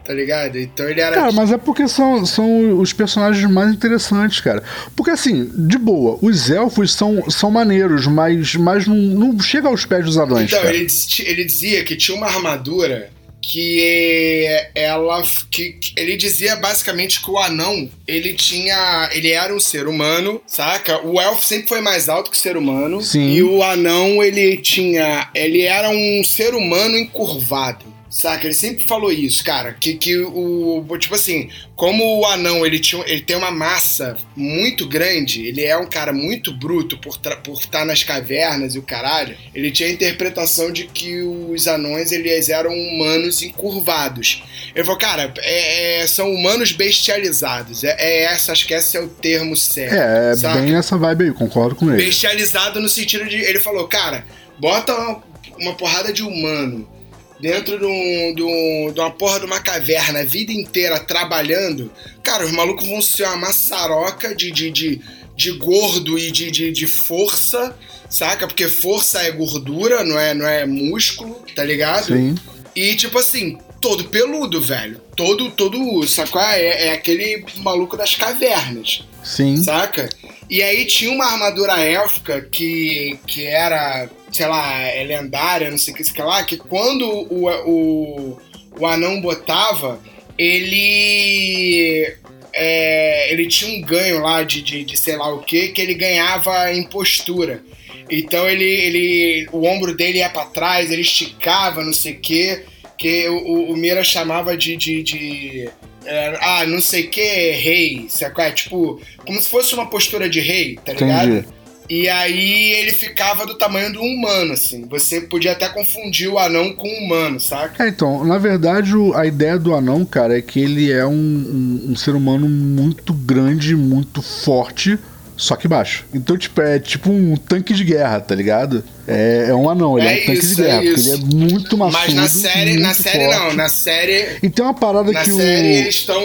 Tá 0.06 0.14
ligado? 0.14 0.58
Então 0.58 0.88
ele 0.88 1.00
era. 1.00 1.14
Cara, 1.16 1.32
mas 1.32 1.50
é 1.50 1.58
porque 1.58 1.88
são, 1.88 2.24
são 2.24 2.78
os 2.78 2.92
personagens 2.92 3.50
mais 3.50 3.72
interessantes, 3.72 4.40
cara. 4.40 4.62
Porque 4.94 5.10
assim, 5.10 5.50
de 5.66 5.76
boa, 5.76 6.18
os 6.22 6.48
elfos 6.48 6.92
são, 6.92 7.28
são 7.28 7.50
maneiros, 7.50 8.06
mas, 8.06 8.54
mas 8.54 8.86
não, 8.86 8.96
não 8.96 9.40
chega 9.40 9.68
aos 9.68 9.84
pés 9.84 10.04
dos 10.04 10.16
anões. 10.16 10.46
Então, 10.46 10.62
cara. 10.62 10.74
ele, 10.74 10.86
ele 11.20 11.44
dizia 11.44 11.84
que 11.84 11.96
tinha 11.96 12.16
uma 12.16 12.26
armadura 12.26 13.10
que 13.42 14.44
ela 14.74 15.22
que 15.50 15.72
que 15.74 15.92
ele 15.96 16.16
dizia 16.16 16.56
basicamente 16.56 17.22
que 17.22 17.30
o 17.30 17.38
anão 17.38 17.88
ele 18.06 18.34
tinha 18.34 19.08
ele 19.12 19.30
era 19.30 19.54
um 19.54 19.60
ser 19.60 19.86
humano 19.86 20.42
saca 20.46 21.06
o 21.06 21.20
elfo 21.20 21.46
sempre 21.46 21.68
foi 21.68 21.80
mais 21.80 22.08
alto 22.08 22.30
que 22.30 22.36
o 22.36 22.40
ser 22.40 22.56
humano 22.56 23.00
Sim. 23.00 23.34
e 23.34 23.44
o 23.44 23.62
anão 23.62 24.20
ele 24.20 24.56
tinha 24.56 25.30
ele 25.32 25.62
era 25.62 25.90
um 25.90 26.24
ser 26.24 26.54
humano 26.54 26.98
encurvado 26.98 27.95
Saca? 28.16 28.46
Ele 28.46 28.54
sempre 28.54 28.88
falou 28.88 29.12
isso, 29.12 29.44
cara. 29.44 29.74
Que, 29.74 29.92
que 29.92 30.16
o. 30.16 30.82
Tipo 30.98 31.16
assim, 31.16 31.50
como 31.74 32.18
o 32.18 32.24
anão 32.24 32.64
ele, 32.64 32.78
tinha, 32.78 33.04
ele 33.06 33.20
tem 33.20 33.36
uma 33.36 33.50
massa 33.50 34.16
muito 34.34 34.88
grande, 34.88 35.44
ele 35.44 35.62
é 35.62 35.76
um 35.76 35.84
cara 35.84 36.14
muito 36.14 36.50
bruto 36.50 36.96
por 36.96 37.10
estar 37.10 37.36
por 37.42 37.66
tá 37.66 37.84
nas 37.84 38.02
cavernas 38.02 38.74
e 38.74 38.78
o 38.78 38.82
caralho, 38.82 39.36
ele 39.54 39.70
tinha 39.70 39.90
a 39.90 39.92
interpretação 39.92 40.72
de 40.72 40.86
que 40.86 41.20
os 41.20 41.68
anões 41.68 42.10
eles 42.10 42.48
eram 42.48 42.72
humanos 42.72 43.42
encurvados. 43.42 44.42
Ele 44.74 44.82
falou, 44.82 44.98
cara, 44.98 45.34
é- 45.40 46.00
é- 46.00 46.06
são 46.06 46.32
humanos 46.32 46.72
bestializados. 46.72 47.84
É, 47.84 47.96
é 47.98 48.22
essa, 48.32 48.50
acho 48.50 48.66
que 48.66 48.72
esse 48.72 48.96
é 48.96 49.00
o 49.02 49.08
termo 49.08 49.54
certo. 49.54 49.94
É, 49.94 50.32
é 50.32 50.36
saca? 50.36 50.62
bem 50.62 50.72
nessa 50.72 50.96
vibe 50.96 51.24
aí, 51.24 51.32
concordo 51.32 51.76
com 51.76 51.92
ele. 51.92 52.02
Bestializado 52.02 52.80
no 52.80 52.88
sentido 52.88 53.26
de. 53.26 53.36
Ele 53.36 53.60
falou, 53.60 53.86
cara, 53.86 54.24
bota 54.58 54.94
uma, 54.94 55.22
uma 55.58 55.74
porrada 55.74 56.14
de 56.14 56.22
humano 56.22 56.95
dentro 57.40 57.78
de, 57.78 57.84
um, 57.84 58.34
de, 58.34 58.42
um- 58.42 58.92
de 58.92 59.00
uma 59.00 59.10
porra 59.10 59.40
de 59.40 59.46
uma 59.46 59.60
caverna 59.60 60.20
a 60.20 60.24
vida 60.24 60.52
inteira 60.52 60.98
trabalhando. 61.00 61.90
Cara, 62.22 62.44
os 62.44 62.52
malucos 62.52 62.86
vão 62.86 63.00
ser 63.02 63.24
uma 63.24 63.36
maçaroca 63.36 64.34
de, 64.34 64.50
de, 64.50 64.70
de, 64.70 65.00
de 65.36 65.52
gordo 65.52 66.18
e 66.18 66.30
de, 66.30 66.50
de, 66.50 66.72
de 66.72 66.86
força, 66.86 67.76
saca? 68.08 68.46
Porque 68.46 68.68
força 68.68 69.22
é 69.22 69.30
gordura, 69.30 70.02
não 70.04 70.18
é, 70.18 70.32
não 70.34 70.46
é 70.46 70.64
músculo, 70.66 71.44
tá 71.54 71.62
ligado? 71.64 72.06
Sim. 72.14 72.34
E 72.74 72.94
tipo 72.94 73.18
assim, 73.18 73.58
todo 73.80 74.04
peludo, 74.06 74.60
velho. 74.60 75.00
Todo, 75.16 75.50
todo, 75.50 76.06
sacou? 76.06 76.40
É, 76.42 76.88
é 76.88 76.92
aquele 76.92 77.44
maluco 77.58 77.96
das 77.96 78.14
cavernas 78.14 79.02
Sim. 79.24 79.62
saca? 79.62 80.08
E 80.48 80.62
aí 80.62 80.84
tinha 80.84 81.10
uma 81.10 81.24
armadura 81.24 81.80
élfica 81.82 82.40
que, 82.42 83.18
que 83.26 83.44
era, 83.46 84.08
sei 84.36 84.46
lá, 84.46 84.82
é 84.82 85.02
lendária, 85.02 85.70
não 85.70 85.78
sei 85.78 85.94
o 85.94 85.96
que, 85.96 86.04
sei 86.04 86.22
lá, 86.22 86.44
que 86.44 86.58
quando 86.58 87.06
o, 87.06 87.48
o, 87.48 88.38
o 88.78 88.86
anão 88.86 89.20
botava, 89.20 89.98
ele. 90.38 92.14
é, 92.52 93.32
ele 93.32 93.46
tinha 93.48 93.78
um 93.78 93.82
ganho 93.82 94.20
lá 94.20 94.42
de, 94.42 94.60
de, 94.60 94.84
de 94.84 94.96
sei 94.96 95.16
lá 95.16 95.32
o 95.32 95.40
que, 95.40 95.68
que 95.68 95.80
ele 95.80 95.94
ganhava 95.94 96.72
em 96.72 96.82
postura. 96.84 97.62
Então 98.10 98.46
ele, 98.46 98.64
ele. 98.64 99.48
O 99.52 99.66
ombro 99.66 99.96
dele 99.96 100.18
ia 100.18 100.28
pra 100.28 100.44
trás, 100.44 100.90
ele 100.90 101.02
esticava, 101.02 101.82
não 101.82 101.94
sei 101.94 102.12
o 102.12 102.20
que, 102.20 102.62
que 102.98 103.28
o, 103.28 103.70
o 103.72 103.76
Mira 103.76 104.04
chamava 104.04 104.54
de. 104.54 104.76
de, 104.76 105.02
de 105.02 105.68
é, 106.04 106.38
ah, 106.40 106.66
não 106.66 106.80
sei 106.80 107.06
o 107.06 107.10
que, 107.10 107.50
rei, 107.52 108.06
sabe 108.10 108.34
qual 108.34 108.46
é? 108.46 108.52
Tipo, 108.52 109.00
como 109.24 109.40
se 109.40 109.48
fosse 109.48 109.74
uma 109.74 109.90
postura 109.90 110.28
de 110.28 110.40
rei, 110.40 110.78
tá 110.84 110.92
ligado? 110.92 111.55
E 111.88 112.08
aí 112.08 112.72
ele 112.72 112.92
ficava 112.92 113.46
do 113.46 113.54
tamanho 113.56 113.92
do 113.92 114.00
humano, 114.00 114.52
assim. 114.52 114.84
Você 114.88 115.20
podia 115.20 115.52
até 115.52 115.68
confundir 115.68 116.28
o 116.28 116.38
anão 116.38 116.72
com 116.72 116.88
o 116.88 117.04
humano, 117.04 117.38
saca? 117.40 117.84
É, 117.84 117.88
então, 117.88 118.24
na 118.24 118.38
verdade, 118.38 118.92
a 119.14 119.26
ideia 119.26 119.58
do 119.58 119.74
anão, 119.74 120.04
cara, 120.04 120.36
é 120.38 120.42
que 120.42 120.58
ele 120.60 120.90
é 120.92 121.06
um, 121.06 121.12
um- 121.12 121.86
um 121.92 121.96
ser 121.96 122.14
humano 122.14 122.48
muito 122.48 123.12
grande, 123.12 123.74
muito 123.76 124.20
forte, 124.22 124.98
só 125.36 125.54
que 125.54 125.68
baixo. 125.68 126.04
Então, 126.14 126.36
tipo, 126.36 126.60
é 126.62 126.78
tipo 126.78 127.10
um 127.10 127.36
tanque 127.36 127.74
de 127.74 127.84
guerra, 127.84 128.20
tá 128.20 128.34
ligado? 128.34 128.82
É, 129.06 129.46
é 129.50 129.54
um 129.54 129.68
anão, 129.68 129.98
ele 129.98 130.08
é, 130.08 130.18
É 130.18 130.22
um 130.22 130.26
tanque 130.26 130.38
isso, 130.38 130.56
de 130.56 130.62
guerra, 130.62 130.82
é 130.82 130.86
porque 130.86 131.00
ele 131.00 131.10
é 131.10 131.16
muito 131.16 131.76
maçudo, 131.76 132.02
Mas 132.02 132.14
na 132.14 132.28
série, 132.28 132.76
na 132.78 132.94
série 132.94 133.24
forte. 133.26 133.38
não, 133.38 133.54
na 133.54 133.68
série. 133.68 134.38
E 134.42 134.48
tem 134.48 134.64
uma 134.64 134.74
parada 134.74 135.12
Na 135.12 135.22
que 135.22 135.30
série 135.30 135.68
o... 135.68 135.72
eles 135.72 135.94
estão. 135.94 136.20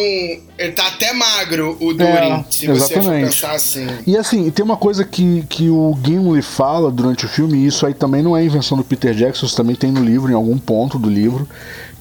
Ele 0.58 0.72
tá 0.74 0.88
até 0.88 1.12
magro, 1.12 1.76
o 1.82 1.94
Durin, 1.94 2.46
se 2.50 2.68
você 2.68 2.94
for 2.94 3.00
exatamente. 3.00 3.26
pensar 3.26 3.52
assim. 3.52 3.88
E 4.08 4.16
assim, 4.16 4.50
tem 4.52 4.64
uma 4.64 4.78
coisa 4.78 5.04
que, 5.04 5.44
que 5.50 5.70
o 5.70 5.98
Gimli 6.06 6.42
fala 6.42 6.92
durante 6.92 7.26
o 7.26 7.30
filme, 7.30 7.58
e 7.58 7.68
isso 7.68 7.86
aí 7.86 7.94
também 7.94 8.22
não 8.22 8.38
é 8.38 8.44
invenção 8.44 8.78
do 8.78 8.84
Peter 8.84 9.14
Jackson, 9.14 9.46
isso 9.46 9.56
também 9.58 9.76
tem 9.76 9.92
no 9.92 10.04
livro, 10.04 10.32
em 10.32 10.36
algum 10.36 10.58
ponto 10.58 10.98
do 11.00 11.10
livro, 11.10 11.48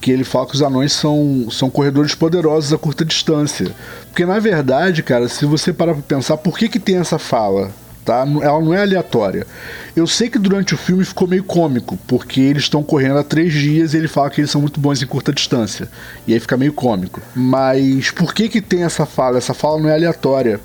que 0.00 0.10
ele 0.10 0.24
fala 0.24 0.46
que 0.46 0.54
os 0.54 0.62
anões 0.62 0.92
são, 0.92 1.48
são 1.50 1.68
corredores 1.68 2.14
poderosos 2.14 2.72
a 2.72 2.78
curta 2.78 3.04
distância. 3.04 3.70
Porque 4.06 4.24
na 4.24 4.38
verdade, 4.38 5.02
cara, 5.02 5.28
se 5.28 5.44
você 5.44 5.72
parar 5.72 5.94
pra 5.94 6.02
pensar, 6.02 6.36
por 6.38 6.58
que, 6.58 6.68
que 6.68 6.78
tem 6.78 6.96
essa 6.96 7.18
fala? 7.18 7.70
Tá? 8.04 8.20
Ela 8.20 8.60
não 8.60 8.72
é 8.72 8.80
aleatória. 8.80 9.46
Eu 9.94 10.06
sei 10.06 10.30
que 10.30 10.38
durante 10.38 10.74
o 10.74 10.78
filme 10.78 11.04
ficou 11.04 11.28
meio 11.28 11.44
cômico, 11.44 11.98
porque 12.06 12.40
eles 12.40 12.62
estão 12.62 12.82
correndo 12.82 13.18
há 13.18 13.22
três 13.22 13.52
dias 13.52 13.92
e 13.92 13.98
ele 13.98 14.08
fala 14.08 14.30
que 14.30 14.40
eles 14.40 14.50
são 14.50 14.60
muito 14.60 14.80
bons 14.80 15.02
em 15.02 15.06
curta 15.06 15.32
distância. 15.32 15.88
E 16.26 16.32
aí 16.32 16.40
fica 16.40 16.56
meio 16.56 16.72
cômico. 16.72 17.20
Mas 17.34 18.10
por 18.10 18.32
que, 18.32 18.48
que 18.48 18.62
tem 18.62 18.84
essa 18.84 19.04
fala? 19.04 19.36
Essa 19.36 19.52
fala 19.52 19.80
não 19.80 19.88
é 19.88 19.94
aleatória 19.94 20.60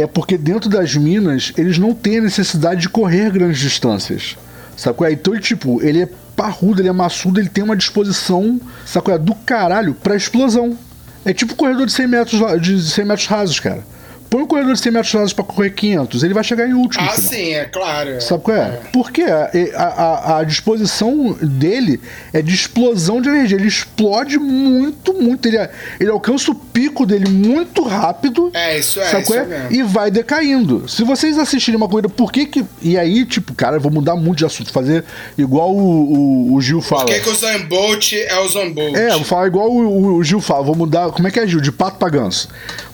é 0.00 0.06
porque 0.06 0.38
dentro 0.38 0.70
das 0.70 0.94
minas 0.94 1.52
eles 1.56 1.78
não 1.78 1.92
têm 1.92 2.18
a 2.18 2.22
necessidade 2.22 2.82
de 2.82 2.88
correr 2.88 3.30
grandes 3.30 3.58
distâncias. 3.58 4.36
Sabe 4.76 5.04
é? 5.04 5.12
Então, 5.12 5.38
tipo, 5.40 5.82
ele 5.82 6.02
é 6.02 6.08
parrudo, 6.38 6.80
ele 6.80 6.88
é 6.88 6.92
maçudo, 6.92 7.40
ele 7.40 7.48
tem 7.48 7.64
uma 7.64 7.76
disposição, 7.76 8.60
qual 9.02 9.16
é? 9.16 9.18
Do 9.18 9.34
caralho 9.34 9.92
pra 9.92 10.14
explosão. 10.14 10.78
É 11.24 11.34
tipo 11.34 11.56
corredor 11.56 11.84
de 11.84 11.92
100 11.92 12.06
metros, 12.06 12.62
de 12.62 12.80
100 12.80 13.04
metros 13.04 13.26
rasos, 13.26 13.58
cara. 13.58 13.84
Põe 14.30 14.42
um 14.42 14.46
corredor 14.46 14.74
de 14.74 14.80
100 14.80 14.92
metros 14.92 15.12
rasos 15.14 15.32
pra 15.32 15.42
correr 15.44 15.70
500, 15.70 16.22
ele 16.22 16.34
vai 16.34 16.44
chegar 16.44 16.68
em 16.68 16.74
último. 16.74 17.02
Ah, 17.08 17.16
sim, 17.16 17.54
é 17.54 17.64
claro. 17.64 18.20
Sabe 18.20 18.42
qual 18.42 18.56
é? 18.56 18.80
Porque 18.92 19.22
a, 19.22 19.50
a, 19.76 20.38
a 20.38 20.44
disposição 20.44 21.36
dele 21.40 22.00
é 22.32 22.42
de 22.42 22.54
explosão 22.54 23.20
de 23.22 23.28
energia. 23.28 23.56
Ele 23.56 23.68
explode 23.68 24.38
muito, 24.38 25.14
muito. 25.14 25.46
Ele, 25.46 25.56
ele 25.98 26.10
alcança 26.10 26.50
o 26.50 26.54
pico 26.54 27.06
dele 27.06 27.28
muito 27.30 27.82
rápido. 27.82 28.50
É, 28.52 28.78
isso 28.78 29.00
é, 29.00 29.06
Sabe 29.06 29.22
isso 29.22 29.32
qual 29.32 29.38
é 29.40 29.42
é? 29.42 29.46
mesmo. 29.46 29.72
E 29.72 29.82
vai 29.82 30.10
decaindo. 30.10 30.86
Se 30.88 31.04
vocês 31.04 31.38
assistirem 31.38 31.76
uma 31.78 31.88
corrida, 31.88 32.08
por 32.08 32.30
que 32.30 32.44
que. 32.46 32.64
E 32.82 32.98
aí, 32.98 33.24
tipo, 33.24 33.54
cara, 33.54 33.76
eu 33.76 33.80
vou 33.80 33.90
mudar 33.90 34.14
muito 34.14 34.38
de 34.38 34.44
assunto. 34.44 34.70
Fazer 34.72 35.04
igual 35.38 35.74
o, 35.74 36.50
o, 36.50 36.54
o 36.54 36.60
Gil 36.60 36.82
fala. 36.82 37.06
Por 37.06 37.14
que, 37.14 37.20
que 37.20 37.30
o 37.30 37.34
Zambolt 37.34 38.12
é 38.12 38.38
o 38.40 38.48
Zambolt? 38.48 38.94
É, 38.94 39.10
vou 39.10 39.24
falar 39.24 39.46
igual 39.46 39.70
o, 39.70 39.78
o- 39.88 40.14
o 40.16 40.24
Gil 40.24 40.40
fala, 40.40 40.62
vou 40.64 40.74
mudar. 40.76 41.10
Como 41.12 41.26
é 41.26 41.30
que 41.30 41.40
é, 41.40 41.46
Gil? 41.46 41.60
De 41.60 41.72
pato 41.72 41.96
pra 41.98 42.08
ganso. 42.10 42.48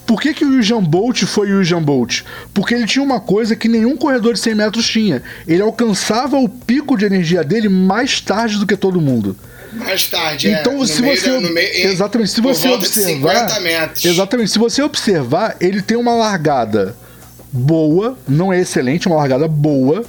Por 0.07 0.21
que, 0.21 0.35
que 0.35 0.45
o 0.45 0.59
Usain 0.59 0.83
Bolt 0.83 1.25
foi 1.25 1.51
o 1.53 1.61
Usain 1.61 1.81
Bolt? 1.83 2.23
Porque 2.53 2.75
ele 2.75 2.87
tinha 2.87 3.03
uma 3.03 3.21
coisa 3.21 3.57
que 3.57 3.69
nenhum 3.69 3.97
corredor 3.97 4.35
de 4.35 4.41
100 4.41 4.55
metros 4.55 4.87
tinha. 4.87 5.23
Ele 5.49 5.63
alcançava 5.63 6.37
o 6.37 6.49
pico 6.49 6.97
de 6.97 7.05
energia 7.07 7.43
dele 7.43 7.69
mais 7.71 8.21
tarde 8.21 8.59
do 8.59 8.67
que 8.67 8.77
todo 8.77 9.01
mundo. 9.01 9.35
Mais 9.73 10.07
tarde, 10.07 10.49
é. 10.49 10.61
Então, 10.61 10.79
No 10.79 10.87
se 10.87 11.01
você. 11.03 11.31
da- 11.31 11.41
meio- 11.51 11.87
exatamente, 11.89 12.31
se 12.31 12.41
você 12.41 12.69
observar. 12.69 13.49
50 13.49 13.61
metros. 13.61 14.05
Exatamente, 14.05 14.51
se 14.51 14.59
você 14.59 14.83
observar, 14.83 15.57
ele 15.61 15.81
tem 15.83 15.97
uma 15.97 16.15
largada 16.15 16.95
boa, 17.53 18.17
não 18.29 18.53
é 18.53 18.61
excelente, 18.61 19.07
é 19.07 19.11
uma 19.11 19.17
largada 19.19 19.49
boa. 19.49 20.05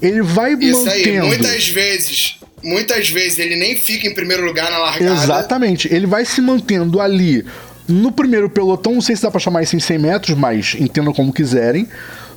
Ele 0.00 0.22
vai 0.22 0.54
Isso 0.54 0.88
aí, 0.88 0.98
mantendo. 1.18 1.26
muitas 1.26 1.68
vezes, 1.68 2.38
muitas 2.62 3.08
vezes 3.10 3.38
ele 3.38 3.56
nem 3.56 3.76
fica 3.76 4.06
em 4.06 4.14
primeiro 4.14 4.44
lugar 4.44 4.70
na 4.70 4.78
largada. 4.78 5.12
Exatamente. 5.22 5.92
Ele 5.92 6.06
vai 6.06 6.24
se 6.24 6.40
mantendo 6.40 7.00
ali 7.00 7.44
no 7.92 8.10
primeiro 8.10 8.48
pelotão, 8.48 8.94
não 8.94 9.00
sei 9.00 9.14
se 9.16 9.22
dá 9.22 9.30
pra 9.30 9.38
chamar 9.40 9.62
isso 9.62 9.76
em 9.76 9.80
100 9.80 9.98
metros, 9.98 10.36
mas 10.38 10.74
entendam 10.78 11.12
como 11.12 11.32
quiserem. 11.32 11.88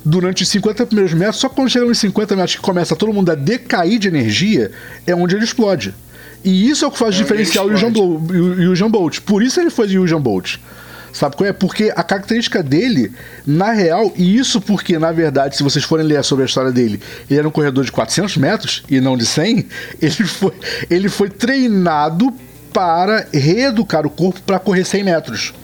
Durante 0.04 0.42
os 0.44 0.48
50 0.50 0.86
primeiros 0.86 1.12
metros, 1.14 1.36
só 1.38 1.48
quando 1.48 1.68
chega 1.68 1.84
nos 1.84 1.98
50 1.98 2.36
metros 2.36 2.54
que 2.56 2.62
começa 2.62 2.94
todo 2.94 3.12
mundo 3.12 3.30
a 3.32 3.34
decair 3.34 3.98
de 3.98 4.06
energia, 4.06 4.70
é 5.06 5.14
onde 5.14 5.34
ele 5.34 5.44
explode. 5.44 5.94
E 6.44 6.68
isso 6.70 6.84
é 6.84 6.88
o 6.88 6.90
que 6.92 6.98
faz 6.98 7.14
É 7.14 7.18
diferenciar 7.18 7.66
o 7.66 7.72
Usain 7.72 7.90
Bolt- 7.90 8.30
o 8.30 8.70
Usain 8.70 8.88
Bolt. 8.90 9.20
Por 9.22 9.42
isso 9.42 9.60
ele 9.60 9.70
foi 9.70 9.88
de 9.88 9.98
Usain 9.98 10.20
Bolt. 10.20 10.58
Sabe 11.12 11.34
qual 11.34 11.48
é? 11.48 11.52
Porque 11.52 11.90
a 11.96 12.02
característica 12.04 12.62
dele, 12.62 13.10
na 13.46 13.72
real, 13.72 14.12
e 14.16 14.36
isso 14.36 14.60
porque, 14.60 14.98
na 14.98 15.10
verdade, 15.10 15.56
se 15.56 15.62
vocês 15.62 15.82
forem 15.84 16.06
ler 16.06 16.22
sobre 16.22 16.42
a 16.42 16.46
história 16.46 16.70
dele, 16.70 17.00
ele 17.28 17.38
era 17.38 17.48
um 17.48 17.50
corredor 17.50 17.82
de 17.84 17.90
400 17.90 18.36
metros 18.36 18.82
e 18.88 19.00
não 19.00 19.16
de 19.16 19.24
100, 19.24 19.64
ele 20.00 20.12
foi, 20.24 20.52
ele 20.90 21.08
foi 21.08 21.30
treinado 21.30 22.32
para 22.76 23.26
reeducar 23.32 24.06
o 24.06 24.10
corpo 24.10 24.42
para 24.42 24.58
correr 24.58 24.84
100 24.84 25.02
metros. 25.02 25.54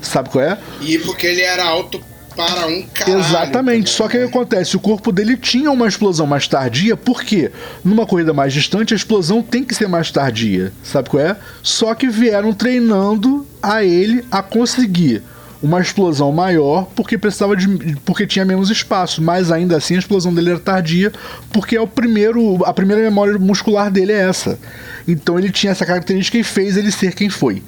Sabe 0.00 0.30
qual 0.30 0.42
é? 0.42 0.58
E 0.80 0.98
porque 1.00 1.26
ele 1.26 1.42
era 1.42 1.62
alto 1.62 2.00
para 2.34 2.66
um 2.68 2.82
caralho. 2.84 3.18
Exatamente. 3.18 3.90
Só 3.90 4.08
que 4.08 4.16
o 4.16 4.20
que 4.20 4.26
acontece? 4.28 4.74
O 4.74 4.80
corpo 4.80 5.12
dele 5.12 5.36
tinha 5.36 5.70
uma 5.70 5.86
explosão 5.86 6.26
mais 6.26 6.48
tardia, 6.48 6.96
por 6.96 7.22
quê? 7.22 7.52
Numa 7.84 8.06
corrida 8.06 8.32
mais 8.32 8.54
distante, 8.54 8.94
a 8.94 8.96
explosão 8.96 9.42
tem 9.42 9.62
que 9.62 9.74
ser 9.74 9.88
mais 9.88 10.10
tardia. 10.10 10.72
Sabe 10.82 11.10
qual 11.10 11.22
é? 11.22 11.36
Só 11.62 11.94
que 11.94 12.08
vieram 12.08 12.54
treinando 12.54 13.46
a 13.62 13.84
ele 13.84 14.24
a 14.30 14.40
conseguir 14.40 15.22
uma 15.62 15.80
explosão 15.80 16.30
maior 16.30 16.86
porque 16.94 17.18
precisava 17.18 17.56
de 17.56 17.96
porque 18.04 18.26
tinha 18.26 18.44
menos 18.44 18.70
espaço, 18.70 19.22
mas 19.22 19.50
ainda 19.50 19.76
assim 19.76 19.96
a 19.96 19.98
explosão 19.98 20.32
dele 20.32 20.50
era 20.50 20.58
tardia 20.58 21.12
porque 21.52 21.76
é 21.76 21.80
o 21.80 21.86
primeiro 21.86 22.64
a 22.64 22.72
primeira 22.72 23.02
memória 23.02 23.38
muscular 23.38 23.90
dele 23.90 24.12
é 24.12 24.28
essa. 24.28 24.58
Então 25.06 25.38
ele 25.38 25.50
tinha 25.50 25.72
essa 25.72 25.84
característica 25.84 26.38
e 26.38 26.44
fez 26.44 26.76
ele 26.76 26.92
ser 26.92 27.14
quem 27.14 27.28
foi. 27.28 27.62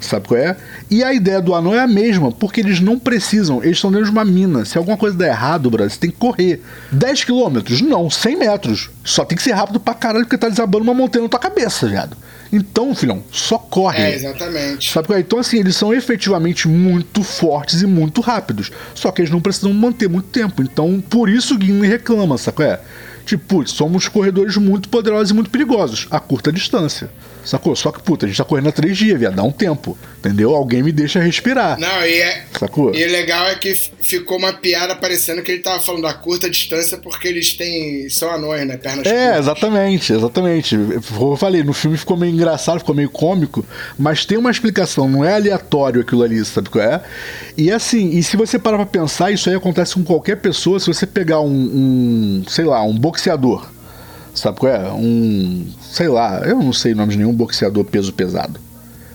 Sabe 0.00 0.26
qual 0.26 0.38
é? 0.38 0.56
E 0.90 1.02
a 1.04 1.14
ideia 1.14 1.40
do 1.40 1.54
anão 1.54 1.74
é 1.74 1.78
a 1.78 1.86
mesma, 1.86 2.32
porque 2.32 2.60
eles 2.60 2.80
não 2.80 2.98
precisam, 2.98 3.62
eles 3.62 3.76
estão 3.76 3.90
dentro 3.90 4.06
de 4.06 4.10
uma 4.10 4.24
mina. 4.24 4.64
Se 4.64 4.76
alguma 4.76 4.96
coisa 4.96 5.16
der 5.16 5.28
errado, 5.28 5.70
Brasil, 5.70 5.98
tem 5.98 6.10
que 6.10 6.16
correr. 6.16 6.60
10 6.90 7.24
quilômetros? 7.24 7.80
Não, 7.80 8.10
100 8.10 8.36
metros. 8.36 8.90
Só 9.04 9.24
tem 9.24 9.36
que 9.36 9.42
ser 9.42 9.52
rápido 9.52 9.78
pra 9.78 9.94
caralho, 9.94 10.24
porque 10.24 10.36
tá 10.36 10.48
desabando 10.48 10.82
uma 10.82 10.92
montanha 10.92 11.22
na 11.22 11.28
tua 11.28 11.38
cabeça, 11.38 11.86
viado. 11.86 12.16
Então, 12.52 12.94
filhão, 12.94 13.24
só 13.32 13.56
corre. 13.56 14.02
É, 14.02 14.14
exatamente. 14.14 14.92
Sabe 14.92 15.06
qual 15.06 15.16
é? 15.16 15.20
Então, 15.20 15.38
assim, 15.38 15.58
eles 15.58 15.74
são 15.74 15.94
efetivamente 15.94 16.68
muito 16.68 17.22
fortes 17.22 17.80
e 17.80 17.86
muito 17.86 18.20
rápidos. 18.20 18.70
Só 18.94 19.10
que 19.10 19.22
eles 19.22 19.30
não 19.30 19.40
precisam 19.40 19.72
manter 19.72 20.08
muito 20.08 20.28
tempo. 20.28 20.62
Então, 20.62 21.02
por 21.08 21.30
isso 21.30 21.56
o 21.56 21.60
Gimli 21.60 21.88
reclama, 21.88 22.36
sabe 22.36 22.56
qual 22.56 22.68
é? 22.68 22.80
Tipo, 23.24 23.66
somos 23.66 24.08
corredores 24.08 24.56
muito 24.56 24.88
poderosos 24.88 25.30
e 25.30 25.34
muito 25.34 25.48
perigosos, 25.48 26.06
a 26.10 26.20
curta 26.20 26.52
distância. 26.52 27.08
Sacou? 27.44 27.74
Só 27.74 27.90
que, 27.90 28.00
puta, 28.02 28.24
a 28.26 28.28
gente 28.28 28.38
tá 28.38 28.44
correndo 28.44 28.68
há 28.68 28.72
três 28.72 28.96
dias, 28.96 29.18
viado. 29.18 29.34
Dá 29.34 29.42
um 29.42 29.50
tempo. 29.52 29.96
Entendeu? 30.18 30.54
Alguém 30.54 30.82
me 30.82 30.92
deixa 30.92 31.20
respirar. 31.20 31.78
Não, 31.78 32.06
e 32.06 32.20
é. 32.20 32.44
Sacou? 32.58 32.94
E 32.94 33.04
o 33.04 33.10
legal 33.10 33.46
é 33.46 33.56
que 33.56 33.74
ficou 34.00 34.38
uma 34.38 34.52
piada 34.52 34.94
parecendo 34.94 35.42
que 35.42 35.50
ele 35.50 35.62
tava 35.62 35.80
falando 35.80 36.02
da 36.02 36.14
curta 36.14 36.48
distância 36.48 36.96
porque 36.98 37.26
eles 37.26 37.54
têm. 37.54 38.08
são 38.08 38.30
anões, 38.30 38.66
né? 38.66 38.76
Pernas 38.76 39.06
É, 39.06 39.24
curtas. 39.26 39.38
exatamente, 39.40 40.12
exatamente. 40.12 40.76
Como 41.16 41.32
eu 41.32 41.36
falei, 41.36 41.62
no 41.64 41.72
filme 41.72 41.96
ficou 41.96 42.16
meio 42.16 42.32
engraçado, 42.32 42.78
ficou 42.78 42.94
meio 42.94 43.10
cômico, 43.10 43.64
mas 43.98 44.24
tem 44.24 44.38
uma 44.38 44.50
explicação, 44.50 45.08
não 45.08 45.24
é 45.24 45.34
aleatório 45.34 46.00
aquilo 46.02 46.22
ali, 46.22 46.44
sabe 46.44 46.70
qual 46.70 46.84
é? 46.84 47.00
E 47.56 47.70
assim, 47.70 48.10
e 48.10 48.22
se 48.22 48.36
você 48.36 48.58
parar 48.58 48.76
pra 48.76 48.86
pensar, 48.86 49.32
isso 49.32 49.48
aí 49.50 49.56
acontece 49.56 49.94
com 49.94 50.04
qualquer 50.04 50.36
pessoa, 50.36 50.78
se 50.78 50.86
você 50.86 51.06
pegar 51.06 51.40
um, 51.40 51.48
um 51.48 52.44
sei 52.48 52.64
lá, 52.64 52.82
um 52.84 52.94
boxeador, 52.94 53.66
sabe 54.34 54.58
qual 54.58 54.72
é? 54.72 54.92
Um, 54.92 55.66
sei 55.80 56.08
lá, 56.08 56.42
eu 56.44 56.56
não 56.56 56.72
sei 56.72 56.92
o 56.92 56.96
nome 56.96 57.12
de 57.12 57.18
nenhum 57.18 57.32
boxeador 57.32 57.84
peso 57.84 58.12
pesado. 58.12 58.58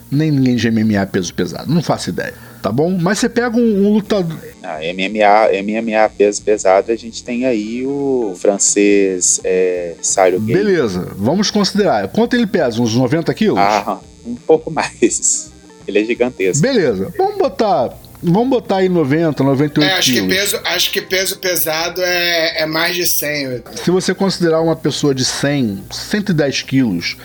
Nem 0.10 0.32
ninguém 0.32 0.56
de 0.56 0.72
MMA 0.72 1.06
peso 1.08 1.34
pesado, 1.34 1.70
não 1.72 1.84
faço 1.84 2.10
ideia, 2.10 2.34
tá 2.62 2.72
bom? 2.72 2.98
Mas 2.98 3.20
você 3.20 3.28
pega 3.28 3.58
um, 3.58 3.88
um 3.88 3.94
lutador. 3.94 4.38
Ah, 4.64 4.80
MMA, 4.80 5.62
MMA 5.62 6.10
peso 6.18 6.42
pesado, 6.42 6.94
a 6.94 6.96
gente 6.96 7.24
tem 7.24 7.46
aí 7.46 7.86
o 7.86 8.34
francês 8.38 9.42
é, 9.44 9.96
Sário 10.02 10.40
Gay. 10.40 10.56
Beleza, 10.56 11.12
vamos 11.18 11.52
considerar. 11.52 12.08
Quanto 12.08 12.36
ele 12.36 12.48
pesa? 12.48 12.82
Uns 12.82 12.96
90 12.96 13.34
quilos? 13.34 13.60
Ah, 13.60 14.00
um 14.26 14.36
pouco 14.36 14.72
mais. 14.72 15.52
Ele 15.86 16.00
é 16.00 16.06
gigantesco. 16.06 16.62
Beleza, 16.62 17.12
vamos 17.18 17.38
botar. 17.38 17.94
Vamos 18.22 18.50
botar 18.50 18.78
aí 18.78 18.90
90, 18.90 19.44
98 19.44 19.90
É, 19.90 19.98
acho 19.98 20.12
que, 20.12 20.14
quilos. 20.22 20.36
peso, 20.36 20.60
acho 20.66 20.92
que 20.92 21.02
peso 21.02 21.38
pesado 21.38 22.02
é, 22.02 22.62
é 22.62 22.66
mais 22.66 22.96
de 22.96 23.06
100. 23.06 23.64
Se 23.76 23.92
você 23.92 24.14
considerar 24.14 24.62
uma 24.62 24.76
pessoa 24.76 25.14
de 25.14 25.24
100, 25.24 25.84
110 25.92 26.62
quilos, 26.64 27.16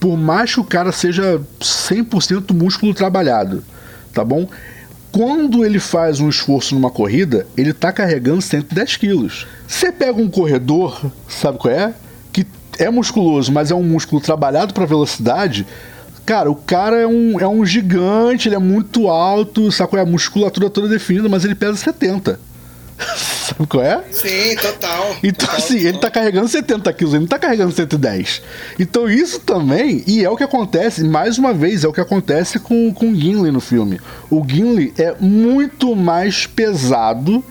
por 0.00 0.16
mais 0.16 0.52
que 0.52 0.60
o 0.60 0.64
cara 0.64 0.90
seja 0.90 1.40
100% 1.60 2.52
músculo 2.52 2.92
trabalhado, 2.92 3.62
tá 4.12 4.24
bom? 4.24 4.48
Quando 5.12 5.64
ele 5.64 5.78
faz 5.78 6.20
um 6.20 6.28
esforço 6.28 6.74
numa 6.74 6.90
corrida, 6.90 7.46
ele 7.56 7.72
tá 7.72 7.92
carregando 7.92 8.40
110 8.40 8.96
quilos. 8.96 9.46
Você 9.66 9.92
pega 9.92 10.20
um 10.20 10.30
corredor, 10.30 11.10
sabe 11.28 11.58
qual 11.58 11.72
é? 11.72 11.92
Que 12.32 12.46
é 12.78 12.88
musculoso, 12.90 13.52
mas 13.52 13.70
é 13.70 13.74
um 13.74 13.82
músculo 13.82 14.20
trabalhado 14.20 14.72
para 14.72 14.86
velocidade. 14.86 15.66
Cara, 16.24 16.50
o 16.50 16.54
cara 16.54 16.96
é 16.96 17.06
um, 17.06 17.40
é 17.40 17.48
um 17.48 17.64
gigante, 17.64 18.48
ele 18.48 18.54
é 18.54 18.58
muito 18.58 19.08
alto, 19.08 19.70
sabe 19.72 19.90
qual 19.90 20.00
é? 20.00 20.02
A 20.02 20.06
musculatura 20.06 20.70
toda 20.70 20.88
definida, 20.88 21.28
mas 21.28 21.44
ele 21.44 21.54
pesa 21.54 21.76
70. 21.76 22.38
sabe 23.16 23.66
qual 23.66 23.82
é? 23.82 24.02
Sim, 24.10 24.56
total. 24.56 25.16
Então, 25.22 25.46
total, 25.46 25.56
assim, 25.56 25.78
ele 25.78 25.98
tá 25.98 26.10
carregando 26.10 26.48
70 26.48 26.92
quilos, 26.92 27.14
ele 27.14 27.22
não 27.22 27.28
tá 27.28 27.38
carregando 27.38 27.72
110. 27.72 28.42
Então, 28.78 29.08
isso 29.08 29.40
também, 29.40 30.04
e 30.06 30.24
é 30.24 30.30
o 30.30 30.36
que 30.36 30.44
acontece, 30.44 31.02
mais 31.04 31.38
uma 31.38 31.52
vez, 31.52 31.84
é 31.84 31.88
o 31.88 31.92
que 31.92 32.00
acontece 32.00 32.58
com, 32.58 32.92
com 32.92 33.10
o 33.10 33.14
Gimli 33.14 33.50
no 33.50 33.60
filme. 33.60 34.00
O 34.30 34.44
Gimli 34.46 34.92
é 34.98 35.14
muito 35.18 35.96
mais 35.96 36.46
pesado 36.46 37.44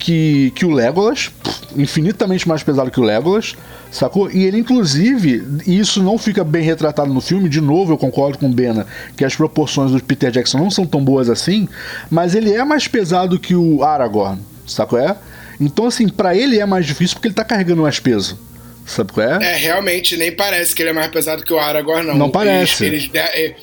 que, 0.00 0.50
que 0.56 0.64
o 0.64 0.70
Legolas, 0.70 1.30
infinitamente 1.76 2.48
mais 2.48 2.62
pesado 2.62 2.90
que 2.90 2.98
o 2.98 3.02
Legolas, 3.02 3.54
sacou? 3.92 4.30
E 4.30 4.44
ele, 4.44 4.58
inclusive, 4.58 5.44
e 5.66 5.78
isso 5.78 6.02
não 6.02 6.16
fica 6.16 6.42
bem 6.42 6.62
retratado 6.62 7.12
no 7.12 7.20
filme, 7.20 7.48
de 7.48 7.60
novo, 7.60 7.92
eu 7.92 7.98
concordo 7.98 8.38
com 8.38 8.46
o 8.46 8.52
Bena, 8.52 8.86
que 9.16 9.24
as 9.24 9.36
proporções 9.36 9.92
do 9.92 10.02
Peter 10.02 10.30
Jackson 10.30 10.58
não 10.58 10.70
são 10.70 10.86
tão 10.86 11.04
boas 11.04 11.28
assim, 11.28 11.68
mas 12.10 12.34
ele 12.34 12.50
é 12.50 12.64
mais 12.64 12.88
pesado 12.88 13.38
que 13.38 13.54
o 13.54 13.84
Aragorn, 13.84 14.40
sacou? 14.66 14.98
É? 14.98 15.16
Então, 15.60 15.86
assim, 15.86 16.08
pra 16.08 16.34
ele 16.34 16.58
é 16.58 16.64
mais 16.64 16.86
difícil 16.86 17.16
porque 17.16 17.28
ele 17.28 17.34
tá 17.34 17.44
carregando 17.44 17.82
mais 17.82 18.00
peso. 18.00 18.38
Sabe 18.86 19.12
qual 19.12 19.28
é? 19.28 19.52
É, 19.52 19.56
realmente, 19.56 20.16
nem 20.16 20.32
parece 20.32 20.74
que 20.74 20.82
ele 20.82 20.90
é 20.90 20.92
mais 20.94 21.08
pesado 21.08 21.44
que 21.44 21.52
o 21.52 21.58
Aragorn, 21.58 22.08
não. 22.08 22.16
Não 22.16 22.30
parece. 22.30 22.86
Eles, 22.86 23.04
eles, 23.04 23.10
eh, 23.14 23.54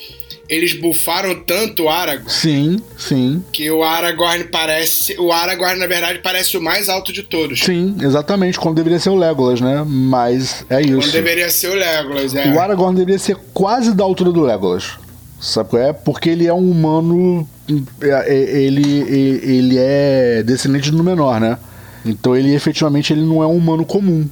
eles 0.48 0.72
bufaram 0.72 1.34
tanto 1.34 1.84
o 1.84 1.88
Aragorn 1.88 2.30
Sim, 2.30 2.80
sim, 2.96 3.44
que 3.52 3.70
o 3.70 3.82
Aragorn 3.82 4.44
parece. 4.44 5.18
O 5.20 5.30
Aragorn, 5.30 5.78
na 5.78 5.86
verdade, 5.86 6.20
parece 6.22 6.56
o 6.56 6.60
mais 6.62 6.88
alto 6.88 7.12
de 7.12 7.22
todos. 7.22 7.60
sim, 7.60 7.96
exatamente. 8.00 8.58
Quando 8.58 8.76
deveria 8.76 8.98
ser 8.98 9.10
o 9.10 9.16
Legolas, 9.16 9.60
né? 9.60 9.84
Mas 9.86 10.64
é 10.70 10.82
Quando 10.82 11.00
isso. 11.02 11.12
deveria 11.12 11.50
ser 11.50 11.68
o 11.68 11.74
Legolas, 11.74 12.34
é. 12.34 12.52
O 12.52 12.58
Aragorn 12.60 12.96
deveria 12.96 13.18
ser 13.18 13.36
quase 13.52 13.94
da 13.94 14.02
altura 14.04 14.32
do 14.32 14.40
Legolas. 14.42 14.92
Sabe 15.40 15.70
qual 15.70 15.82
é? 15.82 15.92
Porque 15.92 16.30
ele 16.30 16.46
é 16.46 16.52
um 16.54 16.70
humano. 16.70 17.48
é- 18.00 18.34
é- 18.34 18.62
Ele, 18.62 19.02
é- 19.02 19.50
ele 19.50 19.76
é 19.78 20.42
descendente 20.42 20.90
do 20.90 21.04
menor, 21.04 21.38
né? 21.40 21.58
Então 22.04 22.34
ele 22.34 22.54
efetivamente 22.54 23.12
ele 23.12 23.20
não 23.22 23.42
é 23.42 23.46
um 23.46 23.56
humano 23.56 23.84
comum. 23.84 24.26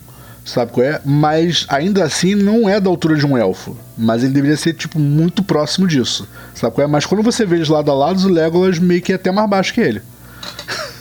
Sabe 0.46 0.70
qual 0.70 0.86
é? 0.86 1.00
Mas 1.04 1.66
ainda 1.68 2.04
assim 2.04 2.36
não 2.36 2.68
é 2.68 2.78
da 2.80 2.88
altura 2.88 3.16
de 3.16 3.26
um 3.26 3.36
elfo. 3.36 3.76
Mas 3.98 4.22
ele 4.22 4.32
deveria 4.32 4.56
ser, 4.56 4.74
tipo, 4.74 4.96
muito 4.96 5.42
próximo 5.42 5.88
disso. 5.88 6.26
Sabe 6.54 6.72
qual 6.72 6.86
é? 6.86 6.88
Mas 6.88 7.04
quando 7.04 7.22
você 7.22 7.44
vê 7.44 7.56
eles 7.56 7.68
lado 7.68 7.90
a 7.90 7.94
lado, 7.94 8.24
o 8.24 8.28
Legolas 8.28 8.78
meio 8.78 9.02
que 9.02 9.10
é 9.10 9.16
até 9.16 9.32
mais 9.32 9.50
baixo 9.50 9.74
que 9.74 9.80
ele. 9.80 10.00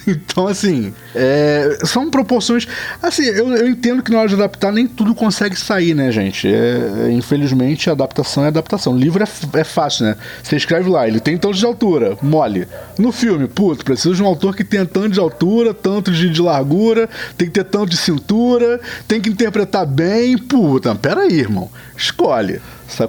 Então, 0.36 0.48
assim, 0.48 0.94
é, 1.14 1.80
são 1.84 2.10
proporções. 2.10 2.68
Assim, 3.02 3.24
eu, 3.24 3.54
eu 3.56 3.68
entendo 3.68 4.04
que 4.04 4.12
na 4.12 4.20
hora 4.20 4.28
de 4.28 4.36
adaptar 4.36 4.72
nem 4.72 4.88
tudo 4.88 5.16
consegue 5.16 5.56
sair, 5.56 5.94
né, 5.94 6.12
gente? 6.12 6.48
É, 6.48 7.08
é, 7.08 7.12
infelizmente, 7.12 7.90
adaptação 7.90 8.44
é 8.46 8.48
adaptação. 8.48 8.96
livro 8.96 9.24
é, 9.24 9.60
é 9.60 9.64
fácil, 9.64 10.06
né? 10.06 10.16
Você 10.44 10.56
escreve 10.56 10.90
lá, 10.90 11.08
ele 11.08 11.20
tem 11.20 11.38
tanto 11.38 11.58
de 11.58 11.66
altura, 11.66 12.18
mole. 12.22 12.68
No 12.98 13.12
filme, 13.12 13.48
puto, 13.48 13.84
precisa 13.84 14.14
de 14.14 14.22
um 14.22 14.26
autor 14.26 14.56
que 14.56 14.64
tenha 14.64 14.86
tanto 14.86 15.10
de 15.10 15.20
altura, 15.20 15.74
tanto 15.74 16.12
de, 16.12 16.30
de 16.30 16.42
largura, 16.42 17.10
tem 17.38 17.48
que 17.48 17.54
ter 17.54 17.64
tanto 17.64 17.90
de 17.90 17.98
cintura, 17.98 18.80
tem 19.08 19.20
que 19.20 19.30
interpretar 19.30 19.86
bem. 19.86 20.38
Puta, 20.38 20.94
peraí, 20.96 21.40
irmão. 21.40 21.70
Escolhe. 21.98 22.62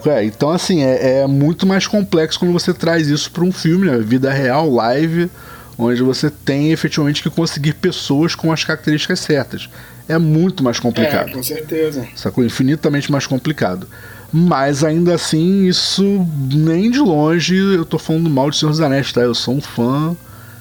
Qual 0.03 0.17
é? 0.17 0.25
Então, 0.25 0.51
assim, 0.51 0.83
é, 0.83 1.21
é 1.21 1.27
muito 1.27 1.67
mais 1.67 1.87
complexo 1.87 2.39
quando 2.39 2.53
você 2.53 2.73
traz 2.73 3.09
isso 3.09 3.31
para 3.31 3.45
um 3.45 3.53
filme, 3.53 3.87
né? 3.87 3.99
Vida 3.99 4.33
real, 4.33 4.71
live 4.71 5.31
onde 5.79 6.03
você 6.03 6.31
tem 6.31 6.73
efetivamente 6.73 7.23
que 7.23 7.31
conseguir 7.31 7.75
pessoas 7.75 8.35
com 8.35 8.53
as 8.53 8.65
características 8.65 9.21
certas. 9.21 9.69
É 10.09 10.19
muito 10.19 10.63
mais 10.63 10.79
É, 10.79 10.81
complicado. 10.81 11.33
com 11.33 11.43
certeza. 11.43 12.07
Sacou? 12.15 12.45
Infinitamente 12.45 13.11
mais 13.11 13.27
complicado. 13.27 13.89
Mas 14.33 14.83
ainda 14.85 15.15
assim, 15.15 15.67
isso 15.67 16.27
nem 16.53 16.91
de 16.91 16.99
longe 16.99 17.57
eu 17.57 17.85
tô 17.85 17.99
falando 17.99 18.29
mal 18.29 18.51
de 18.51 18.57
Senhor 18.57 18.71
dos 18.71 18.81
Anéis, 18.81 19.13
tá? 19.13 19.21
Eu 19.21 19.35
sou 19.35 19.55
um 19.55 19.61
fã 19.61 20.17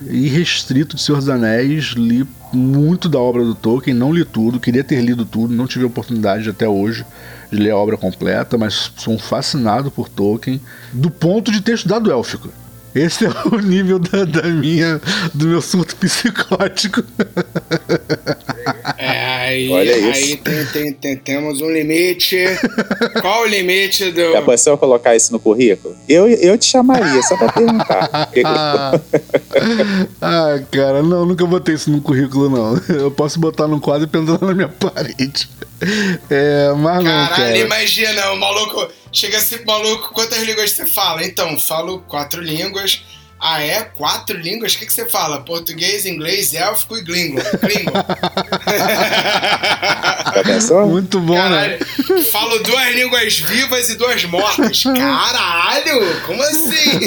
irrestrito 0.09 0.95
de 0.95 1.01
Senhor 1.01 1.18
dos 1.18 1.30
Anéis, 1.30 1.93
li 1.95 2.26
muito 2.53 3.09
da 3.09 3.20
obra 3.20 3.43
do 3.43 3.55
Tolkien, 3.55 3.95
não 3.95 4.13
li 4.13 4.24
tudo, 4.24 4.59
queria 4.59 4.84
ter 4.84 5.01
lido 5.01 5.26
tudo, 5.26 5.53
não 5.53 5.68
tive 5.68 5.84
a 5.84 5.88
oportunidade 5.88 6.49
até 6.49 6.68
hoje 6.68 7.05
de 7.51 7.57
ler 7.57 7.72
a 7.72 7.78
obra 7.78 7.97
completa, 7.97 8.57
mas 8.57 8.91
sou 8.97 9.13
um 9.13 9.20
fascinado 9.20 9.91
por 9.91 10.07
Tolkien, 10.09 10.61
do 10.93 11.09
ponto 11.09 11.51
de 11.51 11.61
ter 11.61 11.74
estudado 11.76 12.11
élfico. 12.11 12.49
Esse 12.96 13.26
é 13.26 13.30
o 13.52 13.60
nível 13.60 14.00
da, 14.00 14.24
da 14.24 14.43
minha, 14.43 15.02
do 15.34 15.48
meu 15.48 15.62
surto 15.62 15.96
psicótico. 15.98 17.04
É, 18.98 19.26
aí, 19.48 19.70
Olha 19.70 19.98
isso. 19.98 20.12
aí 20.14 20.38
tem, 20.38 20.66
tem- 20.68 20.93
tem- 20.93 21.18
temos 21.18 21.62
um 21.62 21.70
limite. 21.70 22.38
Qual 23.22 23.41
o 23.43 23.46
limite 23.46 24.12
do. 24.12 24.32
Já 24.32 24.41
pensou 24.41 24.74
eu 24.74 24.78
colocar 24.78 25.16
isso 25.16 25.32
no 25.34 25.39
currículo? 25.39 25.96
Eu, 26.08 26.28
eu 26.30 26.58
te 26.58 26.66
chamaria, 26.66 27.22
só 27.24 27.36
pra 27.38 27.52
perguntar. 27.52 28.10
ah, 30.22 30.60
cara, 30.72 31.04
não, 31.04 31.26
nunca 31.26 31.46
botei 31.46 31.76
isso 31.76 31.91
no 31.91 32.02
currículo, 32.02 32.50
não. 32.50 32.82
Eu 32.96 33.12
posso 33.12 33.39
botar 33.39 33.68
num 33.68 33.80
quadro 33.80 34.06
e 34.06 34.08
pendurar 34.08 34.41
na 34.41 34.54
minha 34.54 34.68
parede. 34.80 35.50
É, 36.30 36.72
mas 36.78 37.04
não, 37.04 37.12
Caralho, 37.12 37.36
cara. 37.36 37.58
imagina, 37.58 38.32
o 38.32 38.38
maluco. 38.39 38.88
Chega 39.16 39.38
assim, 39.38 39.63
maluco, 39.66 40.11
quantas 40.13 40.43
línguas 40.43 40.72
você 40.72 40.86
fala? 40.86 41.24
Então, 41.24 41.57
falo 41.57 41.99
quatro 41.99 42.41
línguas. 42.41 43.01
Ah, 43.39 43.61
é? 43.63 43.84
Quatro 43.84 44.38
línguas? 44.38 44.74
O 44.74 44.78
que, 44.78 44.86
que 44.86 44.93
você 44.93 45.07
fala? 45.07 45.39
Português, 45.39 46.05
inglês, 46.05 46.53
élfico 46.53 46.97
e. 46.97 47.01
Já 50.36 50.43
pensou? 50.43 50.86
Muito 50.88 51.22
bom, 51.22 51.34
né? 51.34 51.78
Caralho, 51.78 52.24
falo 52.30 52.59
duas 52.59 52.93
línguas 52.93 53.39
vivas 53.39 53.89
e 53.89 53.95
duas 53.95 54.26
mortas. 54.26 54.84
Caralho, 54.84 56.22
como 56.26 56.43
assim? 56.43 56.99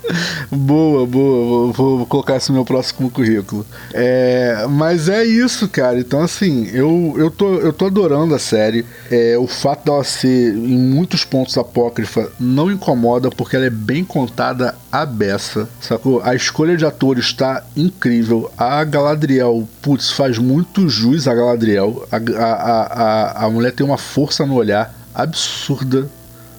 Boa, 0.50 1.06
boa. 1.06 1.72
Vou, 1.72 1.72
vou 1.72 2.06
colocar 2.06 2.36
isso 2.36 2.52
no 2.52 2.56
meu 2.58 2.64
próximo 2.64 3.10
currículo. 3.10 3.66
É, 3.92 4.66
mas 4.68 5.08
é 5.08 5.24
isso, 5.24 5.68
cara. 5.68 5.98
Então, 5.98 6.20
assim, 6.22 6.68
eu, 6.72 7.14
eu, 7.16 7.30
tô, 7.30 7.54
eu 7.56 7.72
tô 7.72 7.86
adorando 7.86 8.34
a 8.34 8.38
série. 8.38 8.84
É, 9.10 9.36
o 9.38 9.46
fato 9.46 9.84
dela 9.86 10.04
ser, 10.04 10.54
em 10.54 10.78
muitos 10.78 11.24
pontos, 11.24 11.56
apócrifa 11.56 12.30
não 12.38 12.70
incomoda, 12.70 13.30
porque 13.30 13.56
ela 13.56 13.66
é 13.66 13.70
bem 13.70 14.04
contada 14.04 14.74
a 14.92 15.04
beça, 15.04 15.68
sacou? 15.80 16.22
A 16.22 16.34
escolha 16.34 16.76
de 16.76 16.84
atores 16.86 17.26
está 17.26 17.64
incrível. 17.76 18.50
A 18.56 18.82
Galadriel, 18.84 19.68
putz, 19.82 20.10
faz 20.12 20.38
muito 20.38 20.88
jus 20.88 21.26
a 21.26 21.34
Galadriel. 21.34 22.06
A, 22.12 22.16
a, 22.16 22.82
a, 23.42 23.46
a 23.46 23.50
mulher 23.50 23.72
tem 23.72 23.84
uma 23.84 23.98
força 23.98 24.44
no 24.46 24.54
olhar 24.54 24.94
absurda. 25.14 26.08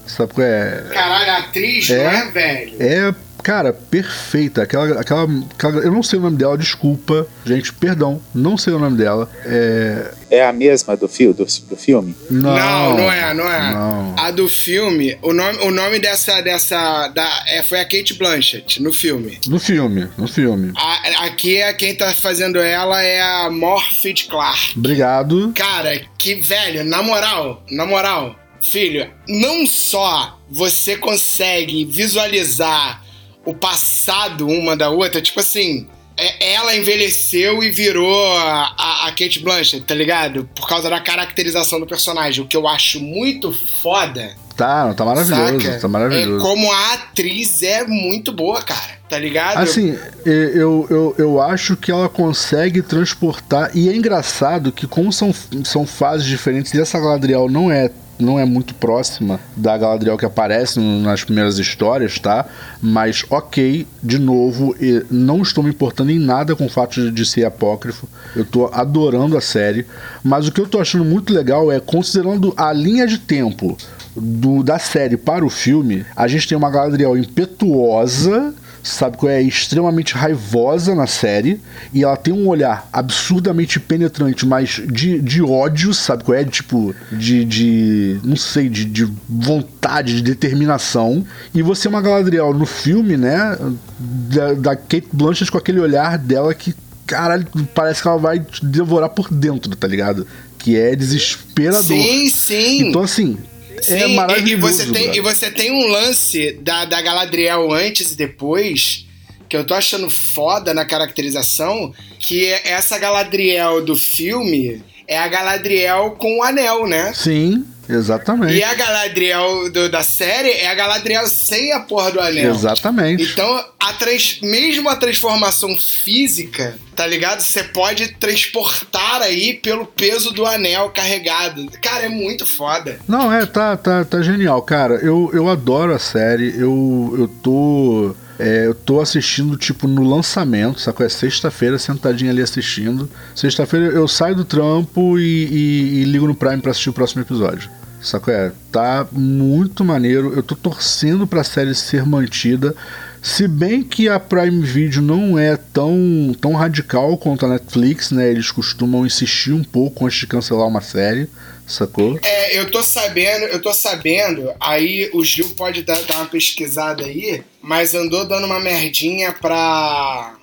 Sabe 0.05 0.33
qual 0.33 0.45
é? 0.45 0.83
Caralho, 0.93 1.31
a 1.31 1.37
atriz, 1.39 1.89
É. 1.89 2.03
não 2.03 2.11
é, 2.11 2.25
velho? 2.31 2.75
É, 2.79 3.15
cara, 3.45 3.71
perfeita. 3.71 4.63
Aquela, 4.63 4.99
aquela, 4.99 5.23
aquela- 5.53 5.77
Eu 5.83 5.91
não 5.91 6.01
sei 6.01 6.17
o 6.17 6.21
nome 6.23 6.35
dela, 6.35 6.57
desculpa. 6.57 7.27
Gente, 7.45 7.71
perdão. 7.71 8.19
Não 8.33 8.57
sei 8.57 8.73
o 8.73 8.79
nome 8.79 8.97
dela. 8.97 9.29
É. 9.45 10.11
É 10.31 10.43
a 10.45 10.51
mesma 10.51 10.97
do, 10.97 11.07
fio, 11.07 11.31
do, 11.33 11.45
do 11.45 11.75
filme? 11.77 12.15
Não, 12.31 12.55
Não, 12.55 12.97
não 12.97 13.11
é, 13.11 13.33
não 13.35 13.47
é. 13.49 13.73
Não. 13.73 14.15
A 14.17 14.31
do 14.31 14.49
filme, 14.49 15.15
o 15.21 15.31
nome, 15.31 15.59
o 15.59 15.69
nome 15.71 15.99
dessa, 15.99 16.41
dessa, 16.41 17.07
da, 17.09 17.43
é, 17.47 17.61
foi 17.61 17.79
a 17.79 17.85
Kate 17.85 18.15
Blanchett 18.15 18.81
no 18.81 18.91
filme. 18.91 19.39
No 19.47 19.59
filme, 19.59 20.09
no 20.17 20.27
filme. 20.27 20.73
A- 20.75 21.25
aqui 21.27 21.57
é 21.57 21.71
quem 21.73 21.93
tá 21.95 22.11
fazendo 22.15 22.57
ela 22.59 23.01
é 23.03 23.21
a 23.21 23.49
Morphy 23.51 24.15
Clark. 24.27 24.73
Obrigado. 24.75 25.53
Cara, 25.55 26.01
que 26.17 26.33
velho, 26.41 26.83
na 26.83 27.03
moral, 27.03 27.63
na 27.69 27.85
moral, 27.85 28.35
filho, 28.61 29.07
não 29.29 29.67
só 29.67 30.39
você 30.49 30.97
consegue 30.97 31.85
visualizar 31.85 33.04
o 33.45 33.53
passado 33.53 34.47
uma 34.47 34.75
da 34.75 34.89
outra, 34.89 35.21
tipo 35.21 35.39
assim, 35.39 35.87
é- 36.17 36.53
ela 36.53 36.75
envelheceu 36.75 37.63
e 37.63 37.69
virou 37.69 38.37
a, 38.37 39.07
a, 39.07 39.11
Kate 39.11 39.39
Blanchett, 39.39 39.85
tá 39.85 39.93
ligado? 39.93 40.49
Por 40.55 40.67
causa 40.67 40.89
da 40.89 40.99
caracterização 40.99 41.79
do 41.79 41.85
personagem, 41.85 42.43
o 42.43 42.47
que 42.47 42.57
eu 42.57 42.67
acho 42.67 42.99
muito 42.99 43.51
foda. 43.51 44.33
Tá, 44.55 44.93
tá 44.93 45.03
maravilhoso. 45.03 45.61
saca? 45.61 45.79
Tá 45.79 45.87
maravilhoso. 45.87 46.37
É 46.37 46.49
como 46.49 46.71
a 46.71 46.93
atriz 46.93 47.61
é 47.61 47.85
muito 47.85 48.31
boa, 48.31 48.61
cara, 48.61 48.97
tá 49.09 49.19
ligado? 49.19 49.57
Assim, 49.57 49.97
eu, 50.25 50.87
eu, 50.89 51.15
eu 51.17 51.41
acho 51.41 51.75
que 51.75 51.91
ela 51.91 52.07
consegue 52.07 52.81
transportar. 52.81 53.71
E 53.75 53.89
é 53.89 53.95
engraçado 53.95 54.71
que, 54.71 54.87
como 54.87 55.11
são, 55.11 55.33
são 55.65 55.85
fases 55.85 56.25
diferentes, 56.25 56.73
e 56.73 56.79
essa 56.79 56.97
Galadriel 56.97 57.49
não 57.49 57.69
é. 57.69 57.91
Não 58.17 58.39
é 58.39 58.45
muito 58.45 58.73
próxima 58.75 59.39
da 59.55 59.77
Galadriel 59.77 60.17
que 60.17 60.25
aparece 60.25 60.79
nas 60.79 61.23
primeiras 61.23 61.59
histórias, 61.59 62.17
tá? 62.17 62.45
Mas, 62.81 63.25
ok, 63.29 63.85
de 64.01 64.17
novo, 64.17 64.75
não 65.11 65.41
estou 65.41 65.63
me 65.63 65.69
importando 65.69 66.11
em 66.11 66.19
nada 66.19 66.55
com 66.55 66.65
o 66.65 66.69
fato 66.69 67.11
de, 67.11 67.25
ser 67.25 67.45
apócrifo. 67.45 68.07
Eu 68.35 68.45
tô 68.45 68.67
adorando 68.67 69.37
a 69.37 69.41
série. 69.41 69.85
Mas 70.23 70.47
o 70.47 70.51
que 70.51 70.61
eu 70.61 70.67
tô 70.67 70.79
achando 70.79 71.03
muito 71.03 71.33
legal 71.33 71.71
é, 71.71 71.79
considerando 71.79 72.53
a 72.55 72.71
linha 72.71 73.05
de 73.05 73.17
tempo 73.17 73.77
do, 74.15 74.63
da 74.63 74.79
série 74.79 75.17
para 75.17 75.45
o 75.45 75.49
filme, 75.49 76.05
a 76.15 76.27
gente 76.27 76.47
tem 76.47 76.57
uma 76.57 76.69
Galadriel 76.69 77.17
impetuosa, 77.17 78.53
sabe 78.87 79.17
qual 79.17 79.31
é? 79.31 79.41
Extremamente 79.41 80.13
raivosa 80.13 80.93
na 80.93 81.07
série, 81.07 81.59
e 81.93 82.03
ela 82.03 82.15
tem 82.15 82.33
um 82.33 82.47
olhar 82.47 82.87
absurdamente 82.91 83.79
penetrante, 83.79 84.45
mas 84.45 84.81
de, 84.87 85.19
de 85.19 85.41
ódio, 85.41 85.93
sabe 85.93 86.23
qual 86.23 86.37
é? 86.37 86.43
Tipo, 86.43 86.95
de, 87.11 87.43
de 87.45 88.19
não 88.23 88.35
sei, 88.35 88.69
de, 88.69 88.85
de 88.85 89.07
vontade, 89.27 90.15
de 90.15 90.21
determinação. 90.21 91.25
E 91.53 91.61
você 91.61 91.87
é 91.87 91.89
uma 91.89 92.01
Galadriel 92.01 92.53
no 92.53 92.65
filme, 92.65 93.17
né? 93.17 93.57
Da, 93.99 94.53
da 94.53 94.75
Kate 94.75 95.07
Blanchett 95.11 95.51
com 95.51 95.57
aquele 95.57 95.79
olhar 95.79 96.17
dela 96.17 96.53
que, 96.53 96.73
caralho, 97.05 97.47
parece 97.73 98.01
que 98.01 98.07
ela 98.07 98.17
vai 98.17 98.39
te 98.39 98.65
devorar 98.65 99.09
por 99.09 99.33
dentro, 99.33 99.75
tá 99.75 99.87
ligado? 99.87 100.27
Que 100.57 100.77
é 100.77 100.95
desesperador. 100.95 101.83
Sim, 101.83 102.29
sim. 102.29 102.89
Então, 102.89 103.01
assim, 103.01 103.37
Sim, 103.85 104.13
e- 104.13 104.15
maravilhoso. 104.15 104.51
E 104.51 104.85
você, 104.85 104.91
tem, 104.91 105.15
e 105.15 105.19
você 105.21 105.51
tem 105.51 105.71
um 105.71 105.87
lance 105.87 106.51
da, 106.53 106.85
da 106.85 107.01
Galadriel 107.01 107.71
antes 107.71 108.11
e 108.11 108.15
depois, 108.15 109.05
que 109.47 109.55
eu 109.55 109.63
tô 109.65 109.73
achando 109.73 110.09
foda 110.09 110.73
na 110.73 110.85
caracterização, 110.85 111.93
que 112.19 112.45
é 112.45 112.69
essa 112.69 112.97
Galadriel 112.97 113.83
do 113.83 113.95
filme 113.95 114.81
é 115.07 115.17
a 115.17 115.27
Galadriel 115.27 116.11
com 116.19 116.39
o 116.39 116.43
anel, 116.43 116.87
né? 116.87 117.11
Sim, 117.13 117.65
exatamente. 117.87 118.53
E 118.55 118.63
a 118.63 118.73
Galadriel 118.73 119.69
do- 119.71 119.89
da 119.89 120.01
série 120.03 120.49
é 120.51 120.67
a 120.67 120.75
Galadriel 120.75 121.27
sem 121.27 121.71
a 121.73 121.79
porra 121.81 122.11
do 122.11 122.19
anel. 122.19 122.51
Exatamente. 122.53 123.23
Então, 123.23 123.65
a 123.79 123.93
trans, 123.93 124.39
mesmo 124.41 124.89
a 124.89 124.95
transformação 124.95 125.77
física, 125.77 126.77
tá 126.95 127.05
ligado? 127.05 127.41
Você 127.41 127.63
pode 127.63 128.07
transportar 128.15 129.21
aí 129.21 129.53
pelo 129.55 129.85
peso 129.85 130.31
do 130.31 130.45
anel 130.45 130.89
carregado. 130.89 131.69
Cara, 131.81 132.05
é 132.05 132.09
muito 132.09 132.45
foda. 132.45 132.99
Não, 133.07 133.31
é, 133.31 133.45
tá, 133.45 133.75
tá, 133.77 134.03
tá 134.05 134.21
genial, 134.21 134.61
cara. 134.61 134.95
Eu, 134.95 135.29
eu 135.33 135.49
adoro 135.49 135.93
a 135.93 135.99
série. 135.99 136.49
Eu, 136.57 137.15
eu 137.17 137.27
tô. 137.43 138.15
É, 138.37 138.67
eu 138.67 138.73
tô 138.75 138.99
assistindo, 138.99 139.55
tipo, 139.57 139.87
no 139.87 140.03
lançamento, 140.03 140.79
sacou? 140.79 141.05
É 141.05 141.09
sexta-feira, 141.09 141.77
sentadinho 141.79 142.31
ali 142.31 142.41
assistindo. 142.41 143.09
Sexta-feira 143.33 143.87
eu 143.87 144.07
saio 144.07 144.35
do 144.35 144.45
trampo 144.45 145.17
e, 145.19 145.23
e- 145.45 146.01
e 146.01 146.03
ligo 146.03 146.27
no 146.27 146.35
Prime 146.35 146.61
pra 146.61 146.71
assistir 146.71 146.89
o 146.89 146.93
próximo 146.93 147.21
episódio. 147.21 147.69
Sacou? 148.01 148.33
É, 148.33 148.51
tá 148.71 149.07
muito 149.11 149.83
maneiro. 149.83 150.33
Eu 150.35 150.43
tô 150.43 150.55
torcendo 150.55 151.25
pra 151.25 151.43
série 151.43 151.73
ser 151.73 152.05
mantida. 152.05 152.75
Se 153.21 153.47
bem 153.47 153.81
que 153.81 154.07
a 154.07 154.19
Prime 154.19 154.61
Video 154.61 155.01
não 155.01 155.39
é 155.39 155.57
tão, 155.57 155.97
tão 156.39 156.53
radical 156.53 157.17
quanto 157.17 157.45
a 157.45 157.49
Netflix, 157.49 158.11
né? 158.11 158.29
Eles 158.29 158.51
costumam 158.51 159.03
insistir 159.07 159.51
um 159.53 159.63
pouco 159.63 160.05
antes 160.05 160.19
de 160.19 160.27
cancelar 160.27 160.67
uma 160.67 160.81
série, 160.81 161.27
sacou? 161.67 162.19
É, 162.23 162.57
eu 162.57 162.69
tô 162.71 162.83
sabendo, 162.83 163.45
eu 163.45 163.61
tô 163.61 163.73
sabendo, 163.73 164.51
aí 164.59 165.09
o 165.13 165.23
Gil 165.23 165.49
pode 165.51 165.83
dar, 165.83 165.99
dar 166.03 166.17
uma 166.17 166.25
pesquisada 166.27 167.03
aí, 167.05 167.43
mas 167.61 167.93
andou 167.93 168.25
dando 168.25 168.45
uma 168.45 168.59
merdinha 168.59 169.33
pra, 169.33 170.35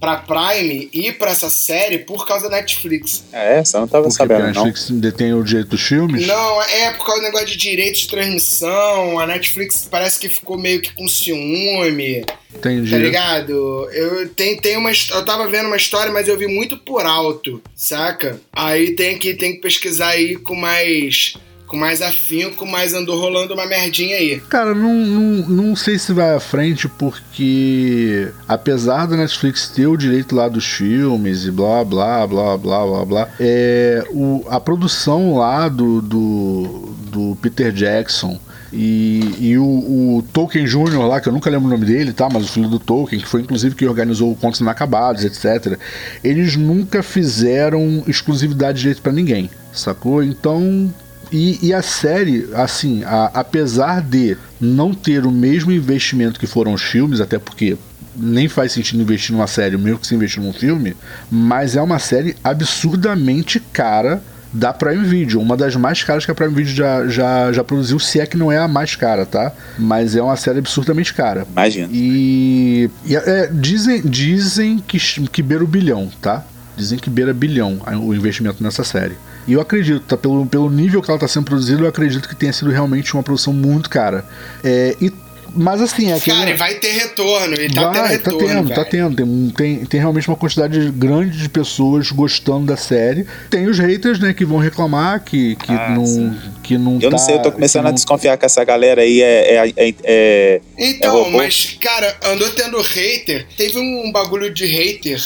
pra 0.00 0.16
Prime 0.18 0.88
e 0.92 1.12
pra 1.12 1.30
essa 1.30 1.48
série 1.50 1.98
por 1.98 2.26
causa 2.26 2.48
da 2.48 2.56
Netflix. 2.56 3.24
É, 3.32 3.58
essa 3.58 3.76
eu 3.76 3.80
não 3.82 3.88
tava 3.88 4.08
Porque 4.08 4.22
a 4.22 4.26
sabendo, 4.26 4.54
não. 4.54 4.64
Netflix 4.64 4.90
detém 4.90 5.34
o 5.34 5.42
direito 5.42 5.68
dos 5.70 5.82
filmes? 5.82 6.26
Não, 6.26 6.62
é 6.62 6.92
por 6.92 7.06
causa 7.06 7.20
do 7.20 7.24
negócio 7.24 7.46
de 7.46 7.56
direitos 7.56 8.00
de 8.02 8.08
transmissão, 8.08 9.18
a 9.18 9.26
Netflix 9.26 9.86
parece 9.90 10.18
que 10.18 10.28
ficou 10.28 10.58
meio 10.58 10.80
que 10.80 10.92
com 10.92 11.08
ciúme, 11.08 12.24
Entendi. 12.56 12.90
tá 12.90 12.98
ligado? 12.98 13.88
Eu, 13.92 14.28
tem, 14.30 14.56
tem 14.56 14.76
uma, 14.76 14.90
eu 15.10 15.24
tava 15.24 15.46
vendo 15.48 15.66
uma 15.66 15.76
história, 15.76 16.12
mas 16.12 16.28
eu 16.28 16.36
vi 16.38 16.46
muito 16.46 16.76
por 16.76 17.04
alto, 17.04 17.62
saca? 17.74 18.40
Aí 18.52 18.94
tem 18.94 19.18
que, 19.18 19.34
tem 19.34 19.54
que 19.54 19.60
pesquisar 19.60 20.08
aí 20.08 20.36
com 20.36 20.54
mais... 20.54 21.34
Com 21.66 21.76
mais 21.76 22.00
afinco, 22.00 22.64
mas 22.64 22.94
andou 22.94 23.18
rolando 23.18 23.52
uma 23.52 23.66
merdinha 23.66 24.14
aí. 24.18 24.38
Cara, 24.48 24.72
não, 24.72 24.94
não, 24.94 25.48
não 25.48 25.74
sei 25.74 25.98
se 25.98 26.12
vai 26.12 26.32
à 26.32 26.38
frente 26.38 26.88
porque 26.88 28.28
apesar 28.46 29.06
da 29.06 29.16
Netflix 29.16 29.66
ter 29.66 29.88
o 29.88 29.96
direito 29.96 30.36
lá 30.36 30.48
dos 30.48 30.64
filmes 30.64 31.44
e 31.44 31.50
blá 31.50 31.84
blá 31.84 32.24
blá 32.24 32.56
blá 32.56 32.86
blá 32.86 33.04
blá, 33.04 33.28
é, 33.40 34.04
o, 34.10 34.44
a 34.48 34.60
produção 34.60 35.38
lá 35.38 35.68
do, 35.68 36.00
do, 36.00 36.94
do 37.10 37.36
Peter 37.42 37.72
Jackson 37.72 38.38
e, 38.72 39.34
e 39.40 39.58
o, 39.58 39.64
o 39.64 40.24
Tolkien 40.32 40.64
Jr. 40.66 40.98
lá, 41.06 41.20
que 41.20 41.28
eu 41.28 41.32
nunca 41.32 41.48
lembro 41.50 41.66
o 41.66 41.70
nome 41.70 41.86
dele, 41.86 42.12
tá? 42.12 42.28
Mas 42.32 42.44
o 42.44 42.48
filho 42.48 42.68
do 42.68 42.78
Tolkien, 42.78 43.20
que 43.20 43.28
foi 43.28 43.40
inclusive 43.40 43.74
que 43.74 43.86
organizou 43.86 44.32
o 44.32 44.36
Contos 44.36 44.60
Inacabados, 44.60 45.24
etc. 45.24 45.78
Eles 46.22 46.56
nunca 46.56 47.02
fizeram 47.02 48.02
exclusividade 48.06 48.76
de 48.76 48.82
direito 48.82 49.02
pra 49.02 49.12
ninguém, 49.12 49.48
sacou? 49.72 50.22
Então 50.22 50.92
e, 51.32 51.58
e 51.68 51.74
a 51.74 51.82
série, 51.82 52.48
assim, 52.54 53.02
a- 53.04 53.30
apesar 53.34 54.00
de 54.00 54.36
não 54.60 54.94
ter 54.94 55.26
o 55.26 55.30
mesmo 55.30 55.72
investimento 55.72 56.38
que 56.38 56.46
foram 56.46 56.72
os 56.72 56.82
filmes, 56.82 57.20
até 57.20 57.38
porque 57.38 57.76
nem 58.18 58.48
faz 58.48 58.72
sentido 58.72 59.02
investir 59.02 59.32
numa 59.32 59.46
série 59.46 59.76
mesmo 59.76 59.98
que 59.98 60.06
se 60.06 60.14
investir 60.14 60.42
num 60.42 60.52
filme, 60.52 60.96
mas 61.30 61.76
é 61.76 61.82
uma 61.82 61.98
série 61.98 62.34
absurdamente 62.42 63.60
cara 63.60 64.22
da 64.56 64.72
Prime 64.72 65.04
Video, 65.04 65.40
uma 65.40 65.56
das 65.56 65.76
mais 65.76 66.02
caras 66.02 66.24
que 66.24 66.30
a 66.30 66.34
Prime 66.34 66.54
Video 66.54 66.74
já, 66.74 67.06
já, 67.06 67.52
já 67.52 67.62
produziu, 67.62 67.98
se 67.98 68.18
é 68.20 68.26
que 68.26 68.36
não 68.36 68.50
é 68.50 68.58
a 68.58 68.66
mais 68.66 68.96
cara, 68.96 69.26
tá? 69.26 69.52
Mas 69.78 70.16
é 70.16 70.22
uma 70.22 70.36
série 70.36 70.58
absurdamente 70.58 71.12
cara. 71.12 71.46
Imagina. 71.50 71.88
E, 71.92 72.90
e, 73.04 73.14
é, 73.14 73.50
dizem, 73.52 74.00
dizem 74.02 74.78
que, 74.78 74.98
que 74.98 75.42
beira 75.42 75.62
o 75.62 75.66
bilhão, 75.66 76.10
tá? 76.22 76.42
Dizem 76.74 76.98
que 76.98 77.10
beira 77.10 77.34
bilhão 77.34 77.80
o 78.02 78.14
investimento 78.14 78.62
nessa 78.62 78.82
série. 78.82 79.16
E 79.46 79.52
eu 79.52 79.60
acredito, 79.60 80.00
tá? 80.00 80.16
Pelo, 80.16 80.46
pelo 80.46 80.70
nível 80.70 81.02
que 81.02 81.10
ela 81.10 81.16
está 81.16 81.28
sendo 81.28 81.44
produzida, 81.44 81.82
eu 81.82 81.86
acredito 81.86 82.28
que 82.28 82.34
tenha 82.34 82.52
sido 82.52 82.70
realmente 82.70 83.12
uma 83.14 83.22
produção 83.22 83.52
muito 83.52 83.90
cara. 83.90 84.24
É, 84.64 84.96
e 85.00 85.12
Mas 85.56 85.80
assim, 85.80 86.12
é 86.12 86.20
Cara, 86.20 86.50
e 86.50 86.54
vai 86.54 86.74
ter 86.74 86.90
retorno, 86.92 87.54
e 87.54 87.68
tá 87.72 87.90
tendo 87.92 88.02
Vai, 88.02 88.08
retorno. 88.12 88.38
tá 88.38 88.46
tendo, 88.46 88.74
tá 88.74 88.84
tendo. 88.84 89.16
Tem, 89.16 89.50
tem, 89.76 89.84
tem 89.86 90.00
realmente 90.00 90.28
uma 90.28 90.36
quantidade 90.36 90.90
grande 90.90 91.38
de 91.38 91.48
pessoas 91.48 92.10
gostando 92.10 92.66
da 92.66 92.76
série. 92.76 93.26
Tem 93.50 93.66
os 93.66 93.78
haters, 93.78 94.18
né, 94.18 94.32
que 94.34 94.44
vão 94.44 94.58
reclamar 94.58 95.24
que, 95.24 95.56
que, 95.56 95.72
Ah, 95.72 95.90
não, 95.90 96.06
sim. 96.06 96.36
que 96.62 96.76
não 96.78 96.94
Eu 97.00 97.10
não 97.10 97.18
tá- 97.18 97.18
sei, 97.18 97.34
eu 97.36 97.42
tô 97.42 97.50
começando 97.52 97.82
que 97.82 97.86
a 97.88 97.90
não- 97.90 97.94
desconfiar 97.94 98.36
que 98.36 98.44
essa 98.44 98.62
galera 98.64 99.02
aí 99.02 99.22
é. 99.22 99.54
é, 99.56 99.72
é, 99.76 99.88
é- 99.88 99.94
É 100.04 100.60
Então, 100.90 101.16
robô? 101.24 101.38
mas, 101.38 101.76
cara, 101.80 102.16
andou 102.24 102.48
tendo 102.50 102.80
hater. 102.80 103.46
Teve 103.56 103.78
um 103.78 104.12
bagulho 104.12 104.52
de 104.52 104.66
hater 104.66 105.20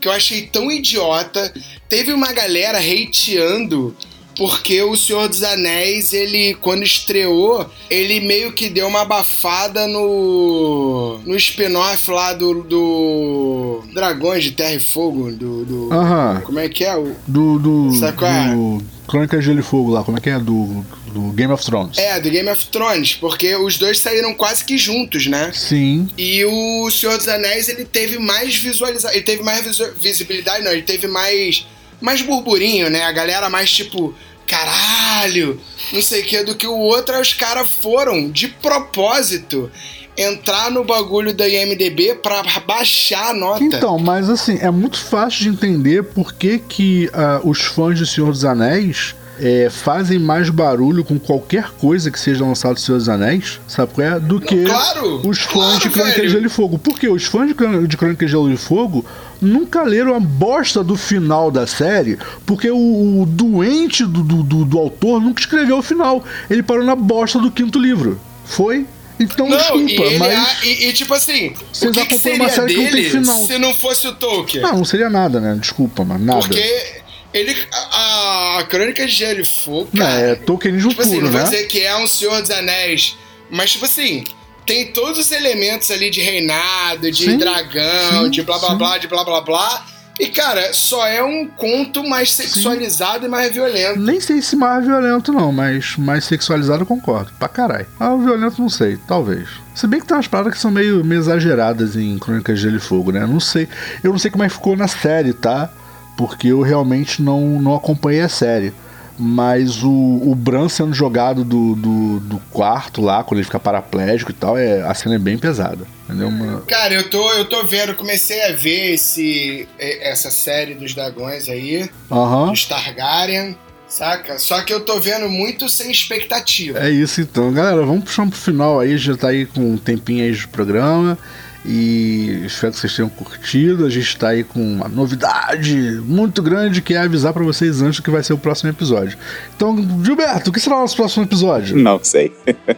que 0.00 0.08
eu 0.08 0.12
achei 0.12 0.42
tão 0.42 0.70
idiota. 0.70 1.52
Teve 1.88 2.12
uma 2.12 2.32
galera 2.32 2.78
hateando 2.78 3.96
porque 4.36 4.82
o 4.82 4.94
Senhor 4.96 5.28
dos 5.28 5.42
Anéis, 5.42 6.12
ele, 6.12 6.54
quando 6.60 6.82
estreou, 6.82 7.68
ele 7.88 8.20
meio 8.20 8.52
que 8.52 8.68
deu 8.68 8.86
uma 8.86 9.02
abafada 9.02 9.86
no. 9.86 11.18
no 11.24 11.36
spin-off 11.36 12.10
lá 12.10 12.32
do, 12.32 12.62
do. 12.62 13.82
Dragões 13.92 14.44
de 14.44 14.52
Terra 14.52 14.74
e 14.74 14.80
Fogo. 14.80 15.30
Do. 15.32 15.64
do- 15.64 15.92
Aham. 15.92 16.42
Como 16.44 16.58
é 16.58 16.68
que 16.68 16.84
é? 16.84 16.96
O, 16.96 17.14
Do. 17.26 17.58
do, 17.58 17.94
Sabe 17.94 18.16
qual 18.18 18.30
é? 18.30 18.54
do 18.54 18.82
Crônica 19.08 19.38
de 19.38 19.44
Gelo 19.44 19.60
e 19.60 19.62
Fogo 19.62 19.90
lá, 19.90 20.02
como 20.02 20.18
é 20.18 20.20
que 20.20 20.28
é? 20.30 20.38
Do, 20.38 20.84
do 21.12 21.20
Game 21.32 21.52
of 21.52 21.64
Thrones. 21.64 21.96
é, 21.96 22.18
do 22.20 22.28
Game 22.28 22.48
of 22.50 22.66
Thrones, 22.66 23.14
porque 23.14 23.54
os 23.54 23.78
dois 23.78 24.00
saíram 24.00 24.34
quase 24.34 24.64
que 24.64 24.76
juntos, 24.76 25.26
né? 25.26 25.52
Sim. 25.54 26.08
E 26.18 26.44
o 26.44 26.90
Senhor 26.90 27.16
dos 27.16 27.28
Anéis, 27.28 27.68
ele 27.68 27.84
teve 27.84 28.18
mais 28.18 28.56
visualização. 28.56 29.12
Ele 29.14 29.22
teve 29.22 29.42
mais 29.44 29.64
visu- 29.64 29.92
visibilidade, 30.00 30.64
não, 30.64 30.72
ele 30.72 30.82
teve 30.82 31.06
mais. 31.06 31.66
Mais 32.00 32.22
burburinho, 32.22 32.90
né? 32.90 33.04
A 33.04 33.12
galera 33.12 33.48
mais 33.48 33.70
tipo. 33.70 34.14
Caralho! 34.46 35.60
Não 35.92 36.00
sei 36.00 36.22
o 36.22 36.24
que, 36.24 36.42
do 36.44 36.54
que 36.54 36.66
o 36.66 36.78
outro. 36.78 37.14
Aí 37.14 37.20
os 37.20 37.34
caras 37.34 37.68
foram, 37.82 38.30
de 38.30 38.46
propósito, 38.46 39.70
entrar 40.16 40.70
no 40.70 40.84
bagulho 40.84 41.34
da 41.34 41.48
IMDB 41.48 42.14
pra 42.22 42.42
baixar 42.66 43.30
a 43.30 43.34
nota. 43.34 43.64
Então, 43.64 43.98
mas 43.98 44.30
assim, 44.30 44.58
é 44.60 44.70
muito 44.70 44.98
fácil 44.98 45.42
de 45.42 45.48
entender 45.48 46.02
por 46.02 46.32
que, 46.32 46.58
que 46.58 47.10
ah, 47.12 47.40
os 47.42 47.60
fãs 47.60 47.98
de 47.98 48.06
Senhor 48.06 48.30
dos 48.30 48.44
Anéis 48.44 49.14
é, 49.38 49.68
fazem 49.70 50.18
mais 50.18 50.48
barulho 50.48 51.04
com 51.04 51.18
qualquer 51.18 51.70
coisa 51.72 52.10
que 52.10 52.18
seja 52.18 52.44
lançado 52.44 52.74
do 52.74 52.80
Senhor 52.80 52.98
dos 52.98 53.08
Anéis, 53.08 53.60
sabe 53.68 53.92
qual 53.92 54.06
é? 54.06 54.18
Do 54.18 54.40
que 54.40 54.64
claro, 54.64 55.28
os 55.28 55.40
fãs 55.40 55.52
claro, 55.52 55.80
de 55.80 55.90
Crônica 55.90 56.22
de. 56.22 56.28
Gelo 56.28 56.46
e 56.46 56.48
Fogo. 56.48 56.78
Porque 56.78 57.08
os 57.08 57.24
fãs 57.24 57.48
de 57.48 57.54
Crônica 57.54 57.86
de 57.86 57.96
Crônica 57.96 58.24
de 58.24 58.30
Gelo 58.30 58.50
e 58.50 58.56
Fogo 58.56 59.04
nunca 59.40 59.82
leram 59.82 60.14
a 60.14 60.20
bosta 60.20 60.82
do 60.84 60.96
final 60.96 61.50
da 61.50 61.66
série, 61.66 62.18
porque 62.44 62.70
o, 62.70 63.22
o 63.22 63.26
doente 63.26 64.04
do, 64.04 64.22
do, 64.22 64.64
do- 64.64 64.78
autor 64.78 65.20
nunca 65.20 65.40
escreveu 65.40 65.78
o 65.78 65.82
final. 65.82 66.24
Ele 66.50 66.62
parou 66.62 66.84
na 66.84 66.94
bosta 66.96 67.38
do 67.38 67.50
quinto 67.50 67.78
livro. 67.78 68.20
Foi? 68.44 68.86
Então, 69.18 69.48
Não, 69.48 69.56
desculpa, 69.56 70.10
e, 70.12 70.18
mas. 70.18 70.62
e, 70.62 70.88
e, 70.88 70.92
tipo 70.92 71.14
assim, 71.14 71.54
Vocês 71.72 71.90
que, 71.90 72.00
que 72.06 72.14
acompanham 72.14 72.36
uma 72.36 72.48
série 72.50 72.74
que 72.74 72.82
não 72.82 72.90
tem 72.90 73.10
final. 73.10 73.46
se 73.46 73.58
não 73.58 73.74
fosse 73.74 74.06
o 74.08 74.14
Tolkien? 74.14 74.62
Não, 74.62 74.76
não 74.78 74.84
seria 74.84 75.08
nada, 75.08 75.40
né? 75.40 75.56
Desculpa, 75.58 76.04
mas 76.04 76.20
nada. 76.20 76.40
Porque 76.40 77.00
ele. 77.32 77.56
A, 77.72 78.58
a 78.58 78.64
Crônica 78.64 79.06
de 79.06 79.12
Gelo 79.12 79.40
e 79.40 79.44
Fogo, 79.44 79.88
Não, 79.92 80.04
cara. 80.04 80.20
é 80.20 80.34
Tolkienismo 80.34 80.90
Tipo 80.90 81.00
assim, 81.02 81.10
puro, 81.14 81.24
não 81.26 81.32
vou 81.32 81.40
né? 81.40 81.44
dizer 81.48 81.66
que 81.66 81.80
é 81.80 81.96
um 81.96 82.06
Senhor 82.06 82.42
dos 82.42 82.50
Anéis, 82.50 83.16
mas 83.50 83.72
tipo 83.72 83.86
assim, 83.86 84.22
tem 84.66 84.92
todos 84.92 85.18
os 85.18 85.30
elementos 85.30 85.90
ali 85.90 86.10
de 86.10 86.20
reinado, 86.20 87.10
de 87.10 87.24
Sim, 87.24 87.38
dragão, 87.38 88.24
sim, 88.24 88.30
de 88.30 88.42
blá 88.42 88.58
blá 88.58 88.70
sim. 88.70 88.76
blá, 88.76 88.98
de 88.98 89.08
blá 89.08 89.24
blá 89.24 89.40
blá. 89.40 89.86
E 90.18 90.28
cara, 90.28 90.72
só 90.72 91.06
é 91.06 91.22
um 91.22 91.46
conto 91.46 92.02
mais 92.02 92.32
sexualizado 92.32 93.26
e 93.26 93.28
mais 93.28 93.52
violento. 93.52 94.00
Nem 94.00 94.18
sei 94.18 94.40
se 94.40 94.56
mais 94.56 94.84
violento, 94.84 95.30
não, 95.30 95.52
mas 95.52 95.94
mais 95.98 96.24
sexualizado 96.24 96.82
eu 96.82 96.86
concordo. 96.86 97.30
Pra 97.38 97.48
caralho. 97.48 97.86
Ah, 98.00 98.16
violento 98.16 98.60
não 98.60 98.70
sei, 98.70 98.96
talvez. 99.06 99.46
Se 99.74 99.86
bem 99.86 100.00
que 100.00 100.06
tem 100.06 100.16
umas 100.16 100.26
paradas 100.26 100.54
que 100.54 100.58
são 100.58 100.70
meio, 100.70 101.04
meio 101.04 101.20
exageradas 101.20 101.96
em 101.96 102.18
Crônicas 102.18 102.56
de 102.58 102.64
Gelo 102.64 102.78
e 102.78 102.80
Fogo, 102.80 103.12
né? 103.12 103.26
Não 103.26 103.38
sei. 103.38 103.68
Eu 104.02 104.10
não 104.10 104.18
sei 104.18 104.30
como 104.30 104.42
é 104.42 104.48
que 104.48 104.54
ficou 104.54 104.74
na 104.74 104.88
série, 104.88 105.34
tá? 105.34 105.70
Porque 106.16 106.48
eu 106.48 106.62
realmente 106.62 107.20
não, 107.20 107.60
não 107.60 107.74
acompanhei 107.74 108.22
a 108.22 108.28
série. 108.28 108.72
Mas 109.18 109.82
o, 109.82 109.90
o 109.90 110.34
Bran 110.34 110.68
sendo 110.68 110.92
jogado 110.92 111.42
do, 111.42 111.74
do, 111.74 112.20
do 112.20 112.38
quarto 112.50 113.00
lá, 113.00 113.24
quando 113.24 113.38
ele 113.38 113.44
fica 113.44 113.58
paraplégico 113.58 114.30
e 114.30 114.34
tal, 114.34 114.58
é, 114.58 114.82
a 114.82 114.92
cena 114.94 115.14
é 115.14 115.18
bem 115.18 115.38
pesada. 115.38 115.86
Entendeu? 116.04 116.28
Uma, 116.28 116.60
Cara, 116.62 116.94
eu 116.94 117.08
tô, 117.08 117.32
eu 117.32 117.44
tô 117.46 117.64
vendo, 117.64 117.94
comecei 117.94 118.42
a 118.44 118.52
ver 118.52 118.94
esse, 118.94 119.66
essa 119.78 120.30
série 120.30 120.74
dos 120.74 120.94
dragões 120.94 121.48
aí, 121.48 121.88
Aham. 122.10 122.50
dos 122.50 122.64
Targaryen, 122.66 123.56
saca? 123.88 124.38
Só 124.38 124.62
que 124.62 124.72
eu 124.72 124.80
tô 124.80 125.00
vendo 125.00 125.28
muito 125.28 125.68
sem 125.68 125.90
expectativa. 125.90 126.78
É 126.78 126.90
isso 126.90 127.20
então, 127.20 127.52
galera. 127.52 127.84
Vamos 127.84 128.04
puxar 128.04 128.26
pro 128.26 128.38
final 128.38 128.80
aí. 128.80 128.98
Já 128.98 129.16
tá 129.16 129.28
aí 129.28 129.46
com 129.46 129.60
um 129.72 129.76
tempinho 129.76 130.24
aí 130.24 130.32
de 130.32 130.46
programa. 130.46 131.18
E 131.66 132.44
espero 132.46 132.72
que 132.72 132.78
vocês 132.78 132.94
tenham 132.94 133.08
curtido. 133.08 133.84
A 133.84 133.90
gente 133.90 134.16
tá 134.16 134.28
aí 134.28 134.44
com 134.44 134.60
uma 134.60 134.88
novidade 134.88 136.00
muito 136.04 136.40
grande 136.40 136.80
que 136.80 136.94
é 136.94 136.98
avisar 136.98 137.32
pra 137.32 137.42
vocês 137.42 137.82
antes 137.82 138.00
do 138.00 138.04
que 138.04 138.10
vai 138.10 138.22
ser 138.22 138.32
o 138.32 138.38
próximo 138.38 138.70
episódio. 138.70 139.18
Então, 139.56 139.76
Gilberto, 140.04 140.50
o 140.50 140.52
que 140.52 140.60
será 140.60 140.76
o 140.76 140.80
nosso 140.80 140.96
próximo 140.96 141.24
episódio? 141.24 141.76
Não 141.76 141.98
sei. 142.02 142.32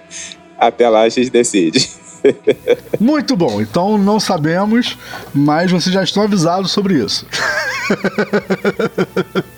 Até 0.59 0.89
lá 0.89 1.03
a 1.03 1.09
gente 1.09 1.31
decide. 1.31 1.89
Muito 2.99 3.37
bom, 3.37 3.61
então 3.61 3.97
não 3.97 4.19
sabemos, 4.19 4.99
mas 5.33 5.71
vocês 5.71 5.95
já 5.95 6.03
estão 6.03 6.23
avisados 6.23 6.73
sobre 6.73 6.95
isso. 6.95 7.27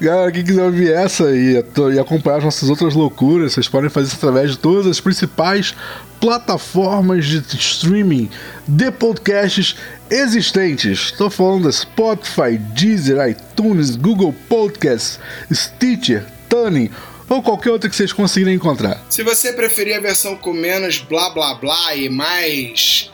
Galera, 0.00 0.32
quem 0.32 0.44
quiser 0.44 0.64
ouvir 0.64 0.92
essa 0.92 1.30
e, 1.30 1.54
e 1.94 1.98
acompanhar 1.98 2.38
as 2.38 2.44
nossas 2.44 2.68
outras 2.68 2.94
loucuras, 2.94 3.52
vocês 3.52 3.68
podem 3.68 3.88
fazer 3.88 4.08
isso 4.08 4.16
através 4.16 4.52
de 4.52 4.58
todas 4.58 4.86
as 4.86 5.00
principais 5.00 5.74
plataformas 6.20 7.24
de 7.24 7.38
streaming 7.56 8.28
de 8.66 8.90
podcasts 8.90 9.76
existentes. 10.10 11.10
Estou 11.12 11.30
falando 11.30 11.64
da 11.64 11.72
Spotify, 11.72 12.58
Deezer, 12.58 13.28
iTunes, 13.28 13.94
Google 13.94 14.34
Podcasts, 14.48 15.20
Stitcher, 15.52 16.26
Tuning 16.48 16.90
ou 17.28 17.42
qualquer 17.42 17.70
outra 17.70 17.88
que 17.88 17.94
vocês 17.94 18.12
conseguirem 18.12 18.54
encontrar. 18.54 19.04
Se 19.08 19.22
você 19.22 19.52
preferir 19.52 19.96
a 19.96 20.00
versão 20.00 20.36
com 20.36 20.52
menos 20.52 20.98
blá 20.98 21.30
blá 21.30 21.54
blá 21.54 21.94
e 21.94 22.08
mais 22.08 23.10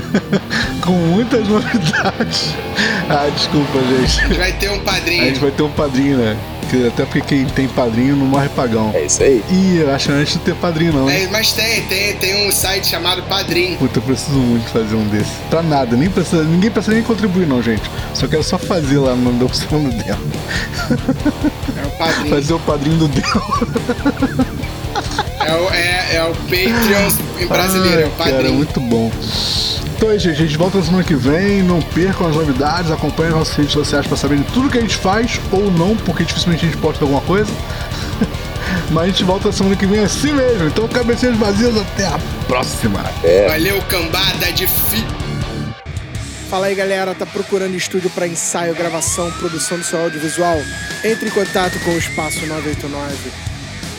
com 0.86 0.94
muitas 0.94 1.48
novidades. 1.48 2.54
Ah, 3.08 3.30
desculpa, 3.36 3.78
gente. 3.88 4.34
Vai 4.36 4.52
ter 4.54 4.68
um 4.72 4.78
A 4.78 4.80
padrinho. 4.80 5.26
gente 5.26 5.40
vai 5.40 5.52
ter 5.52 5.62
um 5.62 5.70
padrinho, 5.70 6.18
né? 6.18 6.36
Que- 6.72 6.88
Até 6.88 7.06
porque 7.06 7.22
quem 7.22 7.46
tem 7.46 7.68
padrinho 7.68 8.16
não 8.16 8.26
morre 8.26 8.50
pagão. 8.50 8.90
É 8.96 9.06
isso 9.06 9.22
aí. 9.22 9.44
Ih, 9.52 9.78
eu 9.82 9.94
acho 9.94 10.08
que 10.08 10.12
antes 10.12 10.34
de 10.34 10.40
ter 10.40 10.56
padrinho 10.56 10.92
não. 10.92 11.08
hein? 11.08 11.24
É, 11.26 11.28
mas 11.28 11.52
tem, 11.54 11.84
tem, 11.84 12.16
tem 12.16 12.48
um 12.48 12.52
site 12.52 12.88
chamado 12.88 13.22
Padrim. 13.30 13.76
Puta, 13.76 14.00
eu 14.00 14.04
preciso 14.04 14.40
muito 14.40 14.68
fazer 14.72 14.96
um 14.96 15.08
desse. 15.10 15.30
Pra 15.52 15.62
nada, 15.62 15.96
nem 15.96 16.10
precisa, 16.10 16.44
ninguém 16.44 16.72
precisa 16.72 16.96
nem 16.96 17.04
contribuir 17.04 17.46
não, 17.46 17.62
gente. 17.62 17.84
Só 18.16 18.28
quero 18.28 18.44
só 18.44 18.58
fazer 18.58 18.98
lá 18.98 19.14
no 19.16 19.32
da 19.34 19.46
opção 19.46 19.84
do 19.84 19.92
Del. 19.92 20.18
É 21.78 21.86
o 21.86 21.92
Padrim. 22.00 22.30
Fazer 22.34 22.54
o 22.56 22.60
padrinho 22.60 22.98
do 22.98 23.08
Del. 23.08 24.46
É 25.46 25.54
o, 25.54 25.70
é, 25.72 26.16
é 26.16 26.24
o 26.24 26.34
Patreon 26.34 27.40
em 27.40 27.46
brasileiro, 27.46 28.02
é 28.02 28.06
o 28.06 28.08
Ai, 28.08 28.18
Cara, 28.18 28.32
Padrim. 28.32 28.52
muito 28.54 28.80
bom. 28.80 29.12
Então 29.96 30.10
é 30.10 30.16
isso, 30.16 30.26
gente. 30.26 30.42
A 30.42 30.46
gente 30.46 30.58
volta 30.58 30.80
na 30.80 30.84
semana 30.84 31.04
que 31.04 31.16
vem. 31.16 31.62
Não 31.62 31.82
percam 31.82 32.28
as 32.28 32.36
novidades. 32.36 32.90
Acompanhem 32.92 33.32
as 33.32 33.38
nossas 33.38 33.56
redes 33.56 33.72
sociais 33.72 34.08
pra 34.08 34.18
saberem 34.18 34.44
tudo 34.54 34.70
que 34.70 34.78
a 34.78 34.82
gente 34.82 34.98
faz 34.98 35.40
ou 35.52 35.72
não, 35.72 35.96
porque 35.98 36.24
dificilmente 36.24 36.66
a 36.66 36.70
gente 36.70 36.82
posta 36.82 37.04
alguma 37.04 37.22
coisa. 37.22 37.52
Mas 38.90 39.04
a 39.04 39.08
gente 39.08 39.24
volta 39.24 39.48
na 39.48 39.54
semana 39.54 39.76
que 39.76 39.86
vem 39.86 40.00
assim 40.00 40.34
mesmo. 40.34 40.68
Então, 40.68 40.88
cabeceiras 40.88 41.38
vazias, 41.38 41.78
até 41.78 42.06
a 42.08 42.20
próxima. 42.48 43.04
Valeu, 43.48 43.82
cambada 43.84 44.52
de 44.52 44.66
fi... 44.66 45.06
Fala 46.50 46.68
aí 46.68 46.76
galera, 46.76 47.16
tá 47.16 47.26
procurando 47.26 47.76
estúdio 47.76 48.10
para 48.12 48.28
ensaio, 48.28 48.76
gravação, 48.76 49.32
produção 49.32 49.80
do 49.80 49.84
seu 49.84 50.00
audiovisual? 50.00 50.58
Entre 51.04 51.28
em 51.28 51.32
contato 51.32 51.80
com 51.80 51.92
o 51.92 51.98
Espaço 51.98 52.46
989. 52.46 53.55